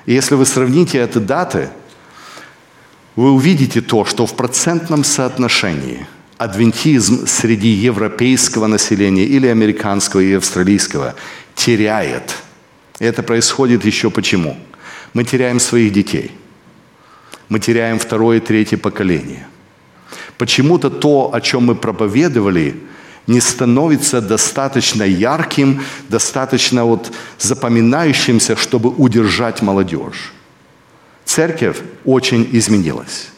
И 0.07 0.15
если 0.15 0.35
вы 0.35 0.47
сравните 0.47 1.03
эти 1.03 1.19
даты, 1.19 1.71
вы 3.17 3.33
увидите 3.33 3.81
то, 3.81 4.05
что 4.05 4.27
в 4.27 4.35
процентном 4.35 5.05
соотношении 5.05 6.07
адвентизм 6.39 7.27
среди 7.27 7.69
европейского 7.69 8.69
населения 8.69 9.25
или 9.25 9.49
американского 9.49 10.21
и 10.21 10.35
австралийского 10.35 11.15
теряет. 11.55 12.37
И 13.01 13.05
это 13.05 13.23
происходит 13.23 13.85
еще 13.85 14.11
почему? 14.11 14.57
Мы 15.15 15.25
теряем 15.25 15.59
своих 15.59 15.93
детей. 15.93 16.31
Мы 17.49 17.61
теряем 17.61 17.99
второе 17.99 18.39
и 18.39 18.41
третье 18.41 18.77
поколение– 18.77 19.47
Почему-то 20.39 20.89
то, 20.89 21.31
о 21.35 21.41
чем 21.41 21.65
мы 21.65 21.75
проповедовали, 21.75 22.75
не 23.27 23.41
становится 23.41 24.21
достаточно 24.21 25.03
ярким, 25.03 25.83
достаточно 26.09 26.85
вот 26.85 27.13
запоминающимся, 27.39 28.57
чтобы 28.57 28.89
удержать 28.91 29.61
молодежь. 29.63 30.33
Церковь 31.25 31.77
очень 32.05 32.49
изменилась. 32.53 33.29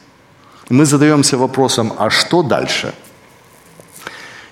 Мы 0.68 0.84
задаемся 0.84 1.36
вопросом, 1.36 1.92
а 1.98 2.10
что 2.10 2.42
дальше? 2.42 2.94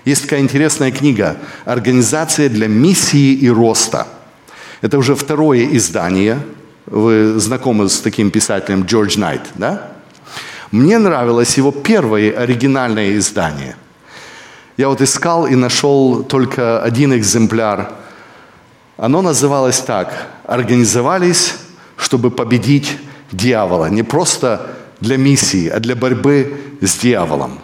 Есть 0.03 0.23
такая 0.23 0.41
интересная 0.41 0.91
книга 0.91 1.37
«Организация 1.65 2.49
для 2.49 2.67
миссии 2.67 3.33
и 3.33 3.49
роста». 3.49 4.07
Это 4.81 4.97
уже 4.97 5.15
второе 5.15 5.65
издание. 5.77 6.39
Вы 6.85 7.39
знакомы 7.39 7.87
с 7.87 7.99
таким 8.01 8.31
писателем 8.31 8.83
Джордж 8.83 9.17
Найт, 9.17 9.41
да? 9.55 9.91
Мне 10.71 10.99
нравилось 10.99 11.57
его 11.57 11.71
первое 11.71 12.31
оригинальное 12.31 13.17
издание. 13.17 13.75
Я 14.77 14.87
вот 14.89 15.01
искал 15.01 15.47
и 15.47 15.55
нашел 15.55 16.23
только 16.23 16.81
один 16.83 17.13
экземпляр. 17.13 17.91
Оно 18.95 19.21
называлось 19.21 19.79
так 19.79 20.27
«Организовались, 20.45 21.55
чтобы 21.97 22.29
победить 22.29 22.97
дьявола». 23.31 23.87
Не 23.87 24.03
просто 24.03 24.75
для 25.01 25.17
миссии, 25.17 25.67
а 25.67 25.79
для 25.79 25.95
борьбы 25.95 26.61
с 26.81 26.97
дьяволом. 26.97 27.59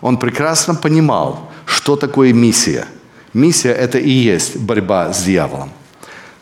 Он 0.00 0.16
прекрасно 0.16 0.74
понимал, 0.74 1.50
что 1.66 1.96
такое 1.96 2.32
миссия. 2.32 2.86
Миссия– 3.34 3.72
это 3.74 3.98
и 3.98 4.10
есть 4.10 4.56
борьба 4.56 5.12
с 5.12 5.24
дьяволом. 5.24 5.70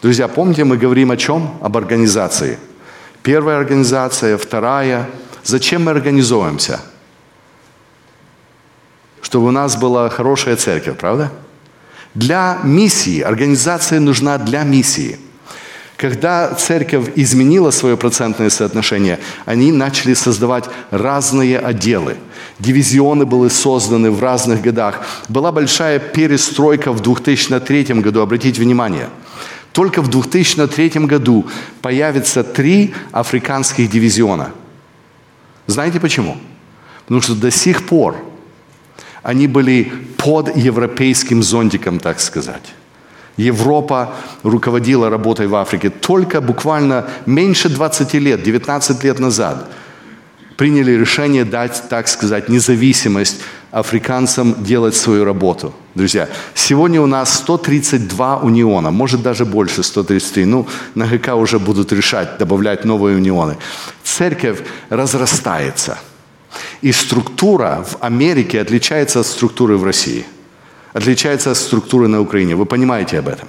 Друзья, 0.01 0.29
помните, 0.29 0.65
мы 0.65 0.77
говорим 0.77 1.11
о 1.11 1.17
чем? 1.17 1.59
Об 1.61 1.77
организации. 1.77 2.59
Первая 3.23 3.59
организация, 3.59 4.39
вторая– 4.39 5.09
Зачем 5.45 5.85
мы 5.85 5.91
организуемся? 5.91 6.81
Чтобы 9.21 9.49
у 9.49 9.51
нас 9.51 9.77
была 9.77 10.09
хорошая 10.09 10.57
церковь, 10.57 10.97
правда? 10.97 11.31
Для 12.15 12.61
миссии. 12.65 13.21
Организация 13.21 14.01
нужна 14.01 14.39
для 14.39 14.63
миссии. 14.63 15.19
Когда 15.97 16.55
церковь 16.55 17.13
изменила 17.15 17.71
свое 17.71 17.97
процентное 17.97 18.51
соотношение, 18.51 19.19
они 19.45 19.71
начали 19.71 20.15
создавать 20.15 20.65
разные 20.91 21.59
отделы. 21.59 22.17
Дивизионы 22.59 23.27
были 23.27 23.49
созданы 23.49 24.11
в 24.11 24.23
разных 24.23 24.63
годах. 24.63 25.03
Была 25.29 25.53
большая 25.53 25.99
перестройка 25.99 26.91
в 26.91 27.01
2003 27.01 27.85
году, 28.01 28.21
обратите 28.21 28.61
внимание. 28.63 29.09
Только 29.73 30.03
в 30.03 30.09
2003 30.09 31.07
году 31.07 31.47
появится 31.83 32.43
три 32.45 32.95
африканских 33.13 33.91
дивизиона– 33.91 34.53
знаете 35.67 36.01
почему? 36.01 36.37
Потому 37.05 37.21
что 37.21 37.35
до 37.35 37.51
сих 37.51 37.87
пор 37.87 38.17
они 39.23 39.47
были 39.47 39.93
под 40.17 40.57
европейским 40.57 41.43
зонтиком, 41.43 41.99
так 41.99 42.21
сказать. 42.21 42.75
Европа 43.37 44.15
руководила 44.43 45.11
работой 45.11 45.47
в 45.47 45.55
Африке 45.55 45.91
только 45.91 46.41
буквально 46.41 47.09
меньше 47.27 47.69
20 47.69 48.15
лет, 48.15 48.43
19 48.43 49.05
лет 49.05 49.19
назад 49.19 49.69
приняли 50.57 50.93
решение 50.93 51.45
дать, 51.45 51.89
так 51.89 52.09
сказать, 52.09 52.49
независимость 52.49 53.41
африканцам 53.71 54.55
делать 54.65 54.95
свою 54.95 55.25
работу. 55.25 55.75
Друзья, 55.95 56.29
сегодня 56.55 57.01
у 57.01 57.07
нас 57.07 57.35
132 57.35 58.39
униона, 58.39 58.91
может 58.91 59.23
даже 59.23 59.45
больше 59.45 59.83
133. 59.83 60.45
Ну, 60.45 60.67
на 60.95 61.07
ГК 61.07 61.35
уже 61.35 61.59
будут 61.59 61.93
решать, 61.93 62.39
добавлять 62.39 62.85
новые 62.85 63.17
унионы. 63.17 63.57
Церковь 64.05 64.61
разрастается. 64.91 65.99
И 66.83 66.93
структура 66.93 67.85
в 67.85 67.97
Америке 68.01 68.61
отличается 68.61 69.21
от 69.21 69.27
структуры 69.27 69.77
в 69.77 69.85
России. 69.85 70.25
Отличается 70.93 71.51
от 71.51 71.57
структуры 71.57 72.07
на 72.07 72.21
Украине. 72.21 72.55
Вы 72.55 72.67
понимаете 72.67 73.19
об 73.19 73.29
этом. 73.29 73.49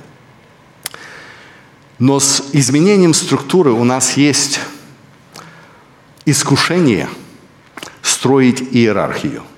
Но 2.00 2.20
с 2.20 2.44
изменением 2.54 3.14
структуры 3.14 3.72
у 3.72 3.84
нас 3.84 4.18
есть 4.18 4.60
искушение 6.26 7.08
строить 8.02 8.62
иерархию– 8.72 9.44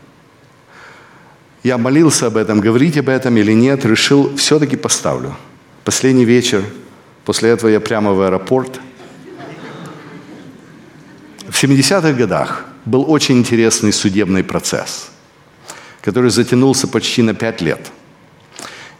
я 1.67 1.77
молился 1.77 2.27
об 2.27 2.37
этом, 2.37 2.61
говорить 2.61 2.97
об 2.97 3.09
этом 3.09 3.35
или 3.35 3.51
нет, 3.51 3.83
решил, 3.85 4.33
все-таки 4.37 4.77
поставлю. 4.77 5.35
Последний 5.83 6.23
вечер, 6.23 6.63
после 7.25 7.49
этого 7.49 7.69
я 7.69 7.81
прямо 7.81 8.13
в 8.13 8.21
аэропорт. 8.21 8.79
В 11.49 11.61
70-х 11.61 12.13
годах 12.13 12.65
был 12.85 13.03
очень 13.11 13.39
интересный 13.39 13.91
судебный 13.91 14.45
процесс, 14.45 15.09
который 16.01 16.29
затянулся 16.29 16.87
почти 16.87 17.21
на 17.21 17.33
пять 17.33 17.59
лет. 17.59 17.91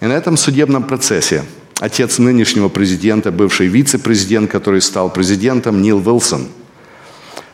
И 0.01 0.05
на 0.05 0.11
этом 0.11 0.36
судебном 0.36 0.84
процессе 0.84 1.45
отец 1.80 2.18
нынешнего 2.18 2.68
президента, 2.68 3.32
бывший 3.32 3.68
вице-президент, 3.68 4.51
который 4.51 4.82
стал 4.82 5.09
президентом, 5.09 5.82
Нил 5.82 6.05
Уилсон, 6.05 6.49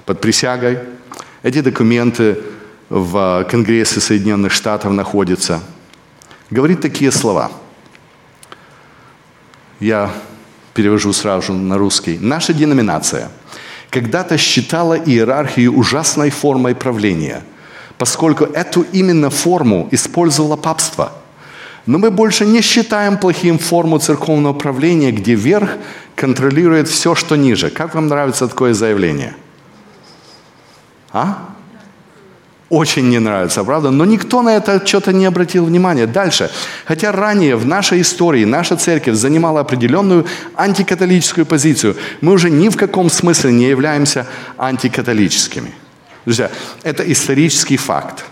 под 0.05 0.21
присягой, 0.21 0.79
эти 1.43 1.61
документы 1.61 2.37
в 2.89 3.45
Конгрессе 3.49 3.99
Соединенных 3.99 4.51
Штатов 4.51 4.91
находится, 4.91 5.61
говорит 6.49 6.81
такие 6.81 7.11
слова. 7.11 7.51
Я 9.79 10.11
перевожу 10.73 11.13
сразу 11.13 11.53
на 11.53 11.77
русский. 11.77 12.17
Наша 12.19 12.53
деноминация 12.53 13.29
когда-то 13.89 14.37
считала 14.37 14.95
иерархию 14.95 15.77
ужасной 15.77 16.31
формой 16.31 16.73
правления, 16.73 17.43
поскольку 17.97 18.45
эту 18.45 18.85
именно 18.91 19.29
форму 19.29 19.87
использовало 19.91 20.55
папство. 20.55 21.11
Но 21.85 21.97
мы 21.97 22.09
больше 22.09 22.45
не 22.45 22.61
считаем 22.61 23.17
плохим 23.17 23.59
форму 23.59 23.99
церковного 23.99 24.53
правления, 24.53 25.11
где 25.11 25.35
верх 25.35 25.77
контролирует 26.15 26.87
все, 26.87 27.13
что 27.13 27.35
ниже. 27.35 27.69
Как 27.69 27.93
вам 27.93 28.07
нравится 28.07 28.47
такое 28.47 28.73
заявление? 28.73 29.35
А? 31.13 31.53
очень 32.73 33.09
не 33.09 33.19
нравится, 33.19 33.63
правда? 33.63 33.91
Но 33.91 34.03
никто 34.05 34.41
на 34.41 34.49
это 34.49 34.85
что-то 34.85 35.13
не 35.13 35.27
обратил 35.27 35.65
внимания. 35.65 36.07
Дальше. 36.07 36.49
Хотя 36.85 37.11
ранее 37.11 37.55
в 37.55 37.67
нашей 37.67 38.01
истории 38.01 38.45
наша 38.45 38.75
церковь 38.75 39.15
занимала 39.15 39.59
определенную 39.59 40.25
антикатолическую 40.55 41.45
позицию, 41.45 41.95
мы 42.21 42.33
уже 42.33 42.49
ни 42.49 42.69
в 42.69 42.75
каком 42.75 43.11
смысле 43.11 43.51
не 43.51 43.69
являемся 43.69 44.25
антикатолическими. 44.57 45.71
Друзья, 46.25 46.49
это 46.81 47.03
исторический 47.11 47.77
факт. 47.77 48.25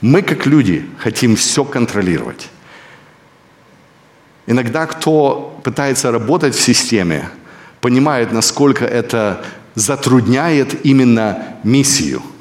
Мы, 0.00 0.22
как 0.22 0.46
люди, 0.46 0.84
хотим 0.98 1.34
все 1.34 1.64
контролировать. 1.64 2.48
Иногда 4.46 4.86
кто 4.86 5.60
пытается 5.64 6.12
работать 6.12 6.54
в 6.54 6.60
системе, 6.60 7.28
понимает, 7.80 8.32
насколько 8.32 8.84
это 8.84 9.44
затрудняет 9.78 10.84
именно 10.84 11.56
миссию– 11.64 12.22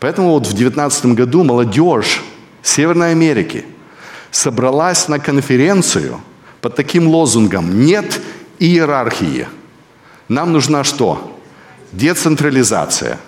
Поэтому 0.00 0.30
вот 0.30 0.46
в 0.46 0.52
2019 0.52 1.06
году 1.06 1.42
молодежь 1.42 2.22
Северной 2.62 3.12
Америки 3.12 3.64
собралась 4.30 5.08
на 5.08 5.18
конференцию 5.18 6.20
под 6.60 6.74
таким 6.74 7.08
лозунгом 7.08 7.84
«Нет 7.84 8.20
иерархии». 8.58 9.48
Нам 10.28 10.52
нужна 10.52 10.84
что? 10.84 11.38
Децентрализация. 11.92 13.18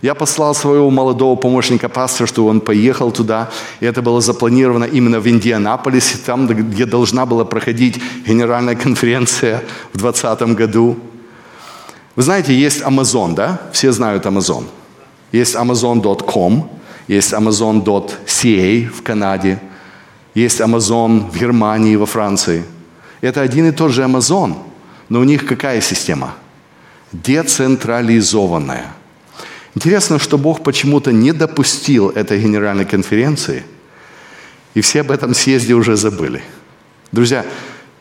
Я 0.00 0.14
послал 0.14 0.54
своего 0.54 0.90
молодого 0.90 1.36
помощника 1.36 1.88
пастора, 1.88 2.26
чтобы 2.26 2.48
он 2.48 2.60
поехал 2.60 3.12
туда. 3.12 3.50
И 3.78 3.86
это 3.86 4.02
было 4.02 4.20
запланировано 4.20 4.84
именно 4.84 5.20
в 5.20 5.28
Индианаполисе, 5.28 6.18
там, 6.26 6.48
где 6.48 6.86
должна 6.86 7.24
была 7.24 7.44
проходить 7.44 8.00
генеральная 8.26 8.74
конференция 8.74 9.62
в 9.92 9.98
2020 9.98 10.56
году. 10.56 10.98
Вы 12.14 12.22
знаете, 12.22 12.54
есть 12.54 12.82
Amazon, 12.82 13.34
да? 13.34 13.60
Все 13.72 13.90
знают 13.92 14.26
Amazon. 14.26 14.64
Есть 15.32 15.54
Amazon.com, 15.54 16.70
есть 17.08 17.32
Amazon.ca 17.32 18.86
в 18.86 19.02
Канаде, 19.02 19.58
есть 20.34 20.60
Amazon 20.60 21.30
в 21.30 21.38
Германии, 21.38 21.96
во 21.96 22.04
Франции. 22.04 22.64
Это 23.22 23.40
один 23.40 23.66
и 23.66 23.72
тот 23.72 23.92
же 23.92 24.02
Amazon, 24.02 24.56
но 25.08 25.20
у 25.20 25.24
них 25.24 25.46
какая 25.46 25.80
система? 25.80 26.34
Децентрализованная. 27.12 28.92
Интересно, 29.74 30.18
что 30.18 30.36
Бог 30.36 30.62
почему-то 30.62 31.12
не 31.12 31.32
допустил 31.32 32.10
этой 32.10 32.38
генеральной 32.38 32.84
конференции, 32.84 33.64
и 34.74 34.82
все 34.82 35.00
об 35.00 35.10
этом 35.10 35.34
съезде 35.34 35.72
уже 35.72 35.96
забыли. 35.96 36.42
Друзья, 37.10 37.46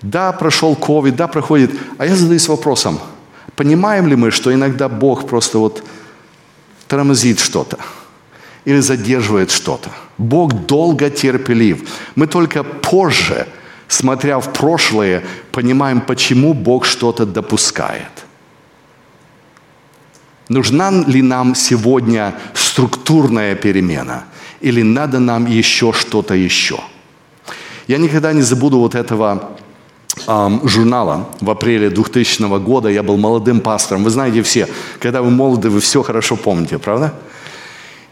да, 0.02 0.32
прошел 0.34 0.74
COVID, 0.74 1.12
да, 1.12 1.28
проходит, 1.28 1.72
а 1.98 2.06
я 2.06 2.16
задаюсь 2.16 2.48
вопросом, 2.50 3.00
понимаем 3.62 4.08
ли 4.08 4.16
мы, 4.16 4.32
что 4.32 4.52
иногда 4.52 4.90
Бог 4.90 5.28
просто 5.28 5.60
вот 5.60 5.84
тормозит 6.88 7.40
что-то 7.40 7.78
или 8.66 8.82
задерживает 8.82 9.52
что-то. 9.52 9.90
Бог 10.18 10.66
долго 10.66 11.12
терпелив. 11.12 11.88
Мы 12.16 12.26
только 12.26 12.64
позже, 12.64 13.46
смотря 13.88 14.40
в 14.40 14.52
прошлое, 14.52 15.22
понимаем, 15.52 16.02
почему 16.02 16.56
Бог 16.56 16.86
что-то 16.86 17.28
допускает. 17.28 18.26
Нужна 20.50 20.90
ли 20.90 21.22
нам 21.22 21.54
сегодня 21.54 22.34
структурная 22.56 23.54
перемена? 23.54 24.24
Или 24.60 24.82
надо 24.82 25.20
нам 25.20 25.46
еще 25.46 25.94
что-то 25.94 26.34
еще? 26.34 26.80
Я 27.88 28.00
никогда 28.00 28.34
не 28.34 28.42
забуду 28.42 28.80
вот 28.80 28.96
этого 28.96 29.52
журнала 30.64 31.30
в 31.42 31.50
апреле 31.50 31.90
2000 31.90 32.60
года. 32.60 32.90
Я 32.90 33.04
был 33.04 33.18
молодым 33.18 33.62
пастором. 33.62 34.04
Вы 34.04 34.10
знаете 34.10 34.42
все, 34.42 34.68
когда 35.00 35.22
вы 35.22 35.30
молоды, 35.30 35.70
вы 35.70 35.80
все 35.80 36.02
хорошо 36.04 36.36
помните, 36.36 36.78
правда? 36.78 37.14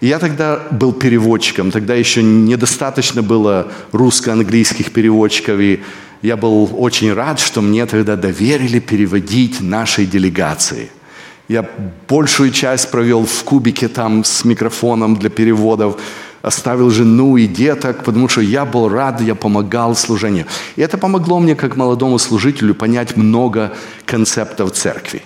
Я 0.02 0.20
тогда 0.20 0.60
был 0.72 0.94
переводчиком, 0.94 1.72
тогда 1.72 1.94
еще 1.94 2.24
недостаточно 2.24 3.22
было 3.22 3.68
русско-английских 3.92 4.94
переводчиков, 4.94 5.60
и 5.60 5.82
я 6.22 6.38
был 6.38 6.70
очень 6.78 7.14
рад, 7.14 7.40
что 7.40 7.62
мне 7.62 7.86
тогда 7.86 8.16
доверили 8.16 8.80
переводить 8.80 9.62
нашей 9.62 10.06
делегации– 10.06 10.90
я 11.50 11.68
большую 12.08 12.52
часть 12.52 12.92
провел 12.92 13.26
в 13.26 13.44
кубике 13.44 13.88
там 13.88 14.24
с 14.24 14.46
микрофоном 14.46 15.16
для 15.16 15.32
переводов, 15.32 16.00
оставил 16.42 16.90
жену 16.90 17.38
и 17.38 17.48
деток, 17.48 18.04
потому 18.04 18.30
что 18.30 18.42
я 18.42 18.66
был 18.66 18.90
рад, 18.90 19.22
я 19.22 19.36
помогал 19.36 19.96
служению. 19.96 20.46
И 20.76 20.82
это 20.82 20.98
помогло 20.98 21.40
мне, 21.40 21.56
как 21.56 21.76
молодому 21.76 22.20
служителю, 22.20 22.74
понять 22.74 23.18
много 23.18 23.74
концептов 24.06 24.72
церкви. 24.72 25.22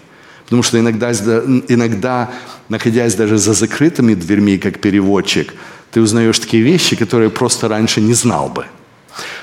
Потому 0.45 0.63
что 0.63 0.79
иногда, 0.79 1.11
иногда, 1.11 2.29
находясь 2.69 3.15
даже 3.15 3.37
за 3.37 3.53
закрытыми 3.53 4.13
дверьми, 4.13 4.57
как 4.57 4.79
переводчик, 4.79 5.53
ты 5.91 6.01
узнаешь 6.01 6.39
такие 6.39 6.63
вещи, 6.63 6.95
которые 6.95 7.29
просто 7.29 7.67
раньше 7.67 8.01
не 8.01 8.13
знал 8.13 8.49
бы. 8.49 8.65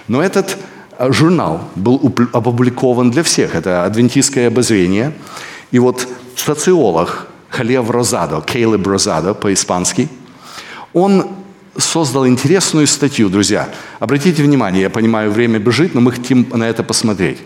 Но 0.09 0.21
этот 0.21 0.57
а, 0.99 1.13
журнал 1.13 1.69
был 1.77 2.13
опубликован 2.33 3.11
для 3.11 3.23
всех. 3.23 3.55
Это 3.55 3.85
адвентистское 3.85 4.49
обозрение. 4.49 5.13
И 5.71 5.79
вот 5.79 6.09
социолог 6.37 7.29
Халев 7.49 7.89
Розадо, 7.91 8.41
Кейлеб 8.41 8.87
Розадо 8.87 9.35
по-испански, 9.35 10.09
он 10.93 11.29
создал 11.77 12.27
интересную 12.27 12.87
статью, 12.87 13.29
друзья. 13.29 13.69
Обратите 13.99 14.43
внимание, 14.43 14.83
я 14.83 14.91
понимаю, 14.91 15.31
время 15.31 15.59
бежит, 15.59 15.95
но 15.95 16.01
мы 16.01 16.13
хотим 16.13 16.47
на 16.53 16.69
это 16.69 16.83
посмотреть. 16.83 17.39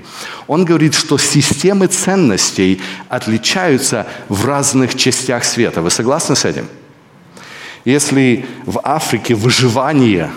Он 0.47 0.64
говорит, 0.64 0.95
что 0.95 1.18
системы 1.18 1.87
ценностей 1.87 2.81
отличаются 3.09 4.07
в 4.29 4.45
разных 4.47 4.95
частях 4.95 5.45
света. 5.45 5.83
Вы 5.83 5.91
согласны 5.91 6.37
с 6.37 6.45
этим? 6.45 6.66
Если 7.85 8.47
в 8.64 8.81
Африке 8.83 9.35
выживание 9.35 10.31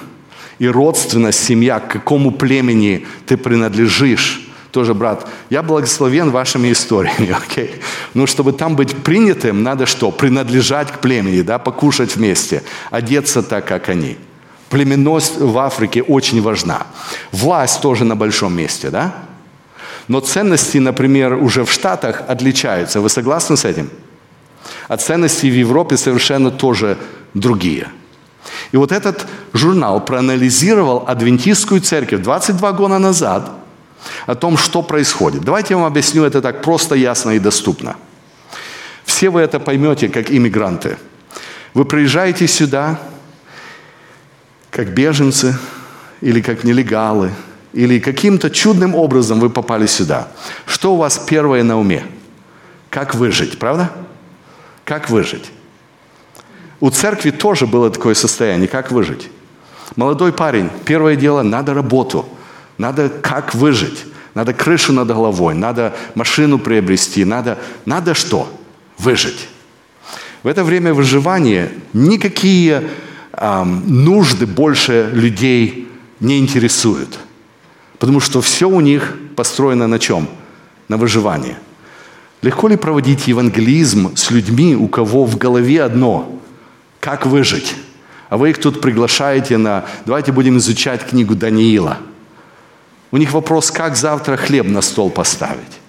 и 0.59 0.67
родственность, 0.67 1.43
семья, 1.43 1.79
к 1.79 1.88
какому 1.88 2.31
племени 2.31 3.05
ты 3.25 3.38
принадлежишь, 3.38 4.46
тоже, 4.72 4.93
брат, 4.93 5.28
я 5.49 5.63
благословен 5.63 6.32
вашими 6.32 6.72
историями, 6.72 7.32
окей? 7.38 7.65
Okay? 7.65 7.82
Ну, 8.13 8.28
чтобы 8.28 8.53
там 8.53 8.76
быть 8.76 8.95
принятым, 9.03 9.63
надо 9.63 9.86
что? 9.86 10.11
Принадлежать 10.11 10.91
к 10.91 10.99
племени, 10.99 11.41
да, 11.41 11.57
покушать 11.59 12.15
вместе, 12.15 12.63
одеться 12.91 13.43
так, 13.43 13.65
как 13.65 13.89
они. 13.89 14.18
Племенность 14.70 15.39
в 15.39 15.57
Африке 15.57 16.01
очень 16.01 16.41
важна. 16.41 16.88
Власть 17.32 17.82
тоже 17.82 18.03
на 18.03 18.15
большом 18.15 18.53
месте, 18.53 18.89
да? 18.89 19.13
Но 20.09 20.20
ценности, 20.20 20.78
например, 20.78 21.34
уже 21.34 21.63
в 21.63 21.72
Штатах 21.72 22.24
отличаются. 22.28 22.99
Вы 22.99 23.09
согласны 23.09 23.55
с 23.55 23.65
этим? 23.65 23.89
А 24.89 24.97
ценности 24.97 25.47
в 25.47 25.53
Европе 25.53 25.97
совершенно 25.97 26.51
тоже 26.51 26.97
другие. 27.34 27.88
И 28.74 28.78
вот 28.78 28.91
этот 28.91 29.26
журнал 29.53 30.03
проанализировал 30.03 31.03
адвентистскую 31.07 31.82
церковь 31.82 32.22
22 32.22 32.72
года 32.74 32.99
назад– 32.99 33.51
о 34.26 34.36
том, 34.36 34.58
что 34.58 34.82
происходит. 34.82 35.41
Давайте 35.43 35.74
я 35.74 35.78
вам 35.78 35.86
объясню 35.86 36.24
это 36.24 36.41
так 36.41 36.62
просто, 36.62 36.95
ясно 36.95 37.32
и 37.32 37.39
доступно. 37.39 37.95
Все 39.05 39.30
вы 39.30 39.41
это 39.41 39.60
поймете, 39.60 40.10
как 40.10 40.32
иммигранты. 40.32 40.97
Вы 41.74 41.86
приезжаете 41.86 42.47
сюда, 42.47 42.99
как 44.70 44.89
беженцы 44.89 45.58
или 46.22 46.41
как 46.41 46.64
нелегалы, 46.64 47.32
или 47.74 47.99
каким-то 47.99 48.49
чудным 48.49 48.95
образом 48.95 49.39
вы 49.39 49.49
попали 49.49 49.86
сюда. 49.86 50.28
Что 50.66 50.93
у 50.93 50.97
вас 50.97 51.18
первое 51.18 51.64
на 51.64 51.80
уме? 51.80 52.05
Как 52.89 53.16
выжить, 53.16 53.60
правда? 53.60 53.91
Как 54.84 55.10
выжить? 55.10 55.51
У 56.80 56.89
церкви 56.89 57.32
тоже 57.32 57.66
было 57.66 57.89
такое 57.89 58.14
состояние, 58.14 58.68
как 58.68 58.91
выжить. 58.91 59.30
Молодой 59.95 60.32
парень, 60.32 60.70
первое 60.86 61.16
дело, 61.16 61.43
надо 61.43 61.74
работу– 61.74 62.28
надо 62.78 63.09
как 63.09 63.55
выжить. 63.55 64.05
Надо 64.34 64.53
крышу 64.53 64.93
над 64.93 65.07
головой, 65.07 65.55
надо 65.55 65.95
машину 66.13 66.59
приобрести, 66.59 67.25
надо, 67.25 67.57
надо 67.86 68.13
что? 68.13 68.47
Выжить. 68.99 69.47
В 70.43 70.47
это 70.47 70.63
время 70.63 70.93
выживания 70.93 71.71
никакие 71.93 72.88
эм, 73.34 73.82
нужды 73.86 74.45
больше 74.45 75.09
людей 75.11 75.88
не 76.19 76.38
интересуют. 76.38 77.17
Потому 77.97 78.19
что 78.19 78.41
все 78.41 78.69
у 78.69 78.80
них 78.80 79.17
построено 79.36 79.88
на 79.88 79.97
чем? 79.97 80.30
На 80.88 80.97
выживании. 80.97 81.55
Легко 82.43 82.67
ли 82.67 82.75
проводить 82.75 83.28
евангелизм 83.28 84.15
с 84.15 84.30
людьми, 84.30 84.75
у 84.75 84.88
кого 84.88 85.25
в 85.25 85.38
голове 85.38 85.82
одно– 85.84 86.39
как 86.99 87.25
выжить? 87.25 87.75
А 88.30 88.38
вы 88.38 88.49
их 88.49 88.59
тут 88.59 88.82
приглашаете 88.82 89.57
на 89.57 89.86
«давайте 90.05 90.32
будем 90.32 90.57
изучать 90.57 91.07
книгу 91.07 91.36
Даниила». 91.36 91.97
У 93.12 93.18
них 93.18 93.32
вопрос, 93.32 93.72
как 93.72 93.95
завтра 93.95 94.38
хлеб 94.38 94.68
на 94.68 94.82
стол 94.82 95.10
поставить. 95.10 95.80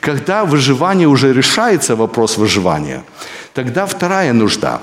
Когда 0.00 0.44
выживание 0.44 1.08
уже 1.08 1.32
решается, 1.32 1.96
вопрос 1.96 2.38
выживания, 2.38 3.04
тогда 3.52 3.86
вторая 3.86 4.32
нужда. 4.32 4.82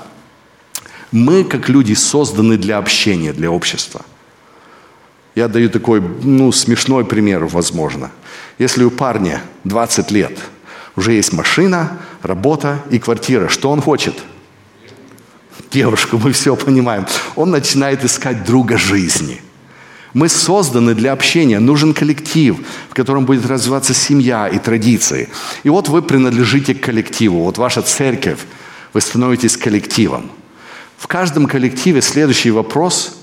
Мы, 1.10 1.44
как 1.44 1.68
люди, 1.68 1.94
созданы 1.94 2.56
для 2.56 2.78
общения, 2.78 3.32
для 3.32 3.50
общества. 3.50 4.02
Я 5.34 5.48
даю 5.48 5.70
такой, 5.70 6.00
ну, 6.00 6.52
смешной 6.52 7.04
пример, 7.04 7.44
возможно. 7.44 8.10
Если 8.58 8.84
у 8.84 8.90
парня 8.90 9.40
20 9.64 10.10
лет, 10.10 10.38
уже 10.96 11.12
есть 11.12 11.32
машина, 11.32 11.98
работа 12.22 12.78
и 12.90 12.98
квартира, 12.98 13.48
что 13.48 13.70
он 13.70 13.80
хочет? 13.80 14.14
Девушку, 15.70 16.18
мы 16.18 16.32
все 16.32 16.54
понимаем. 16.54 17.06
Он 17.34 17.50
начинает 17.50 18.04
искать 18.04 18.44
друга 18.44 18.76
жизни– 18.76 19.40
мы 20.14 20.28
созданы 20.28 20.94
для 20.94 21.12
общения. 21.12 21.58
Нужен 21.58 21.94
коллектив, 21.94 22.56
в 22.90 22.94
котором 22.94 23.24
будет 23.24 23.46
развиваться 23.46 23.94
семья 23.94 24.48
и 24.48 24.58
традиции. 24.58 25.28
И 25.62 25.68
вот 25.68 25.88
вы 25.88 26.02
принадлежите 26.02 26.74
к 26.74 26.80
коллективу. 26.80 27.44
Вот 27.44 27.58
ваша 27.58 27.82
церковь, 27.82 28.40
вы 28.92 29.00
становитесь 29.00 29.56
коллективом. 29.56 30.30
В 30.98 31.06
каждом 31.06 31.46
коллективе 31.46 32.02
следующий 32.02 32.50
вопрос, 32.50 33.16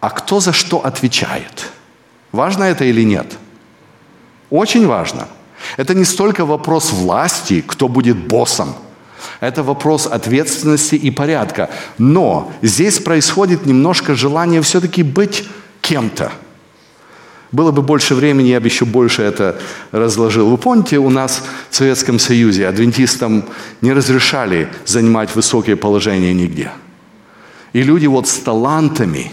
а 0.00 0.10
кто 0.10 0.40
за 0.40 0.52
что 0.52 0.84
отвечает? 0.84 1.70
Важно 2.32 2.64
это 2.64 2.84
или 2.84 3.02
нет? 3.04 3.38
Очень 4.50 4.86
важно. 4.86 5.28
Это 5.76 5.94
не 5.94 6.04
столько 6.04 6.44
вопрос 6.44 6.92
власти, 6.92 7.64
кто 7.66 7.88
будет 7.88 8.16
боссом. 8.16 8.74
Это 9.40 9.62
вопрос 9.62 10.06
ответственности 10.06 10.96
и 10.96 11.10
порядка. 11.10 11.70
Но 11.98 12.52
здесь 12.60 12.98
происходит 12.98 13.64
немножко 13.64 14.14
желание 14.14 14.60
все-таки 14.60 15.02
быть 15.02 15.44
кем-то. 15.84 16.32
Было 17.52 17.70
бы 17.70 17.82
больше 17.82 18.14
времени, 18.14 18.48
я 18.48 18.60
бы 18.60 18.66
еще 18.66 18.84
больше 18.84 19.22
это 19.22 19.60
разложил. 19.92 20.50
Вы 20.50 20.58
помните, 20.58 20.98
у 20.98 21.10
нас 21.10 21.44
в 21.70 21.76
Советском 21.76 22.18
Союзе 22.18 22.66
адвентистам 22.66 23.44
не 23.80 23.92
разрешали 23.92 24.68
занимать 24.86 25.36
высокие 25.36 25.76
положения 25.76 26.34
нигде. 26.34 26.72
И 27.72 27.82
люди 27.82 28.06
вот 28.06 28.26
с 28.26 28.38
талантами 28.38 29.30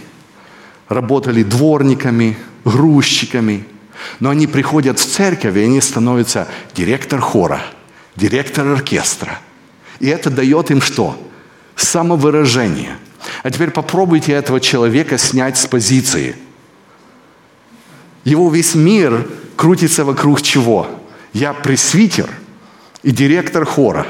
работали 0.88 1.42
дворниками, 1.42 2.38
грузчиками, 2.66 3.66
но 4.20 4.30
они 4.30 4.46
приходят 4.46 5.00
в 5.00 5.06
церковь, 5.06 5.56
и 5.56 5.62
они 5.62 5.82
становятся 5.82 6.48
директор 6.76 7.20
хора, 7.20 7.62
директор 8.16 8.68
оркестра. 8.68 9.40
И 10.00 10.08
это 10.08 10.30
дает 10.30 10.70
им 10.70 10.82
что? 10.82 11.18
Самовыражение. 11.76 12.98
А 13.44 13.50
теперь 13.52 13.72
попробуйте 13.72 14.34
этого 14.34 14.60
человека 14.60 15.18
снять 15.18 15.58
с 15.58 15.66
позиции– 15.66 16.36
его 18.24 18.50
весь 18.50 18.76
мир 18.76 19.28
крутится 19.56 20.06
вокруг 20.06 20.42
чего? 20.42 20.88
Я 21.34 21.54
пресвитер 21.54 22.30
и 23.04 23.12
директор 23.12 23.66
хора. 23.66 24.06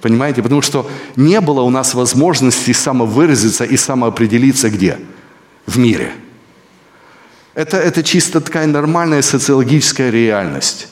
Понимаете? 0.00 0.42
Потому 0.42 0.62
что 0.62 0.88
не 1.16 1.40
было 1.40 1.62
у 1.62 1.70
нас 1.70 1.94
возможности 1.94 2.72
самовыразиться 2.72 3.64
и 3.64 3.76
самоопределиться 3.76 4.70
где? 4.70 4.98
В 5.66 5.78
мире. 5.78 6.12
Это, 7.54 7.78
это 7.78 8.02
чисто 8.02 8.40
такая 8.40 8.66
нормальная 8.66 9.22
социологическая 9.22 10.10
реальность. 10.10 10.88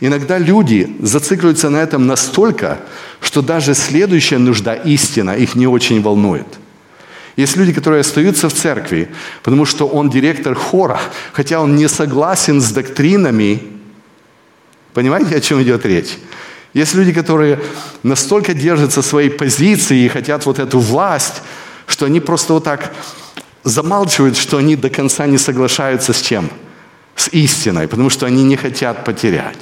Иногда 0.00 0.38
люди 0.38 0.96
зацикливаются 1.00 1.70
на 1.70 1.78
этом 1.78 2.06
настолько, 2.06 2.78
что 3.20 3.42
даже 3.42 3.74
следующая 3.74 4.38
нужда, 4.38 4.74
истина, 4.74 5.30
их 5.30 5.54
не 5.54 5.66
очень 5.66 6.02
волнует– 6.02 6.46
есть 7.36 7.54
люди, 7.56 7.74
которые 7.74 8.00
остаются 8.00 8.48
в 8.48 8.54
церкви, 8.54 9.08
потому 9.42 9.66
что 9.66 9.86
он 9.86 10.08
директор 10.08 10.54
хора, 10.54 10.98
хотя 11.32 11.60
он 11.60 11.76
не 11.76 11.86
согласен 11.86 12.62
с 12.62 12.70
доктринами. 12.72 13.62
Понимаете, 14.94 15.36
о 15.36 15.40
чем 15.40 15.62
идет 15.62 15.84
речь? 15.84 16.16
Есть 16.72 16.94
люди, 16.94 17.12
которые 17.12 17.60
настолько 18.02 18.54
держатся 18.54 19.02
своей 19.02 19.28
позиции 19.28 20.04
и 20.04 20.08
хотят 20.08 20.46
вот 20.46 20.58
эту 20.58 20.78
власть, 20.78 21.42
что 21.86 22.06
они 22.06 22.20
просто 22.20 22.54
вот 22.54 22.64
так 22.64 22.94
замалчивают, 23.64 24.36
что 24.38 24.56
они 24.56 24.74
до 24.74 24.88
конца 24.88 25.26
не 25.26 25.38
соглашаются 25.38 26.14
с 26.14 26.22
чем? 26.22 26.48
С 27.14 27.28
истиной, 27.28 27.86
потому 27.86 28.08
что 28.08 28.24
они 28.24 28.44
не 28.44 28.56
хотят 28.56 29.04
потерять. 29.04 29.58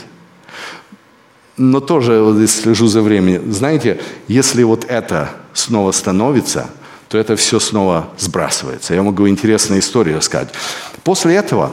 Но 1.57 1.81
тоже, 1.81 2.21
вот 2.21 2.49
слежу 2.49 2.87
за 2.87 3.03
временем, 3.03 3.53
знаете, 3.53 4.01
если 4.29 4.63
вот 4.63 4.85
это 4.85 5.31
снова 5.53 5.91
становится– 5.91 6.71
то 7.15 7.19
это 7.19 7.37
все 7.37 7.61
снова 7.61 8.09
сбрасывается. 8.19 8.93
Я 8.93 9.05
могу 9.05 9.29
интересную 9.29 9.81
историю 9.81 10.17
рассказать. 10.17 10.49
После 11.05 11.37
этого 11.37 11.71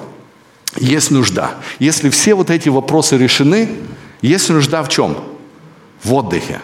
есть 0.75 1.09
нужда. 1.09 1.55
Если 1.79 2.11
все 2.11 2.35
вот 2.35 2.51
эти 2.51 2.69
вопросы 2.69 3.17
решены, 3.17 3.67
есть 4.21 4.49
нужда 4.49 4.83
в 4.83 4.89
чем? 4.89 5.17
В 6.03 6.13
отдыхе. 6.13 6.61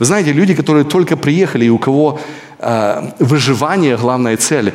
Вы 0.00 0.06
знаете, 0.06 0.32
люди, 0.32 0.56
которые 0.56 0.86
только 0.86 1.16
приехали, 1.16 1.66
и 1.66 1.68
у 1.68 1.78
кого 1.78 2.18
э, 2.58 3.12
выживание 3.20 3.96
главная 3.96 4.36
цель, 4.36 4.72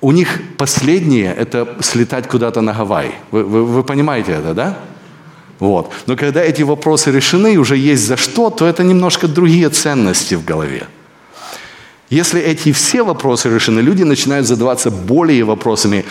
у 0.00 0.10
них 0.10 0.40
последнее– 0.56 1.34
это 1.38 1.76
слетать 1.80 2.28
куда-то 2.28 2.62
на 2.62 2.72
Гавайи. 2.72 3.12
Вы, 3.30 3.44
вы, 3.44 3.66
вы 3.66 3.84
понимаете 3.84 4.32
это, 4.32 4.54
да? 4.54 4.78
Вот. 5.58 5.92
Но 6.06 6.16
когда 6.16 6.40
эти 6.40 6.62
вопросы 6.62 7.10
решены, 7.10 7.58
уже 7.58 7.76
есть 7.76 8.06
за 8.06 8.16
что, 8.16 8.48
то 8.48 8.64
это 8.66 8.82
немножко 8.82 9.28
другие 9.28 9.68
ценности 9.68 10.34
в 10.34 10.46
голове. 10.46 10.86
Если 12.10 12.40
эти 12.40 12.72
все 12.72 13.02
вопросы 13.02 13.48
решены, 13.48 13.80
люди 13.80 14.04
начинают 14.04 14.46
задаваться 14.46 14.90
более 14.90 15.42
вопросами, 15.44 16.04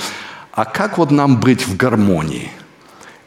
а 0.51 0.65
как 0.65 0.97
вот 0.97 1.11
нам 1.11 1.39
быть 1.39 1.65
в 1.65 1.77
гармонии? 1.77 2.51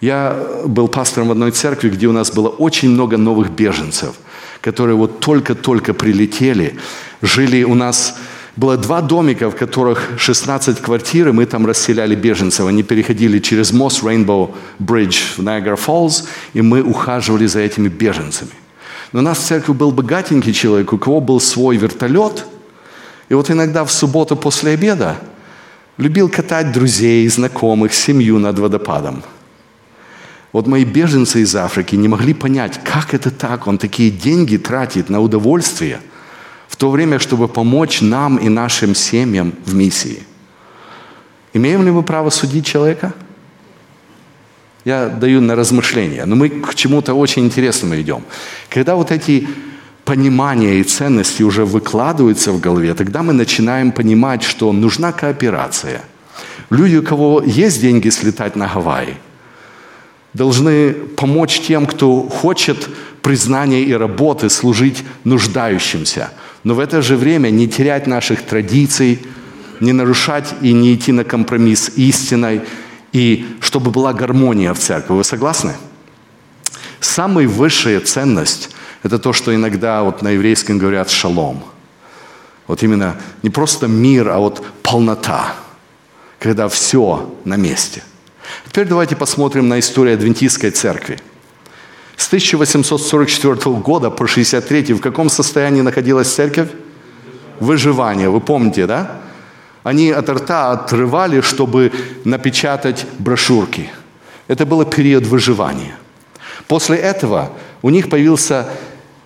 Я 0.00 0.36
был 0.66 0.88
пастором 0.88 1.28
в 1.28 1.32
одной 1.32 1.50
церкви, 1.50 1.88
где 1.88 2.06
у 2.06 2.12
нас 2.12 2.30
было 2.30 2.48
очень 2.48 2.90
много 2.90 3.16
новых 3.16 3.50
беженцев, 3.50 4.14
которые 4.60 4.96
вот 4.96 5.20
только-только 5.20 5.94
прилетели, 5.94 6.78
жили 7.22 7.64
у 7.64 7.74
нас 7.74 8.16
было 8.54 8.76
два 8.76 9.00
домика, 9.00 9.50
в 9.50 9.56
которых 9.56 10.10
16 10.18 10.80
квартир, 10.80 11.28
и 11.28 11.32
мы 11.32 11.46
там 11.46 11.64
расселяли 11.64 12.16
беженцев. 12.16 12.66
Они 12.66 12.82
переходили 12.82 13.38
через 13.38 13.72
мост 13.72 14.02
Rainbow 14.02 14.50
Bridge 14.80 15.36
в 15.36 15.38
Niagara 15.38 15.78
Falls, 15.78 16.24
и 16.54 16.60
мы 16.60 16.82
ухаживали 16.82 17.46
за 17.46 17.60
этими 17.60 17.88
беженцами. 17.88 18.50
Но 19.12 19.20
у 19.20 19.22
нас 19.22 19.38
в 19.38 19.46
церкви 19.46 19.72
был 19.72 19.92
богатенький 19.92 20.52
человек, 20.52 20.92
у 20.92 20.98
кого 20.98 21.20
был 21.20 21.40
свой 21.40 21.76
вертолет– 21.76 22.44
и 23.28 23.34
вот 23.34 23.50
иногда 23.50 23.84
в 23.84 23.92
субботу 23.92 24.36
после 24.36 24.72
обеда 24.72 25.16
любил 25.96 26.28
катать 26.28 26.72
друзей, 26.72 27.28
знакомых, 27.28 27.92
семью 27.92 28.38
над 28.38 28.58
водопадом. 28.58 29.22
Вот 30.52 30.66
мои 30.66 30.84
беженцы 30.84 31.42
из 31.42 31.54
Африки 31.54 31.94
не 31.94 32.08
могли 32.08 32.32
понять, 32.32 32.80
как 32.82 33.12
это 33.12 33.30
так, 33.30 33.66
он 33.66 33.76
такие 33.76 34.10
деньги 34.10 34.56
тратит 34.56 35.10
на 35.10 35.20
удовольствие, 35.20 36.00
в 36.68 36.76
то 36.76 36.90
время, 36.90 37.18
чтобы 37.18 37.48
помочь 37.48 38.00
нам 38.00 38.36
и 38.36 38.48
нашим 38.48 38.94
семьям 38.94 39.52
в 39.64 39.74
миссии. 39.74 40.22
Имеем 41.52 41.84
ли 41.84 41.90
мы 41.90 42.02
право 42.02 42.30
судить 42.30 42.66
человека? 42.66 43.12
Я 44.84 45.08
даю 45.08 45.40
на 45.40 45.56
размышление, 45.56 46.24
но 46.24 46.36
мы 46.36 46.48
к 46.48 46.74
чему-то 46.74 47.14
очень 47.14 47.44
интересному 47.44 48.00
идем. 48.00 48.22
Когда 48.70 48.94
вот 48.94 49.10
эти 49.10 49.48
понимание 50.08 50.80
и 50.80 50.84
ценности 50.84 51.42
уже 51.42 51.66
выкладываются 51.66 52.50
в 52.52 52.60
голове, 52.60 52.94
тогда 52.94 53.22
мы 53.22 53.34
начинаем 53.34 53.92
понимать, 53.92 54.42
что 54.42 54.72
нужна 54.72 55.12
кооперация. 55.12 56.00
Люди, 56.70 56.96
у 56.96 57.02
кого 57.02 57.42
есть 57.44 57.82
деньги 57.82 58.08
слетать 58.08 58.56
на 58.56 58.66
Гавайи, 58.66 59.16
должны 60.32 60.92
помочь 60.92 61.60
тем, 61.60 61.84
кто 61.86 62.22
хочет 62.22 62.88
признания 63.20 63.82
и 63.82 63.92
работы, 63.92 64.48
служить 64.48 65.04
нуждающимся. 65.24 66.30
Но 66.64 66.74
в 66.74 66.80
это 66.80 67.02
же 67.02 67.16
время 67.16 67.50
не 67.50 67.68
терять 67.68 68.06
наших 68.06 68.40
традиций, 68.40 69.18
не 69.80 69.92
нарушать 69.92 70.54
и 70.62 70.72
не 70.72 70.94
идти 70.94 71.12
на 71.12 71.24
компромисс 71.24 71.90
истиной, 71.96 72.62
и 73.12 73.44
чтобы 73.60 73.90
была 73.90 74.14
гармония 74.14 74.72
в 74.72 74.78
церкви. 74.78 75.12
Вы 75.12 75.24
согласны? 75.24 75.74
Самая 76.98 77.46
высшая 77.46 78.00
ценность 78.00 78.70
это 79.02 79.18
то, 79.18 79.32
что 79.32 79.54
иногда 79.54 80.02
вот 80.02 80.22
на 80.22 80.30
еврейском 80.30 80.78
говорят 80.78 81.10
шалом. 81.10 81.62
Вот 82.66 82.82
именно 82.82 83.16
не 83.42 83.50
просто 83.50 83.88
мир, 83.88 84.28
а 84.28 84.38
вот 84.38 84.64
полнота, 84.82 85.54
когда 86.38 86.68
все 86.68 87.34
на 87.44 87.56
месте. 87.56 88.02
Теперь 88.66 88.86
давайте 88.86 89.16
посмотрим 89.16 89.68
на 89.68 89.78
историю 89.78 90.14
Адвентистской 90.14 90.70
церкви. 90.70 91.18
С 92.16 92.26
1844 92.26 93.76
года 93.76 94.10
по 94.10 94.26
63 94.26 94.94
в 94.94 95.00
каком 95.00 95.30
состоянии 95.30 95.82
находилась 95.82 96.28
церковь? 96.32 96.68
Выживание, 97.60 98.28
вы 98.28 98.40
помните, 98.40 98.86
да? 98.86 99.20
Они 99.84 100.10
от 100.10 100.28
рта 100.28 100.72
отрывали, 100.72 101.40
чтобы 101.40 101.92
напечатать 102.24 103.06
брошюрки. 103.18 103.90
Это 104.48 104.66
был 104.66 104.84
период 104.84 105.26
выживания. 105.26 105.96
После 106.68 106.96
этого 106.98 107.50
у 107.82 107.90
них 107.90 108.08
появился 108.10 108.68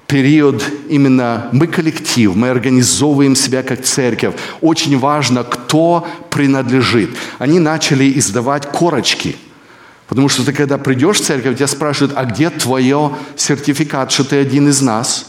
период 0.07 0.63
именно 0.89 1.49
мы 1.53 1.67
коллектив, 1.67 2.35
мы 2.35 2.51
организовываем 2.51 3.35
себя 3.35 3.63
как 3.63 3.83
церковь. 3.83 4.35
Очень 4.61 4.99
важно, 4.99 5.43
кто 5.43 6.07
принадлежит. 6.31 7.11
Они 7.39 7.59
начали 7.59 8.17
издавать 8.19 8.71
корочки. 8.71 9.37
Потому 10.07 10.29
что 10.29 10.45
ты, 10.45 10.53
когда 10.53 10.77
придешь 10.77 11.19
в 11.19 11.25
церковь, 11.25 11.57
тебя 11.57 11.67
спрашивают, 11.67 12.13
а 12.17 12.27
где 12.27 12.51
твое 12.51 13.17
сертификат, 13.37 14.13
что 14.13 14.25
ты 14.25 14.37
один 14.37 14.69
из 14.69 14.83
нас? 14.83 15.27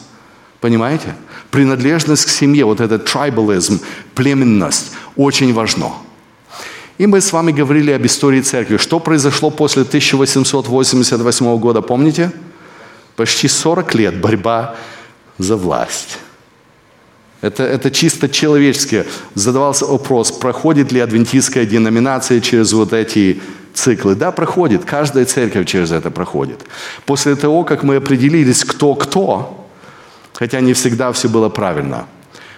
Понимаете? 0.60 1.16
Принадлежность 1.50 2.26
к 2.26 2.30
семье, 2.30 2.66
вот 2.66 2.82
этот 2.82 3.06
трибализм, 3.06 3.80
племенность, 4.14 4.92
очень 5.16 5.54
важно. 5.54 5.94
И 7.04 7.06
мы 7.06 7.20
с 7.20 7.34
вами 7.34 7.52
говорили 7.52 7.92
об 7.92 8.06
истории 8.06 8.40
церкви. 8.40 8.78
Что 8.78 8.98
произошло 8.98 9.50
после 9.50 9.82
1888 9.82 11.58
года, 11.60 11.82
помните? 11.82 12.32
Почти 13.18 13.50
40 13.50 13.96
лет 13.96 14.22
борьба 14.22 14.78
за 15.38 15.58
власть. 15.58 16.18
Это, 17.42 17.64
это 17.64 17.92
чисто 17.92 18.30
человеческое. 18.30 19.06
Задавался 19.36 19.86
вопрос, 19.86 20.32
проходит 20.32 20.94
ли 20.94 21.02
адвентистская 21.02 21.66
деноминация 21.66 22.40
через 22.40 22.72
вот 22.72 22.94
эти 22.94 23.42
циклы. 23.74 24.16
Да, 24.16 24.32
проходит. 24.32 24.86
Каждая 24.86 25.26
церковь 25.26 25.68
через 25.68 25.92
это 25.92 26.10
проходит. 26.10 26.62
После 27.06 27.36
того, 27.36 27.66
как 27.66 27.84
мы 27.84 27.98
определились, 27.98 28.64
кто 28.64 28.96
кто, 28.96 29.68
хотя 30.32 30.62
не 30.62 30.72
всегда 30.72 31.12
все 31.12 31.28
было 31.28 31.50
правильно, 31.50 32.06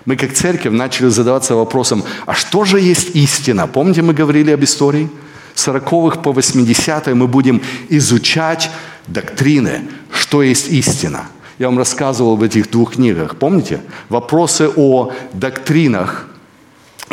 мы 0.06 0.16
как 0.16 0.34
церковь 0.34 0.74
начали 0.74 1.10
задаваться 1.10 1.56
вопросом, 1.56 2.04
а 2.26 2.34
что 2.34 2.64
же 2.64 2.80
есть 2.80 3.16
истина? 3.16 3.68
Помните, 3.68 4.02
мы 4.02 4.14
говорили 4.14 4.52
об 4.52 4.64
истории? 4.64 5.10
С 5.56 5.68
40-х 5.68 6.20
по 6.20 6.30
80-е 6.30 7.16
мы 7.16 7.28
будем 7.28 7.62
изучать 7.90 8.70
доктрины, 9.08 9.88
что 10.12 10.44
есть 10.44 10.70
истина. 10.70 11.26
Я 11.58 11.68
вам 11.68 11.78
рассказывал 11.78 12.36
в 12.36 12.44
этих 12.44 12.70
двух 12.70 12.96
книгах, 12.96 13.38
помните? 13.38 13.80
Вопросы 14.10 14.70
о 14.76 15.12
доктринах 15.34 16.28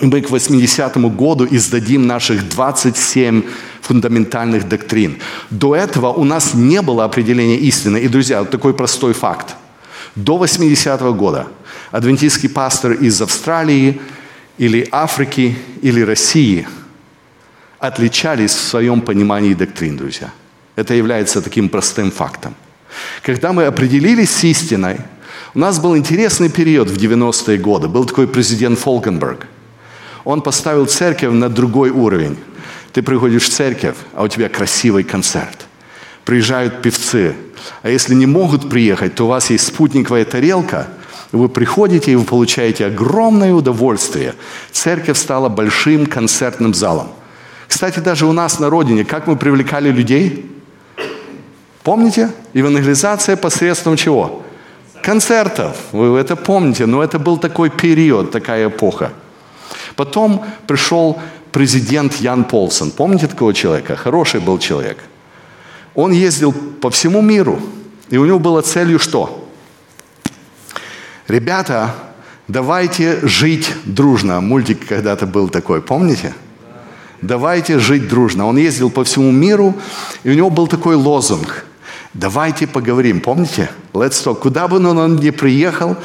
и 0.01 0.07
мы 0.07 0.20
к 0.20 0.30
80-му 0.30 1.11
году 1.11 1.47
издадим 1.51 2.07
наших 2.07 2.49
27 2.49 3.43
фундаментальных 3.82 4.68
доктрин. 4.68 5.18
До 5.51 5.76
этого 5.76 6.12
у 6.12 6.24
нас 6.24 6.55
не 6.55 6.82
было 6.82 7.05
определения 7.05 7.57
истины. 7.57 7.99
И, 7.99 8.09
друзья, 8.09 8.40
вот 8.40 8.51
такой 8.51 8.74
простой 8.74 9.12
факт. 9.12 9.55
До 10.16 10.43
80-го 10.43 11.14
года 11.14 11.47
адвентистский 11.93 12.49
пастор 12.49 12.93
из 12.93 13.22
Австралии 13.22 14.01
или 14.59 14.88
Африки 14.90 15.57
или 15.82 16.01
России 16.01 16.66
отличались 17.78 18.53
в 18.53 18.61
своем 18.61 19.01
понимании 19.01 19.55
доктрин, 19.55 19.97
друзья. 19.97 20.32
Это 20.74 20.95
является 20.95 21.43
таким 21.43 21.68
простым 21.68 22.11
фактом. 22.11 22.55
Когда 23.22 23.53
мы 23.53 23.64
определились 23.64 24.30
с 24.30 24.45
истиной, 24.45 25.01
у 25.55 25.59
нас 25.59 25.78
был 25.78 25.97
интересный 25.97 26.49
период 26.49 26.88
в 26.88 26.97
90-е 26.97 27.59
годы. 27.59 27.88
Был 27.88 28.05
такой 28.05 28.26
президент 28.26 28.78
Фолкенберг. 28.78 29.47
Он 30.24 30.40
поставил 30.40 30.86
церковь 30.86 31.32
на 31.32 31.49
другой 31.49 31.90
уровень. 31.90 32.38
Ты 32.93 33.03
приходишь 33.03 33.45
в 33.45 33.51
церковь, 33.51 33.97
а 34.14 34.22
у 34.22 34.28
тебя 34.28 34.49
красивый 34.49 35.05
концерт. 35.05 35.66
Приезжают 36.24 36.82
певцы. 36.82 37.34
А 37.82 37.90
если 37.90 38.14
не 38.14 38.26
могут 38.26 38.70
приехать, 38.70 39.14
то 39.14 39.24
у 39.24 39.28
вас 39.28 39.51
есть 39.51 39.66
спутниковая 39.66 40.24
тарелка. 40.24 40.88
Вы 41.32 41.48
приходите 41.48 42.12
и 42.12 42.16
вы 42.16 42.24
получаете 42.24 42.86
огромное 42.86 43.54
удовольствие. 43.54 44.34
Церковь 44.70 45.18
стала 45.18 45.48
большим 45.48 46.06
концертным 46.06 46.74
залом. 46.74 47.08
Кстати, 47.66 48.00
даже 48.00 48.26
у 48.26 48.32
нас 48.32 48.60
на 48.60 48.68
родине, 48.68 49.04
как 49.04 49.26
мы 49.26 49.36
привлекали 49.36 49.90
людей? 49.90 50.50
Помните? 51.82 52.30
Евангелизация 52.52 53.36
посредством 53.36 53.96
чего? 53.96 54.42
Концертов. 55.02 55.76
Вы 55.92 56.18
это 56.18 56.36
помните, 56.36 56.84
но 56.84 57.02
это 57.02 57.18
был 57.18 57.38
такой 57.38 57.70
период, 57.70 58.30
такая 58.30 58.68
эпоха. 58.68 59.10
Потом 59.96 60.44
пришел 60.66 61.18
президент 61.50 62.14
Ян 62.16 62.44
Полсон. 62.44 62.90
Помните 62.90 63.26
такого 63.26 63.54
человека? 63.54 63.96
Хороший 63.96 64.40
был 64.40 64.58
человек. 64.58 64.98
Он 65.94 66.12
ездил 66.12 66.52
по 66.52 66.90
всему 66.90 67.22
миру, 67.22 67.58
и 68.10 68.18
у 68.18 68.26
него 68.26 68.38
было 68.38 68.60
целью 68.60 68.98
что? 68.98 69.41
Ребята, 71.28 71.94
давайте 72.48 73.26
жить 73.26 73.72
дружно. 73.84 74.40
Мультик 74.40 74.86
когда-то 74.86 75.26
был 75.26 75.48
такой, 75.48 75.80
помните? 75.80 76.34
Давайте 77.20 77.78
жить 77.78 78.08
дружно. 78.08 78.46
Он 78.46 78.56
ездил 78.56 78.90
по 78.90 79.04
всему 79.04 79.30
миру, 79.30 79.74
и 80.24 80.30
у 80.30 80.34
него 80.34 80.50
был 80.50 80.66
такой 80.66 80.96
лозунг. 80.96 81.64
Давайте 82.14 82.66
поговорим. 82.66 83.20
Помните? 83.20 83.70
Let's 83.92 84.22
talk. 84.24 84.40
Куда 84.40 84.66
бы 84.68 84.76
он 84.84 85.16
ни 85.16 85.30
приехал, 85.30 85.96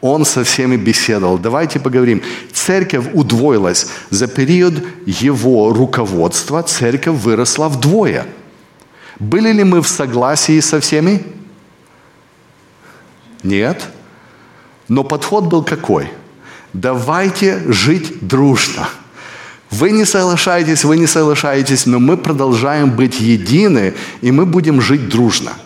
он 0.00 0.24
со 0.24 0.42
всеми 0.44 0.76
беседовал. 0.76 1.38
Давайте 1.38 1.78
поговорим. 1.80 2.22
Церковь 2.52 3.06
удвоилась. 3.14 3.86
За 4.10 4.26
период 4.26 4.74
его 5.06 5.72
руководства 5.72 6.62
церковь 6.62 7.16
выросла 7.20 7.68
вдвое. 7.68 8.26
Были 9.18 9.52
ли 9.52 9.64
мы 9.64 9.80
в 9.80 9.88
согласии 9.88 10.60
со 10.60 10.80
всеми? 10.80 11.22
Нет. 13.44 13.88
Но 14.88 15.04
подход 15.04 15.44
был 15.44 15.62
какой? 15.62 16.08
Давайте 16.72 17.62
жить 17.68 18.26
дружно. 18.26 18.88
Вы 19.70 19.90
не 19.90 20.04
соглашаетесь, 20.04 20.84
вы 20.84 20.98
не 20.98 21.06
соглашаетесь, 21.06 21.86
но 21.86 21.98
мы 21.98 22.16
продолжаем 22.16 22.90
быть 22.90 23.20
едины, 23.20 23.94
и 24.20 24.30
мы 24.30 24.46
будем 24.46 24.80
жить 24.80 25.08
дружно– 25.08 25.52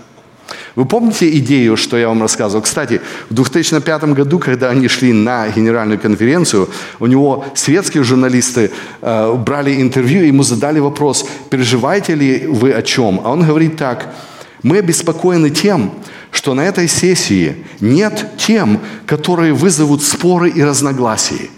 вы 0.78 0.84
помните 0.84 1.28
идею, 1.38 1.76
что 1.76 1.96
я 1.96 2.06
вам 2.06 2.22
рассказывал? 2.22 2.62
Кстати, 2.62 3.00
в 3.30 3.34
2005 3.34 4.04
году, 4.14 4.38
когда 4.38 4.70
они 4.70 4.86
шли 4.86 5.12
на 5.12 5.48
генеральную 5.48 5.98
конференцию, 5.98 6.68
у 7.00 7.06
него 7.06 7.44
светские 7.54 8.04
журналисты 8.04 8.70
э, 9.02 9.34
брали 9.34 9.82
интервью, 9.82 10.22
ему 10.22 10.44
задали 10.44 10.78
вопрос, 10.78 11.26
переживаете 11.50 12.14
ли 12.14 12.46
вы 12.46 12.70
о 12.70 12.82
чем? 12.82 13.20
А 13.24 13.32
он 13.32 13.42
говорит 13.42 13.76
так, 13.76 14.14
мы 14.62 14.78
обеспокоены 14.78 15.50
тем, 15.50 15.92
что 16.30 16.54
на 16.54 16.62
этой 16.62 16.88
сессии 16.88 17.64
нет 17.80 18.32
тем, 18.38 18.80
которые 19.06 19.52
вызовут 19.52 20.02
споры 20.02 20.50
и 20.50 20.62
разногласия. 20.62 21.50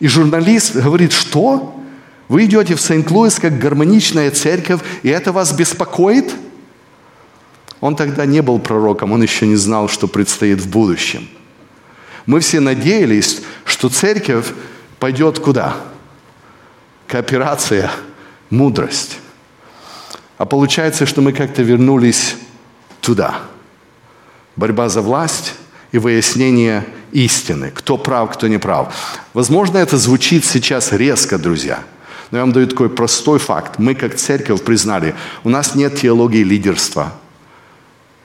И 0.00 0.08
журналист 0.08 0.76
говорит, 0.76 1.12
что? 1.12 1.74
Вы 2.28 2.44
идете 2.44 2.74
в 2.74 2.80
Сент-Луис 2.80 3.38
как 3.38 3.58
гармоничная 3.58 4.30
церковь, 4.30 4.80
и 5.02 5.08
это 5.08 5.32
вас 5.32 5.52
беспокоит– 5.52 6.34
он 7.80 7.94
тогда 7.94 8.24
не 8.26 8.42
был 8.42 8.58
пророком, 8.58 9.12
он 9.12 9.22
еще 9.22 9.46
не 9.46 9.56
знал, 9.56 9.88
что 9.88 10.08
предстоит 10.08 10.60
в 10.60 10.68
будущем. 10.68 11.28
Мы 12.24 12.40
все 12.40 12.60
надеялись, 12.60 13.42
что 13.64 13.88
церковь 13.88 14.46
пойдет 14.98 15.38
куда? 15.38 15.76
Кооперация, 17.06 17.90
мудрость. 18.50 19.18
А 20.38 20.44
получается, 20.44 21.06
что 21.06 21.22
мы 21.22 21.32
как-то 21.32 21.62
вернулись 21.62 22.36
туда. 23.00 23.40
Борьба 24.56 24.88
за 24.88 25.00
власть 25.00 25.54
и 25.92 25.98
выяснение 25.98 26.84
истины, 27.12 27.70
кто 27.74 27.96
прав, 27.96 28.32
кто 28.32 28.48
не 28.48 28.58
прав. 28.58 28.94
Возможно, 29.32 29.78
это 29.78 29.96
звучит 29.96 30.44
сейчас 30.44 30.92
резко, 30.92 31.38
друзья. 31.38 31.80
Но 32.30 32.38
я 32.38 32.44
вам 32.44 32.52
даю 32.52 32.66
такой 32.66 32.90
простой 32.90 33.38
факт. 33.38 33.78
Мы, 33.78 33.94
как 33.94 34.16
церковь, 34.16 34.62
признали, 34.62 35.14
у 35.44 35.48
нас 35.48 35.74
нет 35.74 36.00
теологии 36.00 36.42
лидерства– 36.42 37.12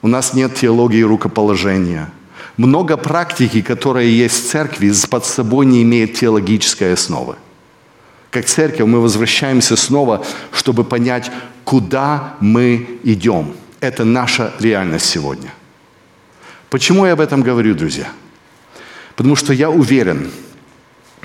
у 0.01 0.07
нас 0.07 0.33
нет 0.33 0.55
теологии 0.55 1.03
рукоположения. 1.03 2.11
Много 2.57 2.97
практики, 2.97 3.61
которые 3.61 4.17
есть 4.17 4.45
в 4.45 4.49
церкви, 4.49 4.91
под 5.09 5.25
собой 5.25 5.65
не 5.65 5.83
имеет 5.83 6.15
теологической 6.15 6.93
основы. 6.93 7.35
Как 8.31 8.45
церковь 8.45 8.87
мы 8.87 9.01
возвращаемся 9.01 9.75
снова, 9.75 10.25
чтобы 10.53 10.85
понять, 10.85 11.29
куда 11.65 12.35
мы 12.39 12.99
идем. 13.03 13.53
Это 13.81 14.05
наша 14.05 14.53
реальность 14.59 15.05
сегодня. 15.05 15.53
Почему 16.69 17.05
я 17.05 17.13
об 17.13 17.19
этом 17.19 17.41
говорю, 17.41 17.75
друзья? 17.75 18.09
Потому 19.17 19.35
что 19.35 19.51
я 19.51 19.69
уверен, 19.69 20.31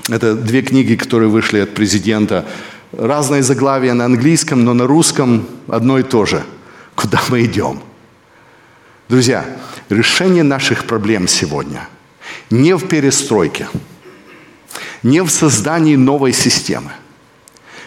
это 0.09 0.35
две 0.35 0.61
книги, 0.61 0.95
которые 0.95 1.29
вышли 1.29 1.59
от 1.59 1.73
президента, 1.73 2.45
разные 2.91 3.41
заглавия 3.41 3.93
на 3.93 4.05
английском, 4.05 4.65
но 4.65 4.73
на 4.73 4.85
русском 4.85 5.47
одно 5.67 5.99
и 5.99 6.03
то 6.03 6.25
же. 6.25 6.43
Куда 6.95 7.21
мы 7.29 7.45
идем? 7.45 7.81
Друзья, 9.07 9.45
решение 9.89 10.43
наших 10.43 10.83
проблем 10.83 11.29
сегодня 11.29 11.87
не 12.49 12.75
в 12.75 12.87
перестройке, 12.87 13.69
не 15.07 15.23
в 15.23 15.29
создании 15.29 15.95
новой 15.95 16.33
системы, 16.33 16.91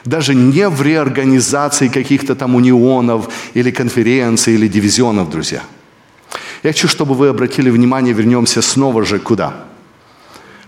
даже 0.04 0.34
не 0.34 0.68
в 0.68 0.80
реорганизации 0.82 1.88
каких-то 1.88 2.34
там 2.34 2.54
унионов 2.54 3.28
или 3.54 3.70
конференций 3.70 4.54
или 4.54 4.68
дивизионов, 4.68 5.28
друзья. 5.28 5.62
Я 6.62 6.72
хочу, 6.72 6.88
чтобы 6.88 7.14
вы 7.14 7.28
обратили 7.28 7.70
внимание, 7.70 8.14
вернемся 8.14 8.62
снова 8.62 9.04
же 9.04 9.18
куда? 9.18 9.66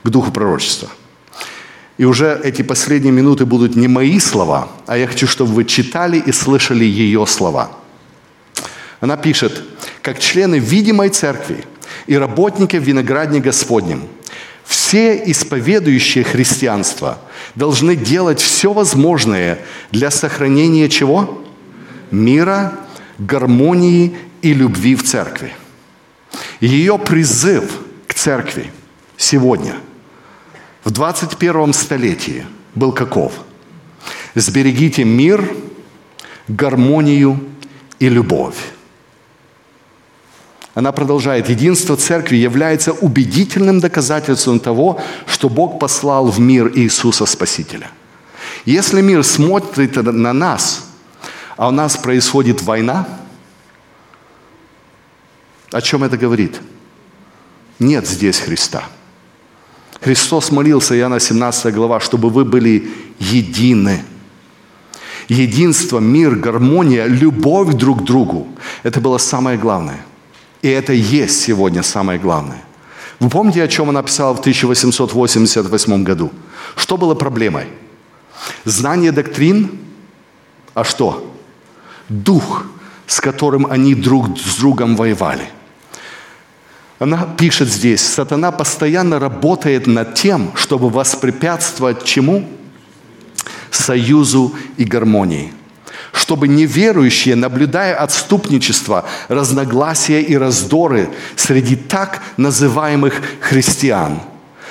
К 0.04 0.08
духу 0.10 0.30
пророчества. 0.30 0.88
И 1.96 2.04
уже 2.04 2.40
эти 2.44 2.62
последние 2.62 3.12
минуты 3.12 3.46
будут 3.46 3.76
не 3.76 3.88
мои 3.88 4.18
слова, 4.18 4.68
а 4.86 4.98
я 4.98 5.06
хочу, 5.06 5.26
чтобы 5.26 5.52
вы 5.52 5.64
читали 5.64 6.18
и 6.18 6.32
слышали 6.32 6.84
ее 6.84 7.26
слова. 7.26 7.70
Она 9.00 9.16
пишет, 9.16 9.62
как 10.02 10.18
члены 10.18 10.58
видимой 10.58 11.08
церкви 11.08 11.64
и 12.06 12.16
работники 12.16 12.76
в 12.76 12.82
виноградне 12.82 13.40
Господнем, 13.40 14.02
все 14.64 15.30
исповедующие 15.30 16.24
христианство 16.24 17.18
должны 17.54 17.96
делать 17.96 18.40
все 18.40 18.72
возможное 18.72 19.58
для 19.90 20.10
сохранения 20.10 20.88
чего? 20.88 21.44
Мира, 22.10 22.72
гармонии 23.18 24.16
и 24.42 24.52
любви 24.52 24.94
в 24.94 25.02
церкви. 25.02 25.52
Ее 26.60 26.98
призыв 26.98 27.64
к 28.06 28.14
церкви 28.14 28.70
сегодня, 29.16 29.74
в 30.84 30.90
21 30.90 31.72
столетии, 31.72 32.46
был 32.74 32.92
каков? 32.92 33.32
Сберегите 34.34 35.04
мир, 35.04 35.54
гармонию 36.48 37.40
и 37.98 38.08
любовь. 38.08 38.56
Она 40.74 40.90
продолжает, 40.92 41.50
единство 41.50 41.96
церкви 41.96 42.36
является 42.36 42.92
убедительным 42.92 43.80
доказательством 43.80 44.58
того, 44.58 45.00
что 45.26 45.50
Бог 45.50 45.78
послал 45.78 46.28
в 46.28 46.40
мир 46.40 46.72
Иисуса 46.74 47.26
Спасителя. 47.26 47.90
Если 48.64 49.02
мир 49.02 49.22
смотрит 49.22 49.96
на 49.96 50.32
нас, 50.32 50.86
а 51.56 51.68
у 51.68 51.70
нас 51.70 51.96
происходит 51.98 52.62
война, 52.62 53.06
о 55.70 55.82
чем 55.82 56.04
это 56.04 56.16
говорит? 56.16 56.60
Нет 57.78 58.06
здесь 58.06 58.38
Христа. 58.38 58.84
Христос 60.00 60.50
молился, 60.50 60.96
Иоанна 60.96 61.20
17 61.20 61.74
глава, 61.74 62.00
чтобы 62.00 62.30
вы 62.30 62.44
были 62.44 62.90
едины. 63.18 64.02
Единство, 65.28 65.98
мир, 65.98 66.34
гармония, 66.34 67.06
любовь 67.06 67.74
друг 67.74 68.00
к 68.00 68.04
другу– 68.04 68.48
это 68.82 69.00
было 69.00 69.18
самое 69.18 69.58
главное– 69.58 70.04
и 70.62 70.68
это 70.68 70.92
есть 70.92 71.42
сегодня 71.42 71.82
самое 71.82 72.18
главное. 72.18 72.62
Вы 73.18 73.28
помните, 73.28 73.62
о 73.62 73.68
чем 73.68 73.88
она 73.88 74.02
писала 74.02 74.34
в 74.34 74.40
1888 74.40 76.04
году? 76.04 76.32
Что 76.76 76.96
было 76.96 77.14
проблемой? 77.14 77.66
Знание 78.64 79.12
доктрин, 79.12 79.78
а 80.74 80.84
что? 80.84 81.32
Дух, 82.08 82.66
с 83.06 83.20
которым 83.20 83.66
они 83.66 83.94
друг 83.94 84.38
с 84.38 84.56
другом 84.56 84.96
воевали. 84.96 85.48
Она 86.98 87.26
пишет 87.36 87.68
здесь, 87.68 88.00
сатана 88.00 88.52
постоянно 88.52 89.18
работает 89.18 89.88
над 89.88 90.14
тем, 90.14 90.52
чтобы 90.54 90.88
воспрепятствовать 90.88 92.04
чему? 92.04 92.48
Союзу 93.70 94.54
и 94.76 94.84
гармонии– 94.84 95.52
чтобы 96.12 96.46
неверующие, 96.46 97.34
наблюдая 97.34 97.94
отступничество, 97.94 99.04
разногласия 99.28 100.20
и 100.20 100.36
раздоры 100.36 101.08
среди 101.36 101.74
так 101.74 102.22
называемых 102.36 103.14
христиан, 103.40 104.20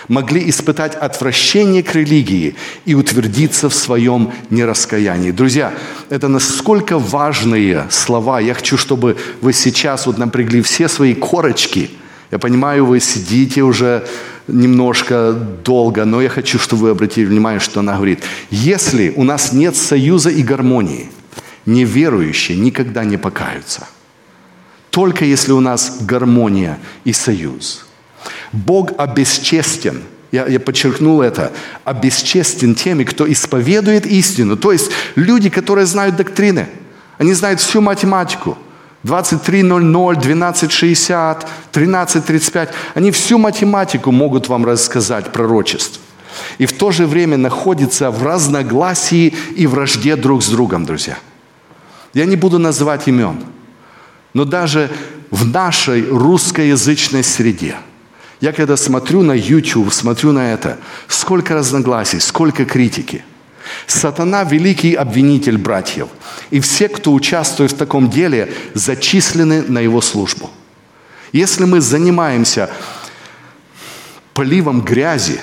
могли 0.07 0.49
испытать 0.49 0.95
отвращение 0.95 1.83
к 1.83 1.95
религии 1.95 2.55
и 2.85 2.93
утвердиться 2.93 3.69
в 3.69 3.73
своем 3.73 4.31
нераскаянии. 4.49 5.31
Друзья, 5.31 5.73
это 6.09 6.27
насколько 6.27 6.99
важные 6.99 7.87
слова. 7.89 8.39
Я 8.39 8.53
хочу, 8.53 8.77
чтобы 8.77 9.17
вы 9.41 9.53
сейчас 9.53 10.05
вот 10.05 10.17
напрягли 10.17 10.61
все 10.61 10.87
свои 10.87 11.15
корочки. 11.15 11.89
Я 12.29 12.39
понимаю, 12.39 12.85
вы 12.85 12.99
сидите 12.99 13.61
уже 13.61 14.07
немножко 14.47 15.33
долго, 15.63 16.05
но 16.05 16.21
я 16.21 16.29
хочу, 16.29 16.59
чтобы 16.59 16.83
вы 16.83 16.89
обратили 16.91 17.25
внимание, 17.25 17.59
что 17.59 17.79
она 17.79 17.95
говорит. 17.95 18.23
Если 18.49 19.13
у 19.15 19.23
нас 19.23 19.53
нет 19.53 19.75
союза 19.75 20.29
и 20.29 20.43
гармонии– 20.43 21.09
неверующие 21.65 22.57
никогда 22.57 23.03
не 23.03 23.17
покаются. 23.17 23.87
Только 24.89 25.25
если 25.25 25.53
у 25.53 25.59
нас 25.59 25.99
гармония 26.01 26.77
и 27.05 27.13
союз. 27.13 27.85
Бог 28.51 28.91
обесчестен, 28.97 30.03
я, 30.31 30.45
я 30.47 30.59
подчеркнул 30.59 31.21
это, 31.21 31.51
обесчестен 31.85 32.75
теми, 32.75 33.03
кто 33.05 33.31
исповедует 33.31 34.05
истину. 34.05 34.57
То 34.57 34.71
есть 34.71 34.91
люди, 35.15 35.49
которые 35.49 35.85
знают 35.85 36.17
доктрины, 36.17 36.67
они 37.17 37.33
знают 37.33 37.61
всю 37.61 37.81
математику. 37.81 38.57
23.00, 39.03 39.81
12.60, 40.21 41.45
13.35. 41.71 42.69
Они 42.93 43.11
всю 43.11 43.37
математику 43.37 44.11
могут 44.11 44.47
вам 44.49 44.65
рассказать 44.65 45.31
пророчеств. 45.31 45.99
И 46.59 46.65
в 46.65 46.73
то 46.73 46.91
же 46.91 47.07
время 47.07 47.37
находятся 47.37 48.11
в 48.11 48.23
разногласии 48.23 49.33
и 49.55 49.67
вражде 49.67 50.15
друг 50.15 50.43
с 50.43 50.49
другом, 50.49 50.85
друзья– 50.85 51.17
я 52.13 52.25
не 52.25 52.35
буду 52.35 52.59
называть 52.59 53.07
имен, 53.07 53.43
но 54.33 54.45
даже 54.45 54.91
в 55.29 55.45
нашей 55.45 56.07
русскоязычной 56.07 57.23
среде, 57.23 57.75
я 58.41 58.51
когда 58.51 58.75
смотрю 58.75 59.21
на 59.21 59.33
YouTube, 59.33 59.93
смотрю 59.93 60.31
на 60.31 60.53
это, 60.53 60.77
сколько 61.07 61.53
разногласий, 61.53 62.19
сколько 62.19 62.65
критики. 62.65 63.23
Сатана– 63.87 64.43
великий 64.51 64.95
обвинитель 64.95 65.57
братьев. 65.57 66.09
И 66.49 66.59
все, 66.59 66.89
кто 66.89 67.13
участвует 67.13 67.71
в 67.71 67.77
таком 67.77 68.09
деле, 68.09 68.51
зачислены 68.73 69.61
на 69.61 69.79
его 69.79 70.01
службу. 70.01 70.49
Если 71.31 71.63
мы 71.63 71.79
занимаемся 71.79 72.69
поливом 74.33 74.81
грязи, 74.81 75.41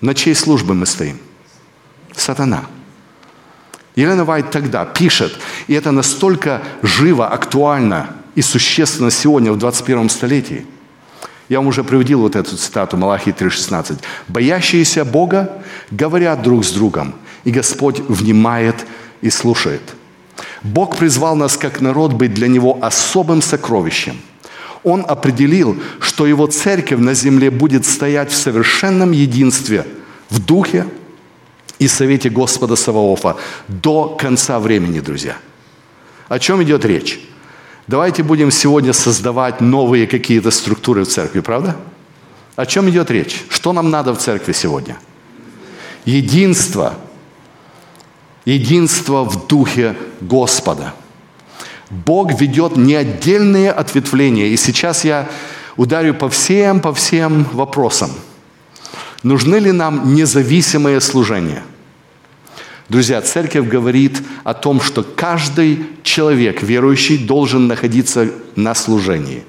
на 0.00 0.14
чьей 0.14 0.34
службе 0.34 0.74
мы 0.74 0.84
стоим? 0.84 1.18
Сатана– 2.14 2.66
Елена 3.98 4.24
Вайт 4.24 4.52
тогда 4.52 4.84
пишет, 4.84 5.36
и 5.66 5.74
это 5.74 5.90
настолько 5.90 6.62
живо, 6.82 7.26
актуально 7.26 8.14
и 8.36 8.42
существенно 8.42 9.10
сегодня, 9.10 9.52
в 9.52 9.58
21 9.58 10.08
столетии. 10.08 10.64
Я 11.48 11.58
вам 11.58 11.66
уже 11.66 11.82
приводил 11.82 12.20
вот 12.20 12.36
эту 12.36 12.56
цитату 12.56 12.96
Малахии 12.96 13.32
3,16. 13.32 13.98
«Боящиеся 14.28 15.04
Бога 15.04 15.50
говорят 15.90 16.42
друг 16.42 16.64
с 16.64 16.70
другом, 16.70 17.12
и 17.42 17.50
Господь 17.50 17.98
внимает 17.98 18.86
и 19.20 19.30
слушает». 19.30 19.82
Бог 20.62 20.96
призвал 20.96 21.34
нас 21.34 21.56
как 21.56 21.80
народ 21.80 22.12
быть 22.12 22.32
для 22.32 22.46
Него 22.46 22.78
особым 22.80 23.42
сокровищем. 23.42 24.20
Он 24.84 25.04
определил, 25.08 25.76
что 25.98 26.24
Его 26.24 26.46
церковь 26.46 27.00
на 27.00 27.14
земле 27.14 27.50
будет 27.50 27.84
стоять 27.84 28.30
в 28.30 28.36
совершенном 28.36 29.10
единстве 29.10 29.84
в 30.30 30.38
духе, 30.38 30.86
и 31.78 31.88
совете 31.88 32.30
Господа 32.30 32.76
Саваофа 32.76 33.36
до 33.68 34.08
конца 34.08 34.58
времени, 34.58 35.00
друзья. 35.00 35.36
О 36.28 36.38
чем 36.38 36.62
идет 36.62 36.84
речь? 36.84 37.20
Давайте 37.86 38.22
будем 38.22 38.50
сегодня 38.50 38.92
создавать 38.92 39.60
новые 39.60 40.06
какие-то 40.06 40.50
структуры 40.50 41.04
в 41.04 41.08
церкви, 41.08 41.40
правда? 41.40 41.76
О 42.56 42.66
чем 42.66 42.90
идет 42.90 43.10
речь? 43.10 43.44
Что 43.48 43.72
нам 43.72 43.90
надо 43.90 44.12
в 44.12 44.18
церкви 44.18 44.52
сегодня? 44.52 44.98
Единство. 46.04 46.94
Единство 48.44 49.24
в 49.24 49.46
духе 49.46 49.96
Господа. 50.20 50.94
Бог 51.90 52.38
ведет 52.38 52.76
не 52.76 52.94
отдельные 52.94 53.70
ответвления. 53.70 54.48
И 54.48 54.56
сейчас 54.56 55.04
я 55.04 55.28
ударю 55.76 56.14
по 56.14 56.28
всем, 56.28 56.80
по 56.80 56.92
всем 56.92 57.44
вопросам– 57.52 58.10
Нужны 59.22 59.56
ли 59.56 59.72
нам 59.72 60.14
независимое 60.14 61.00
служение? 61.00 61.62
Друзья, 62.88 63.20
церковь 63.20 63.66
говорит 63.66 64.22
о 64.44 64.54
том, 64.54 64.80
что 64.80 65.02
каждый 65.02 65.86
человек, 66.02 66.62
верующий, 66.62 67.18
должен 67.18 67.66
находиться 67.66 68.30
на 68.56 68.74
служении. 68.74 69.44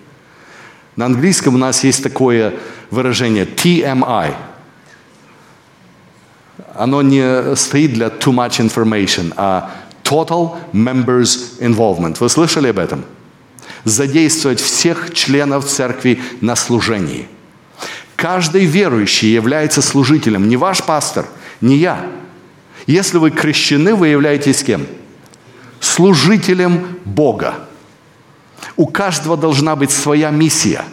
На 0.96 1.06
английском 1.06 1.56
у 1.56 1.58
нас 1.58 1.84
есть 1.84 2.04
такое 2.04 2.56
выражение 2.90 3.46
TMI. 3.46 4.34
Оно 6.76 7.02
не 7.02 7.56
стоит 7.56 7.94
для 7.94 8.08
too 8.08 8.34
much 8.34 8.60
information, 8.60 9.32
а 9.38 9.72
total 10.04 10.58
members 10.74 11.60
involvement. 11.60 12.18
Вы 12.20 12.28
слышали 12.28 12.68
об 12.70 12.80
этом? 12.80 13.06
Задействовать 13.86 14.60
всех 14.60 15.14
членов 15.14 15.66
церкви 15.66 16.22
на 16.42 16.56
служении– 16.56 17.28
Каждый 18.20 18.66
верующий 18.66 19.34
является 19.34 19.82
служителем. 19.82 20.50
Не 20.50 20.58
ваш 20.58 20.84
пастор, 20.84 21.26
не 21.62 21.78
я. 21.78 22.06
Если 22.86 23.18
вы 23.18 23.32
крещены, 23.32 23.96
вы 23.96 24.10
являетесь 24.10 24.62
кем? 24.62 24.88
Служителем 25.80 27.00
Бога. 27.06 27.56
У 28.76 28.88
каждого 28.88 29.38
должна 29.38 29.78
быть 29.78 29.92
своя 29.92 30.32
миссия. 30.32 30.84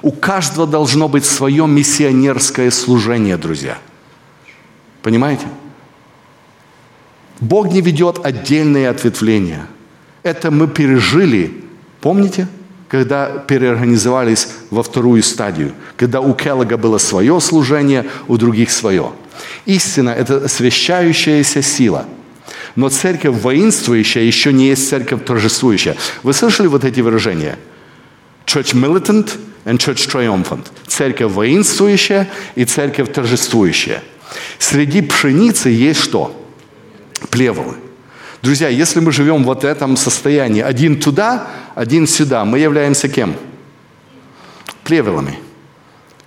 У 0.00 0.12
каждого 0.12 0.64
должно 0.64 1.08
быть 1.08 1.24
свое 1.24 1.66
миссионерское 1.66 2.70
служение, 2.70 3.36
друзья. 3.36 3.76
Понимаете? 5.02 5.48
Бог 7.40 7.72
не 7.72 7.80
ведет 7.80 8.24
отдельные 8.24 8.90
ответвления. 8.90 9.66
Это 10.22 10.52
мы 10.52 10.68
пережили, 10.68 11.64
помните? 12.00 12.46
Когда 12.90 13.38
переорганизовались 13.38 14.48
во 14.70 14.82
вторую 14.82 15.22
стадию, 15.22 15.72
когда 15.96 16.20
у 16.20 16.34
Келлога 16.34 16.76
было 16.76 16.98
свое 16.98 17.40
служение, 17.40 18.10
у 18.26 18.36
других 18.36 18.72
свое. 18.72 19.12
Истина– 19.64 20.10
это 20.18 20.44
освящающаяся 20.44 21.62
сила. 21.62 22.06
Но 22.74 22.88
церковь 22.88 23.36
воинствующая 23.36 24.24
еще 24.24 24.52
не 24.52 24.66
есть 24.66 24.88
церковь 24.88 25.24
торжествующая. 25.24 25.96
Вы 26.24 26.32
слышали 26.32 26.66
вот 26.66 26.84
эти 26.84 27.00
выражения? 27.00 27.58
Church 28.44 28.74
militant 28.74 29.38
and 29.64 29.78
church 29.78 30.10
triumphant. 30.10 30.66
Церковь 30.88 31.30
воинствующая 31.30 32.28
и 32.56 32.64
церковь 32.64 33.12
торжествующая. 33.12 34.02
Среди 34.58 35.00
пшеницы 35.02 35.68
есть 35.68 36.00
что? 36.00 36.36
Плевелы– 37.30 37.76
Друзья, 38.42 38.68
если 38.68 39.00
мы 39.00 39.12
живем 39.12 39.44
вот 39.44 39.62
в 39.62 39.66
этом 39.66 39.98
состоянии, 39.98 40.62
один 40.62 40.98
туда, 40.98 41.48
один 41.80 42.06
сюда, 42.06 42.44
мы 42.44 42.58
являемся 42.58 43.08
кем? 43.08 43.34
Плевелами. 44.84 45.38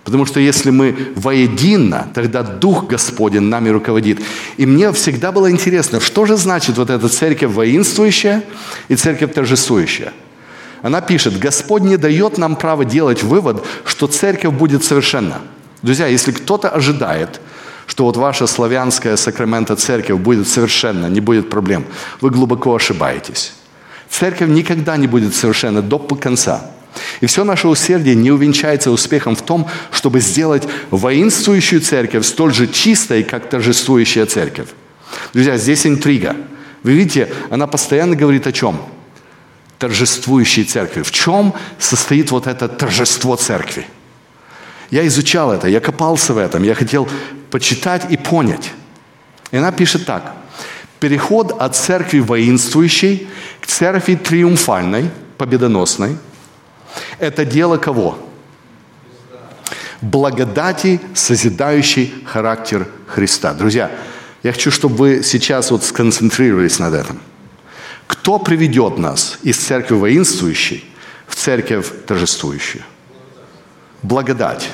Потому 0.03 0.25
что 0.25 0.39
если 0.39 0.71
мы 0.71 1.13
воедино, 1.15 2.07
тогда 2.15 2.41
Дух 2.41 2.87
Господень 2.87 3.43
нами 3.43 3.69
руководит. 3.69 4.19
И 4.57 4.65
мне 4.65 4.91
всегда 4.93 5.31
было 5.31 5.51
интересно, 5.51 5.99
что 5.99 6.25
же 6.25 6.37
значит 6.37 6.77
вот 6.79 6.89
эта 6.89 7.07
церковь 7.07 7.51
воинствующая 7.51 8.41
и 8.87 8.95
церковь 8.95 9.35
торжествующая. 9.35 10.11
Она 10.81 11.01
пишет, 11.01 11.37
Господь 11.37 11.83
не 11.83 11.97
дает 11.97 12.39
нам 12.39 12.55
право 12.55 12.83
делать 12.83 13.21
вывод, 13.21 13.63
что 13.85 14.07
церковь 14.07 14.55
будет 14.55 14.83
совершенна. 14.83 15.41
Друзья, 15.83 16.07
если 16.07 16.31
кто-то 16.31 16.69
ожидает, 16.69 17.39
что 17.85 18.05
вот 18.05 18.17
ваша 18.17 18.47
славянская 18.47 19.17
сакрамента 19.17 19.75
церковь 19.75 20.19
будет 20.19 20.47
совершенно, 20.47 21.05
не 21.05 21.21
будет 21.21 21.51
проблем. 21.51 21.85
Вы 22.21 22.31
глубоко 22.31 22.73
ошибаетесь. 22.73 23.53
Церковь 24.13 24.49
никогда 24.49 24.95
не 24.95 25.07
будет 25.07 25.33
совершенна 25.33 25.81
до 25.81 25.97
конца. 25.97 26.69
И 27.21 27.25
все 27.25 27.43
наше 27.43 27.67
усердие 27.67 28.15
не 28.15 28.29
увенчается 28.29 28.91
успехом 28.91 29.35
в 29.35 29.41
том, 29.41 29.67
чтобы 29.89 30.19
сделать 30.19 30.67
воинствующую 30.91 31.81
церковь 31.81 32.23
столь 32.23 32.53
же 32.53 32.67
чистой, 32.67 33.23
как 33.23 33.49
торжествующая 33.49 34.27
церковь. 34.27 34.67
Друзья, 35.33 35.57
здесь 35.57 35.87
интрига. 35.87 36.35
Вы 36.83 36.93
видите, 36.93 37.33
она 37.49 37.65
постоянно 37.65 38.15
говорит 38.15 38.45
о 38.45 38.51
чем? 38.51 38.79
Торжествующей 39.79 40.63
церкви. 40.63 41.01
В 41.01 41.11
чем 41.11 41.55
состоит 41.79 42.29
вот 42.29 42.45
это 42.45 42.67
торжество 42.67 43.35
церкви? 43.35 43.87
Я 44.91 45.07
изучал 45.07 45.51
это, 45.51 45.67
я 45.67 45.79
копался 45.79 46.35
в 46.35 46.37
этом, 46.37 46.61
я 46.61 46.75
хотел 46.75 47.09
почитать 47.49 48.11
и 48.11 48.17
понять. 48.17 48.73
И 49.49 49.57
она 49.57 49.71
пишет 49.71 50.05
так. 50.05 50.35
Переход 51.03 51.51
от 51.59 51.75
церкви 51.75 52.19
воинствующей 52.19 53.27
к 53.59 53.65
церкви 53.65 54.15
триумфальной, 54.15 55.09
победоносной, 55.37 56.15
это 57.19 57.43
дело 57.43 57.75
кого? 57.75 58.17
Благодати, 59.99 61.01
созидающий 61.13 62.13
характер 62.25 62.87
Христа. 63.05 63.53
Друзья, 63.53 63.91
я 64.43 64.53
хочу, 64.53 64.71
чтобы 64.71 64.95
вы 64.95 65.23
сейчас 65.23 65.71
вот 65.71 65.83
сконцентрировались 65.83 66.79
над 66.79 66.93
этим. 66.93 67.19
Кто 68.07 68.39
приведет 68.39 68.97
нас 68.97 69.39
из 69.43 69.57
церкви 69.57 69.95
воинствующей 69.95 70.85
в 71.27 71.35
церковь 71.35 71.91
торжествующую? 72.07 72.83
Благодать. 74.03 74.69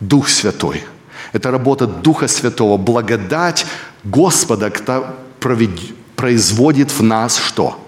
Дух 0.00 0.30
Святой. 0.30 0.82
Это 1.34 1.50
работа 1.50 1.86
Духа 1.86 2.26
Святого. 2.26 2.78
Благодать 2.78 3.66
Господа 4.02 4.70
производит 6.16 6.90
в 6.90 7.02
нас 7.02 7.38
что? 7.38 7.78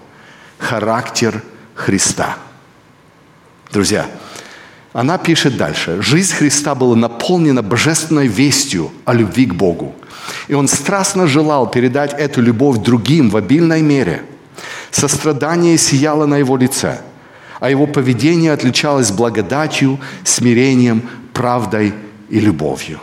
Характер 0.57 1.43
Христа. 1.73 2.37
Друзья, 3.71 4.07
она 4.93 5.17
пишет 5.17 5.57
дальше. 5.57 6.01
Жизнь 6.01 6.33
Христа 6.33 6.75
была 6.75 6.95
наполнена 6.95 7.61
божественной 7.61 8.27
вестью 8.27 8.91
о 9.03 9.13
любви 9.13 9.45
к 9.45 9.53
Богу. 9.53 9.93
И 10.47 10.53
он 10.53 10.67
страстно 10.67 11.27
желал 11.27 11.69
передать 11.69 12.13
эту 12.13 12.41
любовь 12.41 12.77
другим 12.77 13.29
в 13.29 13.37
обильной 13.37 13.81
мере. 13.81 14.23
Сострадание 14.91 15.77
сияло 15.77 16.25
на 16.25 16.37
его 16.37 16.55
лице, 16.55 17.01
а 17.59 17.69
его 17.69 17.87
поведение 17.87 18.53
отличалось 18.53 19.11
благодатью, 19.11 19.99
смирением, 20.23 21.03
правдой 21.33 21.93
и 22.29 22.39
любовью. 22.39 23.01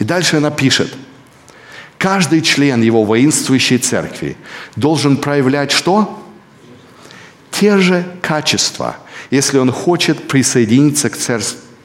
И 0.00 0.04
дальше 0.04 0.38
она 0.38 0.50
пишет, 0.50 0.92
каждый 2.00 2.40
член 2.40 2.80
его 2.80 3.04
воинствующей 3.04 3.78
церкви 3.78 4.36
должен 4.74 5.18
проявлять 5.18 5.70
что? 5.70 6.18
Те 7.50 7.78
же 7.78 8.04
качества, 8.22 8.96
если 9.30 9.58
он 9.58 9.70
хочет 9.70 10.26
присоединиться 10.26 11.10
к, 11.10 11.16
цер- 11.16 11.42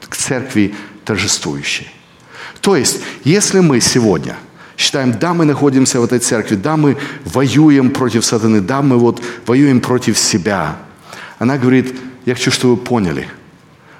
к 0.07 0.15
церкви 0.15 0.73
торжествующей. 1.03 1.89
То 2.61 2.77
есть, 2.77 3.01
если 3.25 3.59
мы 3.59 3.81
сегодня 3.81 4.37
считаем, 4.77 5.19
да, 5.19 5.33
мы 5.33 5.43
находимся 5.43 5.99
в 5.99 6.05
этой 6.05 6.19
церкви, 6.19 6.55
да, 6.55 6.77
мы 6.77 6.97
воюем 7.25 7.91
против 7.91 8.23
сатаны, 8.23 8.61
да, 8.61 8.81
мы 8.81 8.97
вот 8.97 9.21
воюем 9.45 9.81
против 9.81 10.17
себя. 10.17 10.77
Она 11.39 11.57
говорит, 11.57 11.93
я 12.25 12.35
хочу, 12.35 12.51
чтобы 12.51 12.75
вы 12.75 12.81
поняли– 12.81 13.27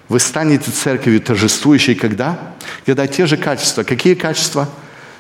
вы 0.07 0.19
станете 0.19 0.71
церковью 0.71 1.19
торжествующей 1.19 1.95
когда? 1.95 2.53
Когда 2.85 3.07
те 3.07 3.25
же 3.25 3.37
качества. 3.37 3.83
Какие 3.83 4.13
качества? 4.13 4.69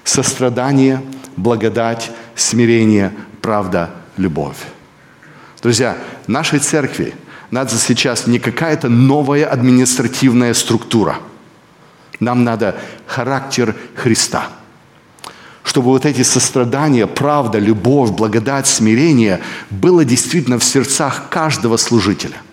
Сострадание, 0.05 1.01
благодать, 1.35 2.11
смирение, 2.35 3.11
правда, 3.41 3.89
любовь. 4.15 4.55
Друзья, 5.61 5.97
нашей 6.27 6.59
церкви 6.59 7.13
надо 7.51 7.75
сейчас 7.75 8.25
не 8.25 8.39
какая-то 8.39 8.87
новая 8.87 9.45
административная 9.45 10.53
структура. 10.53 11.17
Нам 12.21 12.45
надо 12.45 12.77
характер 13.05 13.75
Христа. 13.95 14.47
Чтобы 15.63 15.89
вот 15.89 16.05
эти 16.05 16.21
сострадания, 16.21 17.05
правда, 17.05 17.59
любовь, 17.59 18.11
благодать, 18.11 18.67
смирение 18.67 19.41
было 19.69 20.05
действительно 20.05 20.57
в 20.59 20.63
сердцах 20.63 21.27
каждого 21.29 21.75
служителя– 21.75 22.37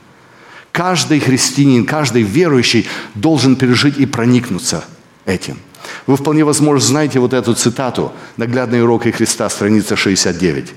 Каждый 0.73 1.21
христианин, 1.21 1.85
каждый 1.85 2.23
верующий 2.23 2.89
должен 3.15 3.57
пережить 3.57 3.99
и 3.99 4.07
проникнуться 4.07 4.85
этим. 5.27 5.59
Вы 6.07 6.17
вполне 6.17 6.45
возможно 6.45 6.87
знаете 6.87 7.19
вот 7.21 7.33
эту 7.33 7.55
цитату 7.55 8.13
«Наглядный 8.37 8.83
урок 8.83 9.07
и 9.07 9.13
Христа», 9.13 9.49
страница 9.49 9.97
69. 9.97 10.73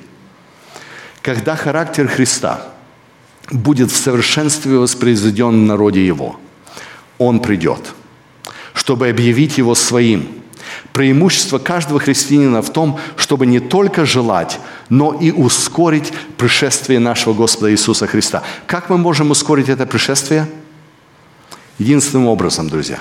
«Когда 1.22 1.56
характер 1.56 2.08
Христа 2.08 2.68
будет 3.52 3.92
в 3.92 3.96
совершенстве 3.96 4.78
воспроизведен 4.78 5.64
в 5.64 5.68
народе 5.68 6.06
Его, 6.06 6.40
Он 7.18 7.40
придет, 7.40 7.94
чтобы 8.74 9.10
объявить 9.10 9.58
Его 9.58 9.74
своим, 9.76 10.28
Преимущество 10.94 11.58
каждого 11.60 12.00
христианина 12.00 12.62
в 12.62 12.72
том, 12.72 13.00
чтобы 13.18 13.46
не 13.46 13.60
только 13.60 14.06
желать, 14.06 14.60
но 14.90 15.14
и 15.14 15.32
ускорить 15.32 16.12
пришествие 16.38 17.00
нашего 17.00 17.34
Господа 17.34 17.72
Иисуса 17.72 18.08
Христа. 18.08 18.44
Как 18.66 18.90
мы 18.90 18.98
можем 18.98 19.32
ускорить 19.32 19.70
это 19.70 19.86
пришествие? 19.86 20.48
Единственным 21.80 22.28
образом, 22.28 22.70
друзья. 22.70 23.00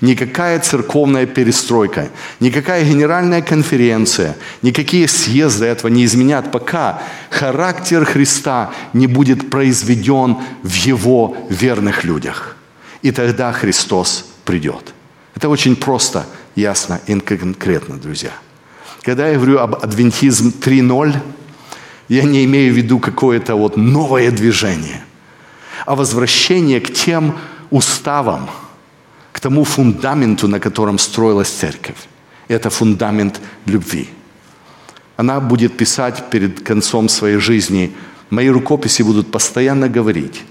Никакая 0.00 0.58
церковная 0.60 1.26
перестройка, 1.26 2.08
никакая 2.40 2.84
генеральная 2.84 3.42
конференция, 3.42 4.36
никакие 4.62 5.06
съезды 5.06 5.66
этого 5.66 5.90
не 5.90 6.04
изменят, 6.04 6.50
пока 6.50 7.02
характер 7.30 8.04
Христа 8.04 8.72
не 8.92 9.06
будет 9.06 9.50
произведен 9.50 10.38
в 10.62 10.74
Его 10.74 11.36
верных 11.48 12.04
людях. 12.04 12.56
И 13.02 13.12
тогда 13.12 13.52
Христос 13.52 14.26
придет. 14.44 14.94
Это 15.34 15.48
очень 15.48 15.76
просто– 15.76 16.26
ясно 16.54 17.00
и 17.06 17.18
конкретно, 17.18 17.96
друзья. 17.96 18.32
Когда 19.02 19.28
я 19.28 19.36
говорю 19.36 19.58
об 19.58 19.74
адвентизм 19.82 20.52
3.0, 20.60 21.16
я 22.08 22.22
не 22.24 22.44
имею 22.44 22.72
в 22.72 22.76
виду 22.76 22.98
какое-то 22.98 23.56
вот 23.56 23.76
новое 23.76 24.30
движение, 24.30 25.02
а 25.86 25.94
возвращение 25.94 26.80
к 26.80 26.92
тем 26.92 27.36
уставам, 27.70 28.50
тому 29.42 29.64
фундаменту, 29.64 30.48
на 30.48 30.58
котором 30.58 30.98
строилась 30.98 31.50
церковь. 31.50 32.08
Это 32.48 32.70
фундамент 32.70 33.40
любви. 33.66 34.08
Она 35.16 35.40
будет 35.40 35.76
писать 35.76 36.30
перед 36.30 36.60
концом 36.60 37.08
своей 37.08 37.38
жизни, 37.38 37.90
мои 38.30 38.48
рукописи 38.48 39.02
будут 39.02 39.30
постоянно 39.30 39.88
говорить, 39.88 40.42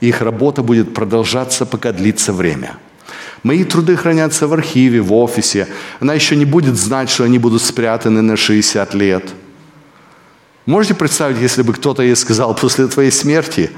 их 0.00 0.22
работа 0.22 0.62
будет 0.62 0.94
продолжаться, 0.94 1.66
пока 1.66 1.92
длится 1.92 2.32
время– 2.32 2.76
Мои 3.42 3.64
труды 3.64 3.96
хранятся 3.96 4.46
в 4.46 4.52
архиве, 4.52 5.00
в 5.00 5.12
офисе. 5.12 5.68
Она 6.00 6.14
еще 6.14 6.36
не 6.36 6.44
будет 6.44 6.76
знать, 6.76 7.08
что 7.08 7.24
они 7.24 7.38
будут 7.38 7.62
спрятаны 7.62 8.22
на 8.22 8.36
60 8.36 8.94
лет. 8.94 9.24
Можете 10.66 10.94
представить, 10.94 11.38
если 11.38 11.62
бы 11.62 11.72
кто-то 11.72 12.02
ей 12.02 12.16
сказал, 12.16 12.54
после 12.54 12.88
твоей 12.88 13.10
смерти 13.10 13.70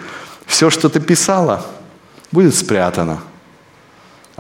все, 0.47 0.71
что 0.71 0.89
ты 0.89 0.99
писала, 0.99 1.67
будет 2.33 2.55
спрятано. 2.55 3.21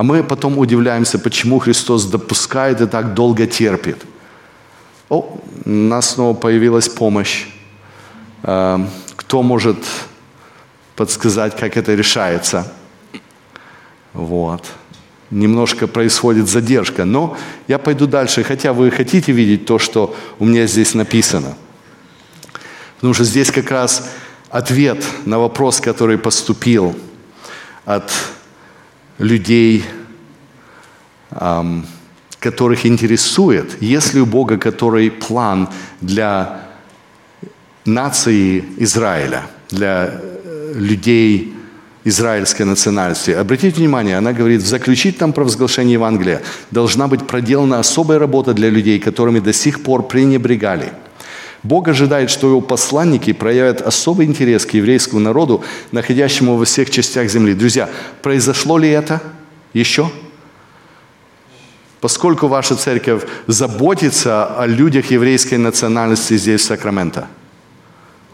А 0.00 0.02
мы 0.02 0.24
потом 0.24 0.56
удивляемся, 0.56 1.18
почему 1.18 1.58
Христос 1.58 2.06
допускает 2.06 2.80
и 2.80 2.86
так 2.86 3.12
долго 3.12 3.46
терпит. 3.46 3.98
О, 5.10 5.38
у 5.66 5.70
нас 5.70 6.14
снова 6.14 6.34
появилась 6.34 6.88
помощь. 6.88 7.48
Эм, 8.42 8.88
кто 9.16 9.42
может 9.42 9.76
подсказать, 10.96 11.54
как 11.54 11.76
это 11.76 11.94
решается? 11.94 12.72
Вот 14.14 14.64
немножко 15.30 15.86
происходит 15.86 16.48
задержка. 16.48 17.04
Но 17.04 17.36
я 17.68 17.78
пойду 17.78 18.06
дальше, 18.06 18.42
хотя 18.42 18.72
вы 18.72 18.90
хотите 18.90 19.32
видеть 19.32 19.66
то, 19.66 19.78
что 19.78 20.16
у 20.38 20.46
меня 20.46 20.66
здесь 20.66 20.94
написано. 20.94 21.58
Потому 22.94 23.12
что 23.12 23.24
здесь 23.24 23.50
как 23.50 23.70
раз 23.70 24.10
ответ 24.48 25.04
на 25.26 25.38
вопрос, 25.38 25.78
который 25.78 26.16
поступил 26.16 26.96
от 27.84 28.10
людей, 29.20 29.84
которых 32.40 32.86
интересует, 32.86 33.82
есть 33.82 34.14
ли 34.14 34.20
у 34.20 34.26
Бога 34.26 34.56
который 34.56 35.10
план 35.10 35.68
для 36.00 36.62
нации 37.84 38.64
Израиля, 38.78 39.42
для 39.70 40.10
э, 40.12 40.72
людей 40.74 41.54
израильской 42.04 42.66
национальности. 42.66 43.30
Обратите 43.30 43.76
внимание, 43.76 44.16
она 44.16 44.32
говорит, 44.32 44.62
в 44.62 44.66
заключительном 44.66 45.32
провозглашении 45.32 45.94
Евангелия 45.94 46.40
должна 46.70 47.08
быть 47.08 47.26
проделана 47.26 47.78
особая 47.78 48.18
работа 48.18 48.54
для 48.54 48.70
людей, 48.70 48.98
которыми 48.98 49.40
до 49.40 49.52
сих 49.52 49.82
пор 49.82 50.08
пренебрегали. 50.08 50.92
Бог 51.62 51.88
ожидает, 51.88 52.30
что 52.30 52.48
его 52.48 52.60
посланники 52.60 53.32
проявят 53.32 53.82
особый 53.82 54.26
интерес 54.26 54.64
к 54.64 54.74
еврейскому 54.74 55.20
народу, 55.20 55.62
находящему 55.92 56.56
во 56.56 56.64
всех 56.64 56.90
частях 56.90 57.28
земли. 57.28 57.54
Друзья, 57.54 57.90
произошло 58.22 58.78
ли 58.78 58.88
это 58.88 59.20
еще? 59.74 60.10
Поскольку 62.00 62.48
ваша 62.48 62.76
церковь 62.76 63.24
заботится 63.46 64.46
о 64.46 64.66
людях 64.66 65.10
еврейской 65.10 65.56
национальности 65.56 66.38
здесь, 66.38 66.62
в 66.62 66.64
Сакраменто. 66.64 67.26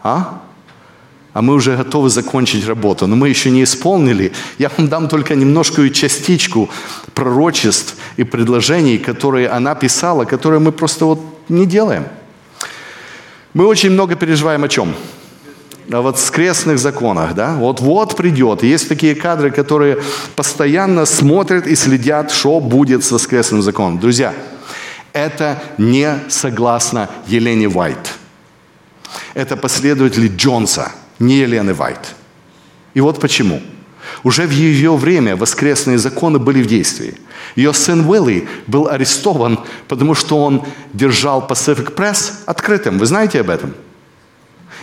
А? 0.01 0.41
а 1.37 1.41
мы 1.43 1.53
уже 1.53 1.77
готовы 1.77 2.09
закончить 2.09 2.65
работу, 2.65 3.05
но 3.05 3.15
мы 3.15 3.29
еще 3.29 3.51
не 3.51 3.61
исполнили. 3.61 4.31
Я 4.57 4.71
вам 4.75 4.87
дам 4.87 5.07
только 5.07 5.35
немножкую 5.35 5.91
частичку 5.91 6.67
пророчеств 7.13 7.95
и 8.17 8.23
предложений, 8.23 8.97
которые 8.97 9.47
она 9.49 9.75
писала, 9.75 10.25
которые 10.25 10.59
мы 10.59 10.71
просто 10.71 11.05
вот 11.05 11.19
не 11.47 11.67
делаем. 11.67 12.05
Мы 13.57 13.65
очень 13.65 13.89
много 13.89 14.15
переживаем 14.15 14.63
о 14.63 14.69
чем? 14.69 14.95
о 15.91 16.01
воскресных 16.01 16.77
законах, 16.77 17.33
да, 17.33 17.55
вот-вот 17.55 18.15
придет. 18.15 18.61
Есть 18.61 18.87
такие 18.87 19.15
кадры, 19.15 19.49
которые 19.49 19.97
постоянно 20.35 21.05
смотрят 21.05 21.65
и 21.65 21.75
следят, 21.75 22.29
что 22.29 22.59
будет 22.59 23.03
с 23.03 23.11
воскресным 23.11 23.63
законом. 23.63 23.99
Друзья, 23.99 24.35
это 25.11 25.59
не 25.79 26.19
согласно 26.29 27.09
Елене 27.25 27.67
Вайт. 27.67 28.13
Это 29.33 29.57
последователи 29.57 30.27
Джонса, 30.27 30.91
не 31.17 31.39
Елены 31.39 31.73
Вайт. 31.73 32.13
И 32.93 33.01
вот 33.01 33.19
почему. 33.19 33.59
Уже 34.23 34.45
в 34.45 34.51
ее 34.51 34.95
время 34.95 35.35
воскресные 35.35 35.97
законы 35.97 36.37
были 36.37 36.61
в 36.61 36.67
действии. 36.67 37.15
Ее 37.55 37.73
сын 37.73 38.07
Уилли 38.07 38.47
был 38.67 38.87
арестован, 38.87 39.59
потому 39.87 40.15
что 40.15 40.43
он 40.43 40.65
держал 40.93 41.45
Pacific 41.47 41.95
Press 41.95 42.33
открытым. 42.45 42.97
Вы 42.99 43.05
знаете 43.05 43.41
об 43.41 43.49
этом? 43.49 43.73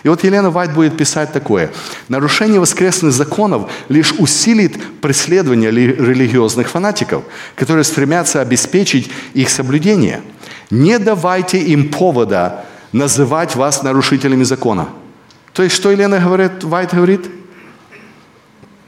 И 0.04 0.08
вот 0.08 0.22
Елена 0.22 0.50
Вайт 0.50 0.74
будет 0.74 0.96
писать 0.98 1.32
такое. 1.32 1.72
Нарушение 2.08 2.60
воскресных 2.60 3.12
законов 3.12 3.70
лишь 3.88 4.12
усилит 4.12 5.00
преследование 5.00 5.70
религиозных 5.70 6.68
фанатиков, 6.68 7.24
которые 7.56 7.84
стремятся 7.84 8.42
обеспечить 8.42 9.10
их 9.32 9.48
соблюдение. 9.48 10.20
Не 10.70 10.98
давайте 10.98 11.58
им 11.58 11.90
повода 11.90 12.66
называть 12.92 13.56
вас 13.56 13.82
нарушителями 13.82 14.44
закона. 14.44 14.88
То 15.54 15.62
есть, 15.62 15.74
что 15.74 15.90
Елена 15.90 16.20
говорит, 16.20 16.64
Вайт 16.64 16.92
говорит? 16.92 17.26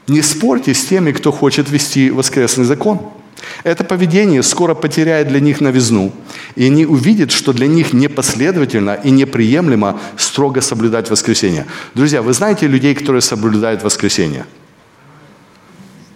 Не 0.07 0.21
спорьте 0.21 0.73
с 0.73 0.85
теми, 0.85 1.11
кто 1.11 1.31
хочет 1.31 1.69
вести 1.69 2.11
воскресный 2.11 2.65
закон. 2.65 3.11
Это 3.63 3.83
поведение 3.83 4.43
скоро 4.43 4.73
потеряет 4.73 5.27
для 5.27 5.39
них 5.39 5.61
новизну, 5.61 6.13
и 6.55 6.65
они 6.65 6.85
увидят, 6.85 7.31
что 7.31 7.53
для 7.53 7.67
них 7.67 7.93
непоследовательно 7.93 8.95
и 8.95 9.09
неприемлемо 9.09 9.99
строго 10.17 10.61
соблюдать 10.61 11.09
воскресенье. 11.09 11.65
Друзья, 11.93 12.21
вы 12.21 12.33
знаете 12.33 12.67
людей, 12.67 12.95
которые 12.95 13.21
соблюдают 13.21 13.83
воскресенье? 13.83 14.45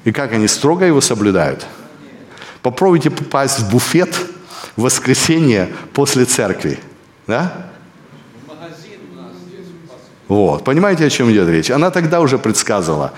И 0.04 0.12
как 0.12 0.34
они 0.34 0.48
строго 0.48 0.86
его 0.86 1.02
соблюдают? 1.02 1.66
Попробуйте 2.62 3.10
попасть 3.10 3.60
в 3.60 3.72
буфет 3.72 4.16
в 4.76 4.84
воскресенье 4.84 5.70
после 5.94 6.26
церкви. 6.26 6.80
Да? 7.28 7.72
Вот. 10.28 10.64
Понимаете, 10.64 11.06
о 11.06 11.10
чем 11.10 11.30
идет 11.32 11.50
речь? 11.50 11.70
Она 11.72 11.92
тогда 11.92 12.22
уже 12.22 12.38
предсказывала. 12.38 13.12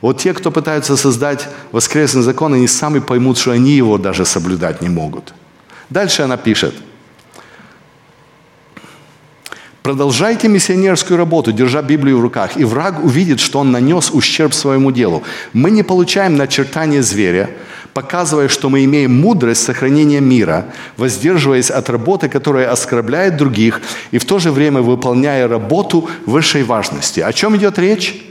Вот 0.00 0.18
те, 0.18 0.32
кто 0.32 0.50
пытаются 0.50 0.96
создать 0.96 1.48
воскресный 1.72 2.22
закон, 2.22 2.54
они 2.54 2.68
сами 2.68 3.00
поймут, 3.00 3.38
что 3.38 3.50
они 3.50 3.72
его 3.72 3.98
даже 3.98 4.24
соблюдать 4.24 4.80
не 4.80 4.88
могут. 4.88 5.34
Дальше 5.90 6.22
она 6.22 6.36
пишет. 6.36 6.74
Продолжайте 9.82 10.48
миссионерскую 10.48 11.16
работу, 11.16 11.50
держа 11.50 11.80
Библию 11.80 12.18
в 12.18 12.20
руках, 12.20 12.58
и 12.58 12.64
враг 12.64 13.02
увидит, 13.02 13.40
что 13.40 13.60
он 13.60 13.72
нанес 13.72 14.10
ущерб 14.10 14.52
своему 14.52 14.92
делу. 14.92 15.22
Мы 15.54 15.70
не 15.70 15.82
получаем 15.82 16.36
начертания 16.36 17.00
зверя, 17.00 17.48
показывая, 17.94 18.48
что 18.48 18.68
мы 18.68 18.84
имеем 18.84 19.18
мудрость 19.18 19.64
сохранения 19.64 20.20
мира, 20.20 20.66
воздерживаясь 20.98 21.70
от 21.70 21.88
работы, 21.88 22.28
которая 22.28 22.70
оскорбляет 22.70 23.38
других, 23.38 23.80
и 24.10 24.18
в 24.18 24.26
то 24.26 24.38
же 24.38 24.52
время 24.52 24.82
выполняя 24.82 25.48
работу 25.48 26.10
высшей 26.26 26.64
важности. 26.64 27.20
О 27.20 27.32
чем 27.32 27.56
идет 27.56 27.78
речь? 27.78 28.27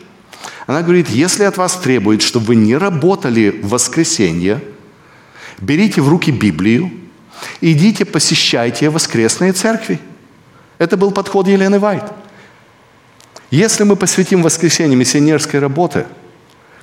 Она 0.68 0.82
говорит, 0.82 1.10
если 1.10 1.46
от 1.46 1.56
вас 1.56 1.78
требует, 1.78 2.22
чтобы 2.22 2.48
вы 2.48 2.56
не 2.56 2.76
работали 2.76 3.50
в 3.64 3.70
воскресенье, 3.70 4.62
берите 5.60 6.02
в 6.02 6.10
руки 6.10 6.30
Библию, 6.30 6.92
идите 7.62 8.04
посещайте 8.04 8.90
воскресные 8.90 9.54
церкви. 9.54 10.00
Это 10.78 10.98
был 10.98 11.12
подход 11.12 11.48
Елены 11.48 11.80
Вайт. 11.80 12.04
Если 13.50 13.86
мы 13.86 13.96
посвятим 13.96 14.44
воскресенье 14.44 14.98
миссионерской 14.98 15.62
работе, 15.62 16.06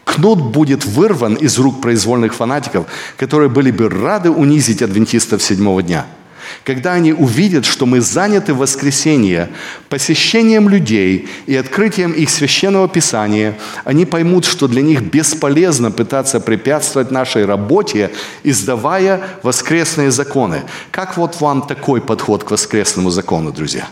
кнут 0.04 0.40
будет 0.40 0.86
вырван 0.86 1.34
из 1.34 1.58
рук 1.58 1.82
произвольных 1.82 2.34
фанатиков, 2.34 2.86
которые 3.18 3.50
были 3.50 3.70
бы 3.70 3.90
рады 3.90 4.30
унизить 4.30 4.80
адвентистов 4.80 5.42
седьмого 5.42 5.82
дня– 5.82 6.06
когда 6.64 6.92
они 6.92 7.12
увидят, 7.12 7.64
что 7.64 7.86
мы 7.86 8.00
заняты 8.00 8.54
в 8.54 8.58
воскресенье 8.58 9.48
посещением 9.88 10.68
людей 10.68 11.28
и 11.46 11.56
открытием 11.56 12.12
их 12.12 12.30
священного 12.30 12.88
писания, 12.88 13.56
они 13.84 14.06
поймут, 14.06 14.44
что 14.44 14.68
для 14.68 14.82
них 14.82 15.02
бесполезно 15.02 15.90
пытаться 15.90 16.40
препятствовать 16.40 17.10
нашей 17.10 17.44
работе, 17.44 18.10
издавая 18.42 19.20
воскресные 19.42 20.10
законы. 20.10 20.62
Как 20.90 21.16
вот 21.16 21.40
вам 21.40 21.62
такой 21.62 22.00
подход 22.00 22.44
к 22.44 22.50
воскресному 22.50 23.10
закону, 23.10 23.52
друзья? 23.52 23.88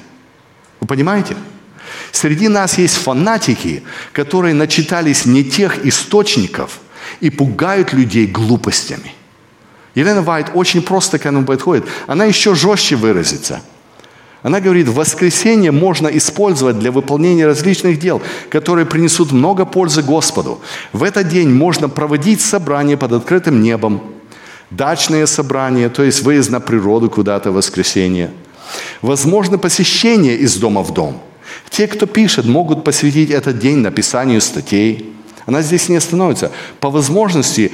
Вы 0.81 0.87
понимаете? 0.87 1.37
Среди 2.11 2.49
нас 2.49 2.79
есть 2.79 2.97
фанатики, 2.97 3.83
которые 4.13 4.55
начитались 4.55 5.27
не 5.27 5.45
тех 5.45 5.85
источников 5.85 6.81
и 7.21 7.31
пугают 7.31 7.93
людей 7.93 8.27
глупостями– 8.27 9.15
Елена 9.95 10.23
Вайт 10.23 10.51
очень 10.55 10.83
просто 10.83 11.19
к 11.19 11.27
этому 11.27 11.45
подходит. 11.45 11.85
Она 12.07 12.25
еще 12.25 12.55
жестче 12.55 12.97
выразится. 12.97 13.61
Она 14.43 14.61
говорит, 14.61 14.89
воскресенье 14.89 15.71
можно 15.71 16.09
использовать 16.09 16.79
для 16.79 16.91
выполнения 16.91 17.47
различных 17.47 17.99
дел, 18.01 18.21
которые 18.51 18.87
принесут 18.87 19.31
много 19.31 19.65
пользы 19.65 20.03
Господу. 20.03 20.61
В 20.93 21.05
этот 21.05 21.29
день 21.29 21.49
можно 21.51 21.89
проводить 21.89 22.41
собрания 22.41 22.97
под 22.97 23.13
открытым 23.13 23.63
небом, 23.63 24.03
дачные 24.71 25.29
собрания, 25.29 25.89
то 25.89 26.03
есть 26.03 26.23
выезд 26.23 26.51
на 26.51 26.59
природу 26.59 27.09
куда-то 27.09 27.53
в 27.53 27.55
воскресенье. 27.55 28.33
Возможно 29.01 29.59
посещение 29.59 30.37
из 30.37 30.57
дома 30.57 30.83
в 30.83 30.93
дом. 30.93 31.21
Те, 31.71 31.87
кто 31.87 32.07
пишет, 32.07 32.45
могут 32.45 32.83
посвятить 32.83 33.31
этот 33.31 33.59
день 33.59 33.79
написанию 33.79 34.41
статей. 34.41 35.15
Она 35.47 35.63
здесь 35.63 35.89
не 35.89 35.97
остановится. 35.97 36.51
По 36.81 36.91
возможности 36.91 37.71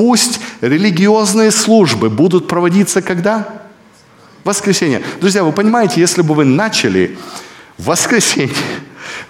Пусть 0.00 0.40
религиозные 0.62 1.50
службы 1.50 2.08
будут 2.08 2.48
проводиться 2.48 3.02
когда? 3.02 3.66
Воскресенье. 4.44 5.02
Друзья, 5.20 5.44
вы 5.44 5.52
понимаете, 5.52 6.00
если 6.00 6.22
бы 6.22 6.32
вы 6.32 6.46
начали 6.46 7.18
в 7.76 7.84
воскресенье 7.84 8.54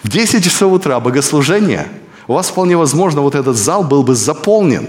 в 0.04 0.08
10 0.08 0.44
часов 0.44 0.72
утра 0.72 1.00
богослужение, 1.00 1.88
у 2.28 2.34
вас 2.34 2.50
вполне 2.50 2.76
возможно 2.76 3.20
вот 3.20 3.34
этот 3.34 3.56
зал 3.56 3.82
был 3.82 4.04
бы 4.04 4.14
заполнен. 4.14 4.88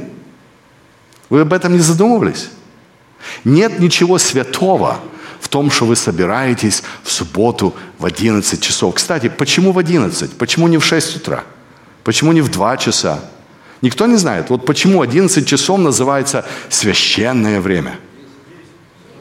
Вы 1.32 1.42
об 1.42 1.52
этом 1.52 1.74
не 1.74 1.80
задумывались? 1.80 2.52
Нет 3.44 3.80
ничего 3.80 4.20
святого 4.20 5.00
в 5.40 5.48
том, 5.48 5.72
что 5.72 5.88
вы 5.88 5.96
собираетесь 5.96 6.84
в 7.02 7.12
субботу 7.12 7.74
в 7.98 8.06
11 8.06 8.62
часов. 8.62 8.94
Кстати, 8.94 9.30
почему 9.30 9.72
в 9.72 9.80
11? 9.80 10.38
Почему 10.38 10.68
не 10.68 10.78
в 10.78 10.86
6 10.86 11.16
утра? 11.16 11.44
Почему 12.04 12.34
не 12.34 12.42
в 12.42 12.52
2 12.52 12.78
часа? 12.78 13.20
Никто 13.82 14.08
не 14.08 14.18
знает. 14.18 14.50
Вот 14.50 14.66
почему 14.66 15.02
11 15.02 15.48
часов 15.48 15.80
называется 15.80 16.46
священное 16.70 17.60
время. 17.60 18.00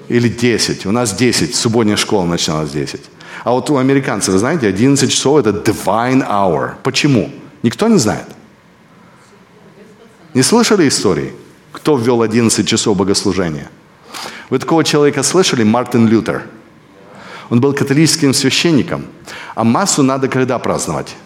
Или 0.09 0.28
10. 0.28 0.87
У 0.87 0.91
нас 0.91 1.15
10. 1.15 1.55
Субботняя 1.55 1.97
школа 1.97 2.27
начиналась 2.27 2.70
10. 2.70 3.01
А 3.45 3.53
вот 3.53 3.70
у 3.70 3.77
американцев, 3.77 4.35
знаете, 4.35 4.66
11 4.66 5.11
часов 5.11 5.39
это 5.39 5.51
divine 5.51 6.27
hour. 6.28 6.74
Почему? 6.82 7.31
Никто 7.62 7.89
не 7.89 7.99
знает. 7.99 8.27
Не 10.35 10.43
слышали 10.43 10.87
истории? 10.89 11.32
Кто 11.73 11.97
ввел 11.97 12.23
11 12.23 12.69
часов 12.69 12.97
богослужения? 12.97 13.70
Вы 14.51 14.59
такого 14.59 14.85
человека 14.85 15.23
слышали? 15.23 15.65
Мартин 15.65 16.09
Лютер. 16.09 16.43
Он 17.49 17.61
был 17.61 17.73
католическим 17.73 18.35
священником. 18.35 19.07
А 19.55 19.65
массу 19.65 20.03
надо 20.03 20.28
когда 20.28 20.59
праздновать? 20.59 21.16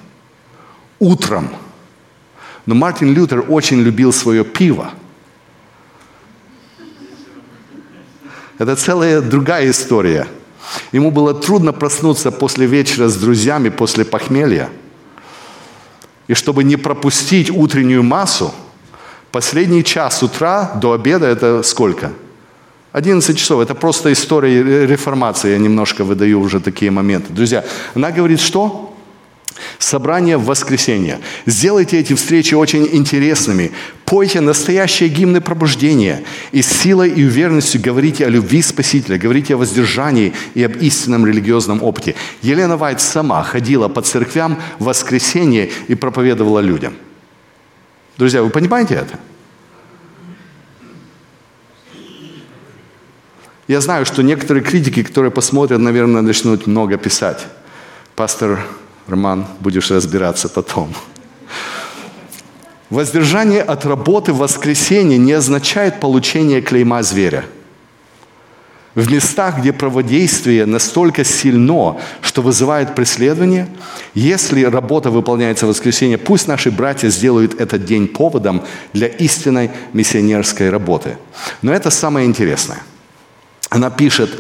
Утром. 0.99 1.49
Но 2.67 2.75
Мартин 2.75 3.13
Лютер 3.13 3.45
очень 3.49 3.81
любил 3.81 4.13
свое 4.13 4.45
пиво. 4.45 4.91
Это 8.59 8.77
целая 8.77 9.21
другая 9.21 9.71
история. 9.71 10.27
Ему 10.93 11.11
было 11.11 11.35
трудно 11.35 11.73
проснуться 11.73 12.31
после 12.31 12.67
вечера 12.67 13.09
с 13.09 13.17
друзьями, 13.17 13.69
после 13.69 14.05
похмелья. 14.05 14.71
И 16.27 16.35
чтобы 16.35 16.65
не 16.65 16.77
пропустить 16.77 17.51
утреннюю 17.51 18.03
массу, 18.03 18.55
последний 19.31 19.85
час 19.85 20.23
утра 20.23 20.73
до 20.77 20.93
обеда 20.93 21.27
это 21.27 21.63
сколько? 21.63 22.13
11 22.93 23.37
часов. 23.37 23.61
Это 23.61 23.75
просто 23.75 24.13
история 24.13 24.87
реформации. 24.87 25.51
Я 25.51 25.59
немножко 25.59 26.05
выдаю 26.05 26.41
уже 26.41 26.61
такие 26.61 26.93
моменты. 26.93 27.33
Друзья, 27.33 27.65
она 27.95 28.13
говорит, 28.13 28.41
что? 28.41 28.94
Собрание 29.79 30.37
в 30.37 30.45
воскресенье. 30.45 31.21
Сделайте 31.47 31.99
эти 31.99 32.15
встречи 32.15 32.55
очень 32.55 32.89
интересными. 32.93 33.73
Пойте 34.05 34.41
настоящие 34.41 35.09
гимны 35.09 35.41
пробуждения. 35.41 36.25
И 36.53 36.63
с 36.63 36.69
силой 36.69 37.11
и 37.11 37.25
уверенностью 37.25 37.81
говорите 37.81 38.27
о 38.27 38.29
любви 38.29 38.63
Спасителя, 38.63 39.19
говорите 39.19 39.55
о 39.55 39.57
воздержании 39.59 40.33
и 40.55 40.63
об 40.63 40.77
истинном 40.77 41.27
религиозном 41.27 41.83
опыте. 41.83 42.15
Елена 42.43 42.77
Вайт 42.77 43.01
сама 43.01 43.43
ходила 43.43 43.89
по 43.89 44.03
церквям 44.03 44.61
в 44.79 44.85
воскресенье 44.85 45.71
и 45.89 45.95
проповедовала 45.95 46.61
людям. 46.61 46.95
Друзья, 48.17 48.43
вы 48.43 48.51
понимаете 48.51 48.95
это? 48.95 49.19
Я 53.67 53.81
знаю, 53.81 54.05
что 54.05 54.23
некоторые 54.23 54.63
критики, 54.63 55.03
которые 55.03 55.31
посмотрят, 55.31 55.81
наверное, 55.81 56.21
начнут 56.21 56.67
много 56.67 56.99
писать. 56.99 57.47
Пастор 58.15 58.61
Роман, 59.07 59.47
будешь 59.61 59.91
разбираться 59.91 60.49
потом. 60.49 60.95
Воздержание 62.91 63.63
от 63.63 63.85
работы 63.85 64.33
в 64.33 64.39
воскресенье 64.39 65.19
не 65.19 65.33
означает 65.33 66.01
получение 66.01 66.63
клейма 66.63 67.03
зверя. 67.03 67.45
В 68.95 69.11
местах, 69.11 69.59
где 69.59 69.73
праводействие 69.73 70.67
настолько 70.67 71.25
сильно, 71.25 71.97
что 72.21 72.43
вызывает 72.43 72.95
преследование, 72.95 73.67
если 74.15 74.63
работа 74.63 75.11
выполняется 75.11 75.67
в 75.67 75.71
воскресенье, 75.71 76.17
пусть 76.17 76.47
наши 76.47 76.71
братья 76.71 77.09
сделают 77.09 77.61
этот 77.61 77.85
день 77.85 78.07
поводом 78.07 78.63
для 78.93 79.09
истинной 79.09 79.73
миссионерской 79.93 80.71
работы. 80.71 81.19
Но 81.63 81.73
это 81.73 81.91
самое 81.91 82.27
интересное. 82.27 82.83
Она 83.69 83.91
пишет, 83.91 84.31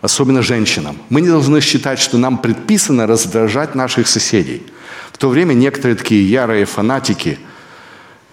особенно 0.00 0.42
женщинам, 0.42 0.96
мы 1.08 1.20
не 1.20 1.28
должны 1.28 1.60
считать, 1.60 1.98
что 1.98 2.18
нам 2.18 2.38
предписано 2.38 3.06
раздражать 3.06 3.74
наших 3.74 4.06
соседей. 4.06 4.62
В 5.12 5.18
то 5.18 5.28
время 5.28 5.54
некоторые 5.54 5.96
такие 5.96 6.28
ярые 6.28 6.64
фанатики 6.64 7.38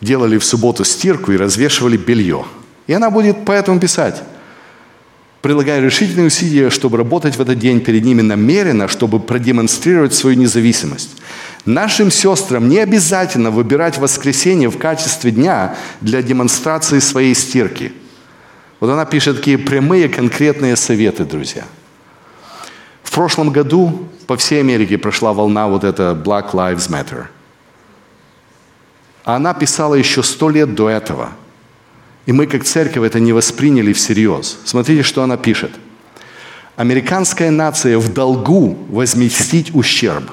делали 0.02 0.38
в 0.38 0.46
субботу 0.46 0.84
стирку 0.84 1.32
и 1.32 1.38
развешивали 1.38 1.98
белье. 1.98 2.46
И 2.86 2.94
она 2.94 3.10
будет 3.10 3.38
поэтому 3.46 3.80
писать, 3.80 4.22
прилагая 5.42 5.82
решительные 5.82 6.28
усилия, 6.28 6.70
чтобы 6.70 6.98
работать 6.98 7.36
в 7.36 7.42
этот 7.42 7.58
день 7.58 7.80
перед 7.80 8.04
ними 8.04 8.22
намеренно, 8.22 8.88
чтобы 8.88 9.20
продемонстрировать 9.20 10.14
свою 10.14 10.38
независимость. 10.38 11.18
Нашим 11.66 12.12
сестрам 12.12 12.70
не 12.70 12.78
обязательно 12.78 13.50
выбирать 13.50 13.98
воскресенье 13.98 14.70
в 14.70 14.78
качестве 14.78 15.32
дня 15.32 15.76
для 16.02 16.22
демонстрации 16.22 17.00
своей 17.00 17.34
стирки– 17.34 17.92
вот 18.80 18.90
она 18.90 19.06
пишет 19.06 19.38
такие 19.38 19.58
прямые, 19.58 20.10
конкретные 20.10 20.76
советы, 20.76 21.26
друзья. 21.26 21.64
В 23.04 23.12
прошлом 23.12 23.52
году 23.52 24.08
по 24.28 24.36
всей 24.36 24.60
Америке 24.60 24.98
прошла 24.98 25.34
волна 25.34 25.68
вот 25.68 25.84
эта 25.84 26.12
Black 26.12 26.52
Lives 26.52 26.90
Matter. 26.90 27.28
А 29.24 29.36
она 29.36 29.54
писала 29.54 29.96
еще 29.96 30.22
сто 30.24 30.50
лет 30.50 30.76
до 30.76 30.90
этого. 30.90 31.32
И 32.26 32.32
мы, 32.32 32.48
как 32.48 32.64
церковь, 32.64 33.06
это 33.06 33.20
не 33.20 33.34
восприняли 33.34 33.94
всерьез. 33.94 34.58
Смотрите, 34.66 35.04
что 35.04 35.24
она 35.24 35.38
пишет. 35.38 35.72
Американская 36.76 37.52
нация 37.52 37.98
в 37.98 38.14
долгу 38.14 38.78
возместить 38.90 39.74
ущерб 39.74 40.32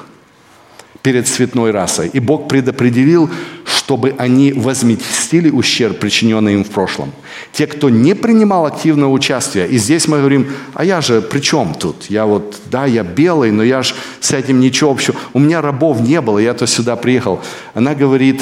перед 1.02 1.26
цветной 1.26 1.72
расой. 1.72 2.08
И 2.12 2.20
Бог 2.20 2.48
предопределил, 2.48 3.28
чтобы 3.64 4.14
они 4.18 4.52
возместили 4.52 5.50
ущерб, 5.50 5.98
причиненный 5.98 6.54
им 6.54 6.64
в 6.64 6.70
прошлом. 6.70 7.12
Те, 7.52 7.66
кто 7.66 7.90
не 7.90 8.14
принимал 8.14 8.66
активного 8.66 9.10
участия, 9.10 9.66
и 9.66 9.78
здесь 9.78 10.06
мы 10.06 10.18
говорим, 10.18 10.52
а 10.74 10.84
я 10.84 11.00
же 11.00 11.20
при 11.20 11.40
чем 11.40 11.74
тут? 11.74 12.04
Я 12.08 12.24
вот, 12.24 12.56
да, 12.70 12.86
я 12.86 13.02
белый, 13.02 13.50
но 13.50 13.64
я 13.64 13.82
же 13.82 13.94
с 14.20 14.32
этим 14.32 14.60
ничего 14.60 14.92
общего. 14.92 15.16
У 15.32 15.40
меня 15.40 15.60
рабов 15.60 16.00
не 16.00 16.20
было, 16.20 16.38
я 16.38 16.54
то 16.54 16.66
сюда 16.66 16.94
приехал. 16.94 17.40
Она 17.74 17.94
говорит, 17.94 18.40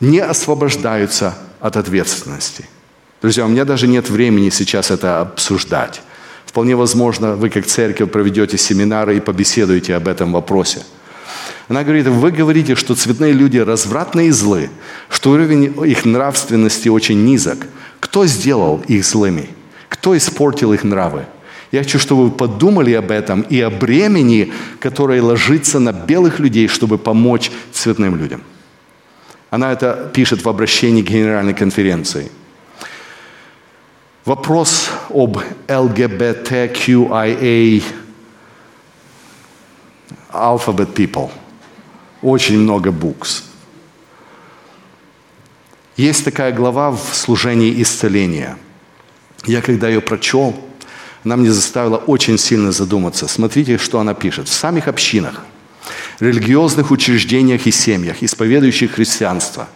не 0.00 0.18
освобождаются 0.18 1.38
от 1.60 1.76
ответственности. 1.76 2.64
Друзья, 3.22 3.44
у 3.44 3.48
меня 3.48 3.64
даже 3.64 3.86
нет 3.86 4.10
времени 4.10 4.50
сейчас 4.50 4.90
это 4.90 5.20
обсуждать. 5.20 6.02
Вполне 6.44 6.74
возможно, 6.74 7.34
вы 7.36 7.50
как 7.50 7.66
церковь 7.66 8.10
проведете 8.10 8.58
семинары 8.58 9.16
и 9.16 9.20
побеседуете 9.20 9.94
об 9.94 10.08
этом 10.08 10.32
вопросе– 10.32 10.82
она 11.68 11.82
говорит, 11.82 12.06
вы 12.06 12.30
говорите, 12.30 12.74
что 12.74 12.94
цветные 12.94 13.32
люди 13.32 13.58
развратные 13.58 14.28
и 14.28 14.32
злы, 14.32 14.70
что 15.08 15.30
уровень 15.30 15.74
их 15.84 16.04
нравственности 16.04 16.88
очень 16.88 17.24
низок. 17.24 17.66
Кто 18.00 18.26
сделал 18.26 18.82
их 18.88 19.04
злыми? 19.04 19.48
Кто 19.88 20.16
испортил 20.16 20.72
их 20.72 20.84
нравы? 20.84 21.26
Я 21.72 21.82
хочу, 21.82 21.98
чтобы 21.98 22.26
вы 22.26 22.30
подумали 22.30 22.92
об 22.92 23.10
этом 23.10 23.40
и 23.42 23.60
о 23.60 23.70
бремени, 23.70 24.52
которое 24.78 25.20
ложится 25.20 25.80
на 25.80 25.92
белых 25.92 26.38
людей, 26.38 26.68
чтобы 26.68 26.98
помочь 26.98 27.50
цветным 27.72 28.16
людям. 28.16 28.42
Она 29.50 29.72
это 29.72 30.08
пишет 30.14 30.44
в 30.44 30.48
обращении 30.48 31.02
к 31.02 31.06
Генеральной 31.06 31.54
конференции. 31.54 32.30
Вопрос 34.24 34.90
об 35.08 35.38
LGBTQIA 35.68 37.82
alphabet 40.36 40.94
people– 40.94 41.30
очень 42.22 42.58
много 42.58 42.90
букв. 42.90 43.42
Есть 45.96 46.24
такая 46.24 46.52
глава 46.52 46.90
в 46.90 47.14
служении 47.14 47.82
исцеления. 47.82 48.58
Я 49.46 49.62
когда 49.62 49.88
ее 49.88 50.00
прочел, 50.00 50.54
она 51.24 51.36
мне 51.36 51.52
заставила 51.52 51.96
очень 51.96 52.38
сильно 52.38 52.72
задуматься. 52.72 53.28
Смотрите, 53.28 53.78
что 53.78 54.00
она 54.00 54.14
пишет. 54.14 54.48
В 54.48 54.52
самих 54.52 54.88
общинах, 54.88 55.44
религиозных 56.20 56.90
учреждениях 56.90 57.66
и 57.66 57.70
семьях, 57.70 58.22
исповедующих 58.22 58.92
христианство, 58.92 59.68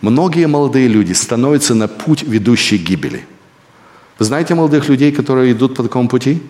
многие 0.00 0.46
молодые 0.46 0.88
люди 0.88 1.12
становятся 1.12 1.74
на 1.74 1.88
путь, 1.88 2.22
ведущий 2.22 2.78
гибели. 2.78 3.26
Вы 4.18 4.24
знаете 4.24 4.54
молодых 4.54 4.88
людей, 4.88 5.12
которые 5.12 5.52
идут 5.52 5.74
по 5.74 5.82
такому 5.82 6.08
пути? 6.08 6.42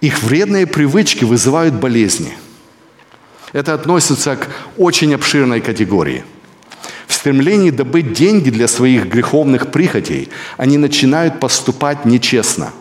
Их 0.00 0.22
вредные 0.22 0.66
привычки 0.66 1.24
вызывают 1.24 1.74
болезни– 1.74 2.32
это 3.52 3.74
относится 3.74 4.36
к 4.36 4.48
очень 4.76 5.14
обширной 5.14 5.60
категории. 5.60 6.24
В 7.06 7.14
стремлении 7.14 7.70
добыть 7.70 8.12
деньги 8.12 8.50
для 8.50 8.68
своих 8.68 9.06
греховных 9.06 9.70
прихотей 9.70 10.28
они 10.56 10.76
начинают 10.76 11.40
поступать 11.40 12.04
нечестно. 12.04 12.72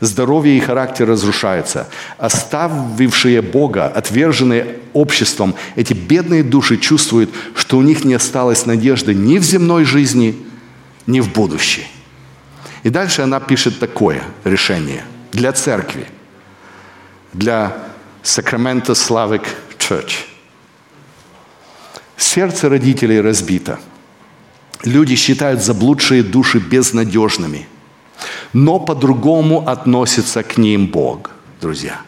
Здоровье 0.00 0.56
и 0.56 0.60
характер 0.60 1.08
разрушаются. 1.08 1.88
Оставившие 2.18 3.42
Бога, 3.42 3.86
отверженные 3.86 4.78
обществом, 4.92 5.54
эти 5.76 5.92
бедные 5.92 6.42
души 6.42 6.78
чувствуют, 6.78 7.30
что 7.54 7.78
у 7.78 7.82
них 7.82 8.04
не 8.04 8.14
осталось 8.14 8.64
надежды 8.64 9.14
ни 9.14 9.38
в 9.38 9.42
земной 9.42 9.84
жизни, 9.84 10.36
ни 11.06 11.20
в 11.20 11.32
будущей. 11.32 11.86
И 12.84 12.90
дальше 12.90 13.22
она 13.22 13.40
пишет 13.40 13.80
такое 13.80 14.22
решение 14.44 15.04
для 15.32 15.52
церкви, 15.52 16.06
для 17.38 17.76
Сакрамента 18.22 18.94
Славик 18.94 19.42
church. 19.78 20.26
Сердце 22.16 22.68
родителей 22.68 23.20
разбито. 23.20 23.78
Люди 24.84 25.14
считают 25.14 25.62
заблудшие 25.62 26.22
души 26.22 26.58
безнадежными. 26.58 27.68
Но 28.52 28.80
по-другому 28.80 29.68
относится 29.68 30.42
к 30.42 30.58
ним 30.58 30.86
Бог, 30.88 31.30
друзья. 31.60 32.00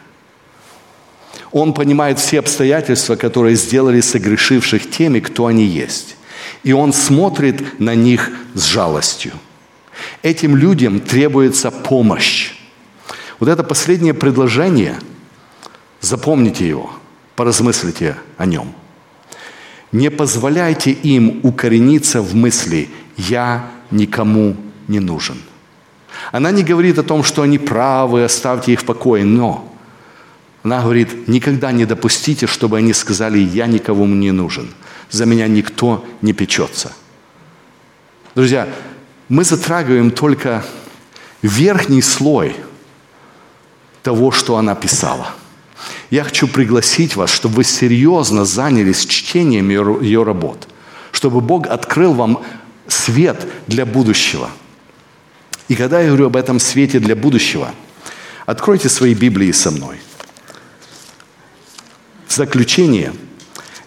Он 1.51 1.73
понимает 1.73 2.19
все 2.19 2.39
обстоятельства, 2.39 3.15
которые 3.15 3.55
сделали 3.55 4.01
согрешивших 4.01 4.89
теми, 4.89 5.19
кто 5.19 5.45
они 5.45 5.65
есть. 5.65 6.17
И 6.63 6.73
он 6.73 6.91
смотрит 6.91 7.79
на 7.79 7.95
них 7.95 8.31
с 8.53 8.65
жалостью. 8.65 9.31
Этим 10.23 10.57
людям 10.57 10.99
требуется 10.99 11.71
помощь. 11.71 12.53
Вот 13.39 13.49
это 13.49 13.63
последнее 13.63 14.13
предложение, 14.13 14.99
запомните 16.01 16.67
его– 16.67 16.91
Поразмыслите 17.35 18.17
о 18.37 18.45
нем. 18.45 18.73
Не 19.91 20.11
позволяйте 20.11 20.91
им 20.91 21.39
укорениться 21.43 22.21
в 22.21 22.35
мысли 22.35 22.89
«я 23.17 23.67
никому 23.89 24.55
не 24.87 24.99
нужен». 24.99 25.37
Она 26.31 26.51
не 26.51 26.63
говорит 26.63 26.99
о 26.99 27.03
том, 27.03 27.23
что 27.23 27.41
они 27.41 27.57
правы, 27.57 28.23
оставьте 28.23 28.73
их 28.73 28.81
в 28.81 28.85
покое, 28.85 29.25
но 29.25 29.73
она 30.61 30.81
говорит, 30.81 31.27
никогда 31.27 31.71
не 31.71 31.85
допустите, 31.85 32.45
чтобы 32.45 32.77
они 32.77 32.93
сказали, 32.93 33.39
я 33.39 33.65
никому 33.65 34.05
не 34.05 34.31
нужен, 34.31 34.69
за 35.09 35.25
меня 35.25 35.47
никто 35.47 36.05
не 36.21 36.33
печется. 36.33 36.91
Друзья, 38.35 38.67
мы 39.29 39.43
затрагиваем 39.43 40.11
только 40.11 40.63
верхний 41.41 42.03
слой 42.03 42.55
того, 44.03 44.31
что 44.31 44.57
она 44.57 44.75
писала– 44.75 45.33
я 46.11 46.25
хочу 46.25 46.47
пригласить 46.47 47.15
вас, 47.15 47.31
чтобы 47.31 47.55
вы 47.55 47.63
серьезно 47.63 48.43
занялись 48.43 49.05
чтением 49.05 49.69
ее, 49.69 49.97
ее 50.01 50.23
работ, 50.23 50.67
чтобы 51.13 51.39
Бог 51.39 51.67
открыл 51.67 52.13
вам 52.13 52.43
свет 52.87 53.47
для 53.67 53.85
будущего. 53.85 54.49
И 55.69 55.75
когда 55.75 56.01
я 56.01 56.07
говорю 56.07 56.27
об 56.27 56.35
этом 56.35 56.59
свете 56.59 56.99
для 56.99 57.15
будущего, 57.15 57.73
откройте 58.45 58.89
свои 58.89 59.13
Библии 59.13 59.53
со 59.53 59.71
мной. 59.71 60.01
В 62.27 62.33
заключение 62.33 63.13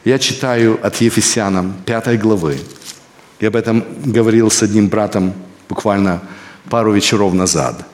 я 0.06 0.18
читаю 0.18 0.80
от 0.82 0.96
Ефесянам 1.02 1.74
5 1.84 2.18
главы. 2.18 2.58
Я 3.38 3.48
об 3.48 3.56
этом 3.56 3.84
говорил 4.02 4.50
с 4.50 4.62
одним 4.62 4.88
братом 4.88 5.34
буквально 5.68 6.22
пару 6.70 6.92
вечеров 6.92 7.34
назад– 7.34 7.86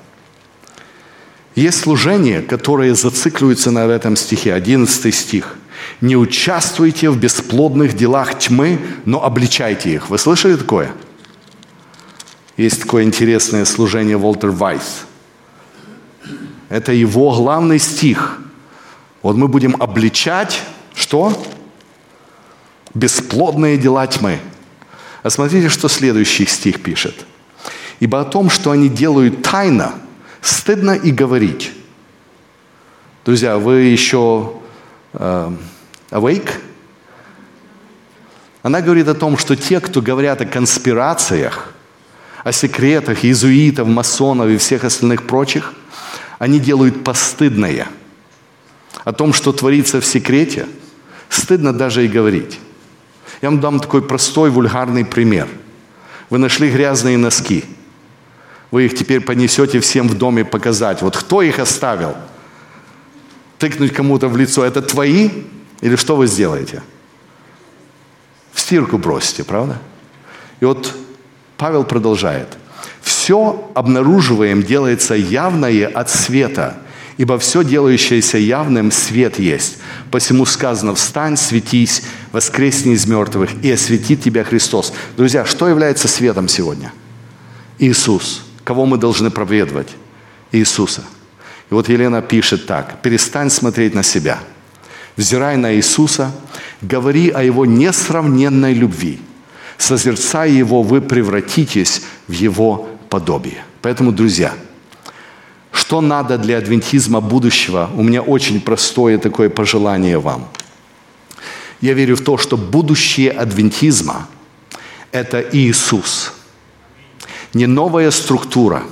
есть 1.54 1.80
служение, 1.80 2.42
которое 2.42 2.94
зацикливается 2.94 3.70
на 3.70 3.86
этом 3.86 4.16
стихе, 4.16 4.54
11 4.54 5.14
стих. 5.14 5.56
«Не 6.00 6.16
участвуйте 6.16 7.10
в 7.10 7.18
бесплодных 7.18 7.96
делах 7.96 8.38
тьмы, 8.38 8.78
но 9.06 9.24
обличайте 9.24 9.94
их». 9.94 10.10
Вы 10.10 10.18
слышали 10.18 10.56
такое? 10.56 10.92
Есть 12.56 12.82
такое 12.82 13.04
интересное 13.04 13.64
служение 13.64 14.16
Волтер 14.16 14.50
Вайс. 14.50 15.06
Это 16.68 16.92
его 16.92 17.34
главный 17.34 17.78
стих 17.78 18.38
Вот 19.22 19.36
мы 19.36 19.48
будем 19.48 19.76
обличать, 19.80 20.62
что? 20.94 21.32
Бесплодные 22.94 23.76
дела 23.76 24.06
тьмы. 24.06 24.38
А 25.22 25.30
смотрите, 25.30 25.68
что 25.68 25.88
следующий 25.88 26.46
стих 26.46 26.82
пишет. 26.82 27.26
Ибо 27.98 28.20
о 28.20 28.24
том, 28.24 28.50
что 28.50 28.70
они 28.70 28.88
делают 28.88 29.42
тайно, 29.42 29.94
стыдно 30.40 30.92
и 30.92 31.10
говорить. 31.10 31.72
Друзья, 33.24 33.58
вы 33.58 33.80
еще 33.82 34.54
э, 35.12 35.52
awake? 36.10 36.50
Она 38.62 38.80
говорит 38.80 39.08
о 39.08 39.14
том, 39.14 39.38
что 39.38 39.56
те, 39.56 39.80
кто 39.80 40.02
говорят 40.02 40.40
о 40.40 40.46
конспирациях, 40.46 41.72
о 42.44 42.52
секретах 42.52 43.24
иезуитов, 43.24 43.88
масонов 43.88 44.48
и 44.48 44.56
всех 44.56 44.84
остальных 44.84 45.26
прочих, 45.26 45.74
они 46.38 46.58
делают 46.58 47.04
постыдное. 47.04 47.88
О 49.04 49.12
том, 49.12 49.32
что 49.32 49.52
творится 49.52 50.00
в 50.00 50.06
секрете, 50.06 50.66
стыдно 51.28 51.72
даже 51.72 52.04
и 52.04 52.08
говорить. 52.08 52.58
Я 53.40 53.50
вам 53.50 53.60
дам 53.60 53.80
такой 53.80 54.02
простой, 54.02 54.50
вульгарный 54.50 55.04
пример. 55.04 55.48
Вы 56.28 56.38
нашли 56.38 56.70
грязные 56.70 57.16
носки. 57.16 57.64
Вы 58.70 58.86
их 58.86 58.96
теперь 58.96 59.20
понесете 59.20 59.80
всем 59.80 60.08
в 60.08 60.16
доме 60.16 60.44
показать. 60.44 61.02
Вот 61.02 61.16
кто 61.16 61.42
их 61.42 61.58
оставил? 61.58 62.16
Тыкнуть 63.58 63.92
кому-то 63.92 64.28
в 64.28 64.36
лицо. 64.36 64.64
Это 64.64 64.80
твои? 64.80 65.30
Или 65.80 65.96
что 65.96 66.16
вы 66.16 66.26
сделаете? 66.26 66.82
В 68.52 68.60
стирку 68.60 68.98
бросите, 68.98 69.44
правда? 69.44 69.78
И 70.60 70.64
вот 70.64 70.94
Павел 71.56 71.84
продолжает. 71.84 72.48
Все 73.02 73.70
обнаруживаем 73.74 74.62
делается 74.62 75.14
явное 75.14 75.88
от 75.88 76.10
света– 76.10 76.78
ибо 77.20 77.38
все 77.38 77.62
делающееся 77.62 78.38
явным 78.38 78.90
свет 78.90 79.38
есть. 79.38 79.76
Посему 80.10 80.46
сказано, 80.46 80.94
встань, 80.94 81.36
светись, 81.36 82.02
воскресни 82.32 82.94
из 82.94 83.06
мертвых, 83.06 83.62
и 83.62 83.70
осветит 83.70 84.22
тебя 84.22 84.42
Христос. 84.42 84.94
Друзья, 85.18 85.44
что 85.44 85.68
является 85.68 86.08
светом 86.08 86.48
сегодня? 86.48 86.94
Иисус. 87.78 88.46
Кого 88.64 88.86
мы 88.86 88.98
должны 88.98 89.30
проповедовать? 89.30 89.88
Иисуса. 90.52 91.02
И 91.70 91.74
вот 91.74 91.88
Елена 91.88 92.22
пишет 92.22 92.66
так, 92.66 93.00
перестань 93.02 93.50
смотреть 93.50 93.94
на 93.94 94.02
себя, 94.02 94.40
взирай 95.16 95.56
на 95.56 95.74
Иисуса, 95.74 96.32
говори 96.82 97.30
о 97.30 97.42
Его 97.42 97.64
несравненной 97.64 98.74
любви, 98.74 99.20
созерцая 99.78 100.50
Его, 100.50 100.82
вы 100.82 101.00
превратитесь 101.00 102.02
в 102.26 102.32
Его 102.32 102.88
подобие. 103.08 103.64
Поэтому, 103.82 104.12
друзья, 104.12 104.52
что 105.72 106.00
надо 106.00 106.38
для 106.38 106.58
адвентизма 106.58 107.20
будущего? 107.20 107.90
У 107.94 108.02
меня 108.02 108.22
очень 108.22 108.60
простое 108.60 109.18
такое 109.18 109.48
пожелание 109.48 110.18
вам. 110.18 110.48
Я 111.80 111.94
верю 111.94 112.16
в 112.16 112.20
то, 112.20 112.36
что 112.36 112.56
будущее 112.56 113.30
адвентизма– 113.30 114.28
это 115.12 115.40
Иисус. 115.52 116.32
Не 117.52 117.66
новая 117.66 118.10
структура, 118.10 118.84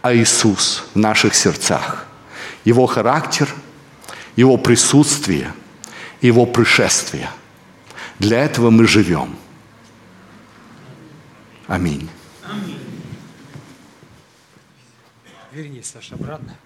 а 0.00 0.14
Иисус 0.14 0.84
в 0.94 0.98
наших 0.98 1.34
сердцах. 1.34 2.06
Его 2.64 2.86
характер, 2.86 3.48
Его 4.36 4.56
присутствие, 4.56 5.52
Его 6.20 6.46
пришествие. 6.46 7.30
Для 8.18 8.44
этого 8.44 8.70
мы 8.70 8.86
живем. 8.86 9.36
Аминь. 11.66 12.08
Верни, 15.52 15.82
Саша, 15.82 16.14
обратно. 16.14 16.56